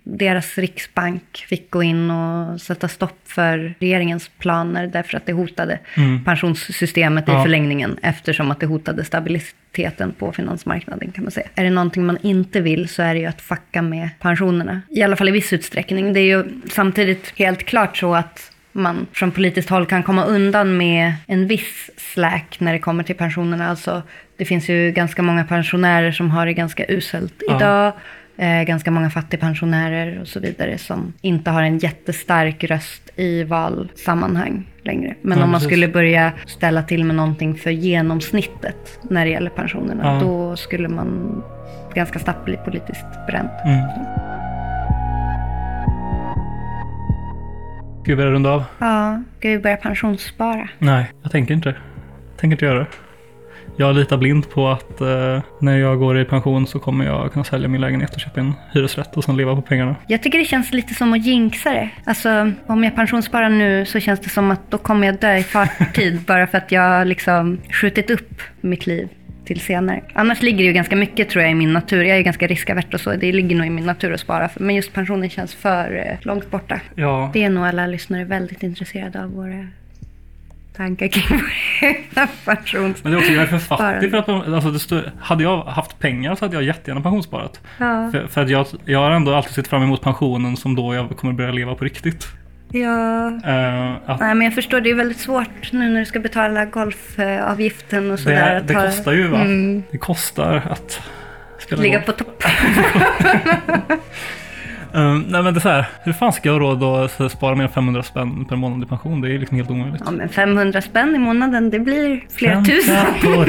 deras 0.03 0.57
riksbank 0.57 1.45
fick 1.49 1.71
gå 1.71 1.83
in 1.83 2.11
och 2.11 2.61
sätta 2.61 2.87
stopp 2.87 3.19
för 3.25 3.73
regeringens 3.79 4.27
planer 4.37 4.87
därför 4.87 5.17
att 5.17 5.25
det 5.25 5.33
hotade 5.33 5.79
Mm. 5.97 6.23
pensionssystemet 6.23 7.29
i 7.29 7.31
Ja. 7.31 7.43
förlängningen 7.43 7.97
eftersom 8.01 8.51
att 8.51 8.59
det 8.59 8.65
hotade 8.65 9.03
stabiliteten 9.05 10.11
på 10.11 10.31
finansmarknaden 10.31 11.11
kan 11.11 11.23
man 11.23 11.31
säga. 11.31 11.47
Är 11.55 11.63
det 11.63 11.69
någonting 11.69 12.05
man 12.05 12.17
inte 12.21 12.61
vill 12.61 12.89
så 12.89 13.01
är 13.03 13.13
det 13.13 13.19
ju 13.19 13.25
att 13.25 13.41
fucka 13.41 13.81
med 13.81 14.09
pensionerna. 14.19 14.81
I 14.89 15.01
alla 15.03 15.15
fall 15.15 15.29
i 15.29 15.31
viss 15.31 15.53
utsträckning. 15.53 16.13
Det 16.13 16.19
är 16.19 16.37
ju 16.37 16.43
samtidigt 16.69 17.33
helt 17.35 17.63
klart 17.63 17.97
så 17.97 18.15
att 18.15 18.51
man 18.73 19.07
från 19.13 19.31
politiskt 19.31 19.69
håll 19.69 19.85
kan 19.85 20.03
komma 20.03 20.23
undan 20.25 20.77
med 20.77 21.13
en 21.27 21.47
viss 21.47 21.89
slack 21.97 22.55
när 22.59 22.73
det 22.73 22.79
kommer 22.79 23.03
till 23.03 23.15
pensionerna. 23.15 23.69
Alltså, 23.69 24.01
det 24.37 24.45
finns 24.45 24.69
ju 24.69 24.91
ganska 24.91 25.21
många 25.21 25.43
pensionärer 25.45 26.11
som 26.11 26.31
har 26.31 26.45
det 26.45 26.53
ganska 26.53 26.85
uselt 26.87 27.33
Ja. 27.47 27.55
idag. 27.57 27.93
Eh, 28.37 28.63
ganska 28.63 28.91
många 28.91 29.09
fattigpensionärer 29.09 30.21
och 30.21 30.27
så 30.27 30.39
vidare 30.39 30.77
som 30.77 31.13
inte 31.21 31.49
har 31.51 31.61
en 31.63 31.77
jättestark 31.77 32.63
röst 32.63 33.09
i 33.15 33.43
valsammanhang 33.43 34.65
längre. 34.83 35.15
Men 35.21 35.37
Ja, 35.37 35.43
om 35.43 35.49
man 35.51 35.59
precis. 35.59 35.69
skulle 35.69 35.87
börja 35.87 36.31
ställa 36.45 36.83
till 36.83 37.03
med 37.05 37.15
någonting 37.15 37.55
för 37.55 37.71
genomsnittet 37.71 38.99
när 39.09 39.25
det 39.25 39.31
gäller 39.31 39.49
pensionerna, 39.49 40.03
Ja. 40.03 40.19
då 40.25 40.55
skulle 40.55 40.87
man 40.89 41.43
ganska 41.93 42.19
snabbt 42.19 42.45
bli 42.45 42.57
politiskt 42.57 43.05
bränd. 43.27 43.49
Mm. 43.65 43.79
Ska 48.03 48.11
vi 48.11 48.15
börja 48.15 48.31
runda 48.31 48.49
av? 48.49 48.63
Ja, 48.79 49.23
ska 49.39 49.49
vi 49.49 49.59
börja 49.59 49.77
pensionsspara? 49.77 50.69
Nej, 50.79 51.11
jag 51.21 51.31
tänker 51.31 51.53
inte. 51.53 51.69
Jag 51.69 52.37
tänker 52.37 52.55
inte 52.55 52.65
göra 52.65 52.79
det. 52.79 52.87
Jag 53.77 53.95
litar 53.95 54.17
blind 54.17 54.49
på 54.49 54.67
att 54.67 55.01
eh, 55.01 55.41
när 55.59 55.77
jag 55.77 55.99
går 55.99 56.19
i 56.19 56.25
pension 56.25 56.67
så 56.67 56.79
kommer 56.79 57.05
jag 57.05 57.33
kunna 57.33 57.43
sälja 57.43 57.67
min 57.67 57.81
lägenhet 57.81 58.13
och 58.13 58.19
köpa 58.19 58.39
en 58.39 58.53
hyresrätt 58.73 59.17
och 59.17 59.23
sen 59.23 59.37
leva 59.37 59.55
på 59.55 59.61
pengarna. 59.61 59.95
Jag 60.07 60.23
tycker 60.23 60.37
det 60.37 60.45
känns 60.45 60.73
lite 60.73 60.93
som 60.93 61.13
att 61.13 61.25
jinxa 61.25 61.71
det. 61.71 61.89
Alltså, 62.05 62.51
om 62.67 62.83
jag 62.83 62.95
pensionssparar 62.95 63.49
nu 63.49 63.85
så 63.85 63.99
känns 63.99 64.19
det 64.19 64.29
som 64.29 64.51
att 64.51 64.71
då 64.71 64.77
kommer 64.77 65.07
jag 65.07 65.19
dö 65.19 65.35
i 65.37 65.43
förtid 65.43 66.19
bara 66.27 66.47
för 66.47 66.57
att 66.57 66.71
jag 66.71 67.07
liksom 67.07 67.59
skjutit 67.69 68.09
upp 68.09 68.41
mitt 68.61 68.87
liv 68.87 69.09
till 69.45 69.59
senare. 69.59 70.01
Annars 70.13 70.41
ligger 70.41 70.57
det 70.57 70.63
ju 70.63 70.73
ganska 70.73 70.95
mycket 70.95 71.29
tror 71.29 71.41
jag 71.41 71.51
i 71.51 71.55
min 71.55 71.73
natur. 71.73 72.03
Jag 72.03 72.13
är 72.13 72.17
ju 72.17 72.23
ganska 72.23 72.47
riskavert 72.47 72.93
och 72.93 73.01
så. 73.01 73.15
Det 73.15 73.31
ligger 73.31 73.55
nog 73.55 73.67
i 73.67 73.69
min 73.69 73.85
natur 73.85 74.13
att 74.13 74.19
spara. 74.19 74.49
Men 74.55 74.75
just 74.75 74.93
pensionen 74.93 75.29
känns 75.29 75.53
för 75.55 75.95
eh, 75.95 76.25
långt 76.25 76.51
borta. 76.51 76.79
Ja, 76.95 77.29
Det 77.33 77.43
är 77.43 77.49
nog 77.49 77.65
alla 77.65 77.87
lyssnare 77.87 78.23
väldigt 78.23 78.63
intresserade 78.63 79.23
av 79.23 79.31
våra 79.31 79.67
tankar 80.75 81.07
kring 81.07 81.41
pensions... 82.45 83.03
men 83.03 83.11
det 83.11 83.17
är 83.17 83.19
också 83.19 83.31
jag 83.31 83.43
är 83.43 83.47
för 83.47 83.57
fattig 83.57 84.11
för 84.11 84.17
att 84.17 84.29
alltså, 84.29 84.79
stod, 84.79 85.03
hade 85.19 85.43
jag 85.43 85.63
haft 85.63 85.99
pengar 85.99 86.35
så 86.35 86.45
hade 86.45 86.55
jag 86.55 86.63
jättegärna 86.63 87.01
pensionssparat. 87.01 87.61
Ja. 87.77 88.11
För, 88.11 88.27
för 88.27 88.41
att 88.41 88.49
jag, 88.49 88.67
jag 88.85 88.99
har 88.99 89.11
ändå 89.11 89.33
alltid 89.33 89.53
sett 89.53 89.67
fram 89.67 89.83
emot 89.83 90.01
pensionen 90.01 90.57
som 90.57 90.75
då 90.75 90.95
jag 90.95 91.09
kommer 91.17 91.33
börja 91.33 91.51
leva 91.51 91.75
på 91.75 91.85
riktigt. 91.85 92.27
Ja. 92.73 93.27
Eh, 93.27 93.91
att 94.05 94.19
Nej, 94.19 94.35
men 94.35 94.41
jag 94.41 94.53
förstår, 94.55 94.81
det 94.81 94.89
är 94.89 94.95
väldigt 94.95 95.19
svårt 95.19 95.71
nu 95.71 95.89
när 95.89 95.99
du 95.99 96.05
ska 96.05 96.19
betala 96.19 96.65
golfavgiften 96.65 98.11
och 98.11 98.19
sådär. 98.19 98.55
det, 98.55 98.73
det 98.73 98.73
kostar 98.73 99.11
ju 99.11 99.27
va? 99.27 99.41
Mm, 99.41 99.83
Det 99.91 99.97
kostar 99.97 100.55
att 100.69 101.01
spela 101.59 101.81
ligga 101.81 101.97
golf. 101.97 102.05
på 102.05 102.11
topp. 102.11 102.43
Eh, 104.93 105.13
nej 105.27 105.43
men 105.43 105.53
det 105.53 105.57
är 105.57 105.61
så 105.61 105.69
här, 105.69 105.85
hur 106.03 106.13
fan 106.13 106.33
ska 106.33 106.49
jag 106.49 106.53
ha 106.53 106.59
råd 106.59 106.83
att 106.83 107.11
så, 107.11 107.29
spara 107.29 107.55
mer 107.55 107.63
än 107.63 107.69
500 107.69 108.03
spänn 108.03 108.45
per 108.45 108.55
månad 108.55 108.83
i 108.83 108.85
pension? 108.85 109.21
Det 109.21 109.29
är 109.35 109.39
liksom 109.39 109.57
helt 109.57 109.69
omöjligt. 109.69 110.01
Ja, 110.05 110.11
men 110.11 110.29
500 110.29 110.81
spänn 110.81 111.15
i 111.15 111.19
månaden, 111.19 111.69
det 111.69 111.79
blir 111.79 112.23
flera 112.29 112.63
tusen. 112.63 113.05
på. 113.21 113.45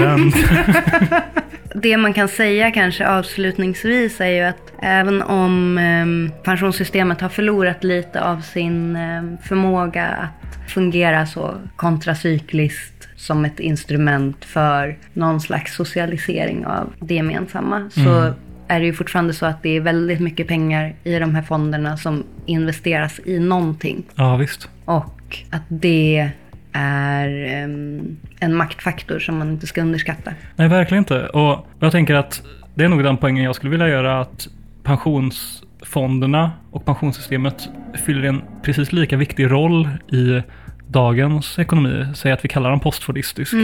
Det 1.77 1.97
man 1.97 2.13
kan 2.13 2.29
säga 2.29 2.71
kanske 2.71 3.09
avslutningsvis 3.09 4.21
är 4.21 4.27
ju 4.29 4.41
att 4.41 4.73
även 4.83 5.23
om 5.23 5.79
em, 5.79 6.31
pensionssystemet 6.45 7.21
har 7.21 7.29
förlorat 7.29 7.85
lite 7.85 8.25
av 8.25 8.41
sin 8.41 8.97
em, 8.97 9.37
förmåga 9.43 10.07
att 10.07 10.71
fungera 10.71 11.27
så 11.27 11.55
kontracykliskt 11.77 13.09
som 13.17 13.45
ett 13.45 13.61
instrument 13.61 14.45
för 14.45 14.97
någon 15.13 15.41
slags 15.41 15.75
socialisering 15.75 16.67
av 16.67 16.93
det 17.01 17.15
gemensamma 17.15 17.91
så 17.91 18.33
är 18.69 18.81
det 18.81 18.87
ju 18.87 18.93
fortfarande 18.93 19.33
så 19.33 19.47
att 19.47 19.63
det 19.63 19.77
är 19.77 19.81
väldigt 19.81 20.21
mycket 20.21 20.49
pengar 20.49 20.95
i 21.05 21.19
de 21.19 21.35
här 21.35 21.43
fonderna 21.43 21.97
som 21.97 22.25
investeras 22.47 23.21
i 23.25 23.39
någonting. 23.39 24.05
Ja 24.15 24.37
visst. 24.37 24.69
Och 24.85 25.39
att 25.51 25.63
det 25.69 26.33
är 26.73 27.29
em, 27.63 28.17
en 28.41 28.55
maktfaktor 28.55 29.19
som 29.19 29.39
man 29.39 29.51
inte 29.51 29.67
ska 29.67 29.81
underskatta. 29.81 30.33
Nej, 30.57 30.69
verkligen 30.69 31.03
inte. 31.03 31.27
Och 31.27 31.67
jag 31.81 31.93
tänker 31.93 32.15
att 32.15 32.43
det 32.75 32.85
är 32.85 32.89
nog 32.89 33.05
den 33.05 33.17
poängen 33.17 33.45
jag 33.45 33.55
skulle 33.55 33.71
vilja 33.71 33.89
göra 33.89 34.21
att 34.21 34.49
pensionsfonderna 34.83 36.53
och 36.71 36.85
pensionssystemet 36.85 37.69
fyller 38.07 38.29
en 38.29 38.43
precis 38.63 38.93
lika 38.93 39.17
viktig 39.17 39.51
roll 39.51 39.89
i 40.13 40.43
dagens 40.89 41.59
ekonomi, 41.59 42.07
säg 42.15 42.33
att 42.33 42.45
vi 42.45 42.49
kallar 42.49 42.71
den 42.71 42.81
postfordistisk, 42.81 43.55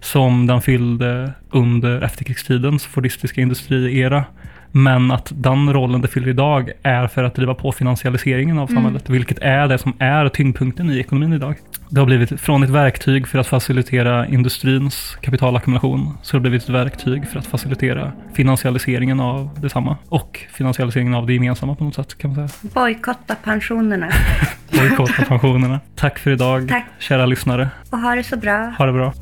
som 0.00 0.46
den 0.46 0.62
fyllde 0.62 1.32
under 1.50 2.02
efterkrigstidens 2.02 2.86
fordistiska 2.86 3.40
industriera. 3.40 4.24
Men 4.72 5.10
att 5.10 5.32
den 5.34 5.72
rollen 5.72 6.00
det 6.00 6.08
fyller 6.08 6.28
idag 6.28 6.70
är 6.82 7.06
för 7.06 7.24
att 7.24 7.34
driva 7.34 7.54
på 7.54 7.72
finansialiseringen 7.72 8.58
av 8.58 8.66
samhället, 8.66 9.10
vilket 9.10 9.38
är 9.38 9.68
det 9.68 9.78
som 9.78 9.92
är 9.98 10.28
tyngdpunkten 10.28 10.90
i 10.90 10.98
ekonomin 10.98 11.32
idag. 11.32 11.56
Det 11.88 12.00
har 12.00 12.06
blivit 12.06 12.40
från 12.40 12.62
ett 12.62 12.70
verktyg 12.70 13.28
för 13.28 13.38
att 13.38 13.46
facilitera 13.46 14.26
industrins 14.26 15.16
kapitalackumulation, 15.20 16.18
så 16.22 16.32
det 16.32 16.38
har 16.38 16.40
blivit 16.40 16.62
ett 16.62 16.68
verktyg 16.68 17.28
för 17.28 17.38
att 17.38 17.46
facilitera 17.46 18.12
finansialiseringen 18.34 19.20
av 19.20 19.60
detsamma. 19.60 19.96
Och 20.08 20.46
finansialiseringen 20.52 21.14
av 21.14 21.26
det 21.26 21.32
gemensamma 21.32 21.74
på 21.74 21.84
något 21.84 21.94
sätt, 21.94 22.18
kan 22.18 22.34
man 22.34 22.48
säga. 22.48 22.70
Bojkotta 22.74 23.34
pensionerna 23.34 24.10
Bojkotta 24.80 25.24
pensionerna. 25.28 25.80
Tack 25.96 26.18
för 26.18 26.30
idag, 26.30 26.68
Tack. 26.68 26.84
kära 26.98 27.26
lyssnare. 27.26 27.70
och 27.90 27.98
ha 27.98 28.14
det 28.14 28.24
så 28.24 28.36
bra. 28.36 28.74
Ha 28.78 28.86
det 28.86 28.92
bra. 28.92 29.12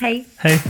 Hej! 0.00 0.24
Hej! 0.36 0.60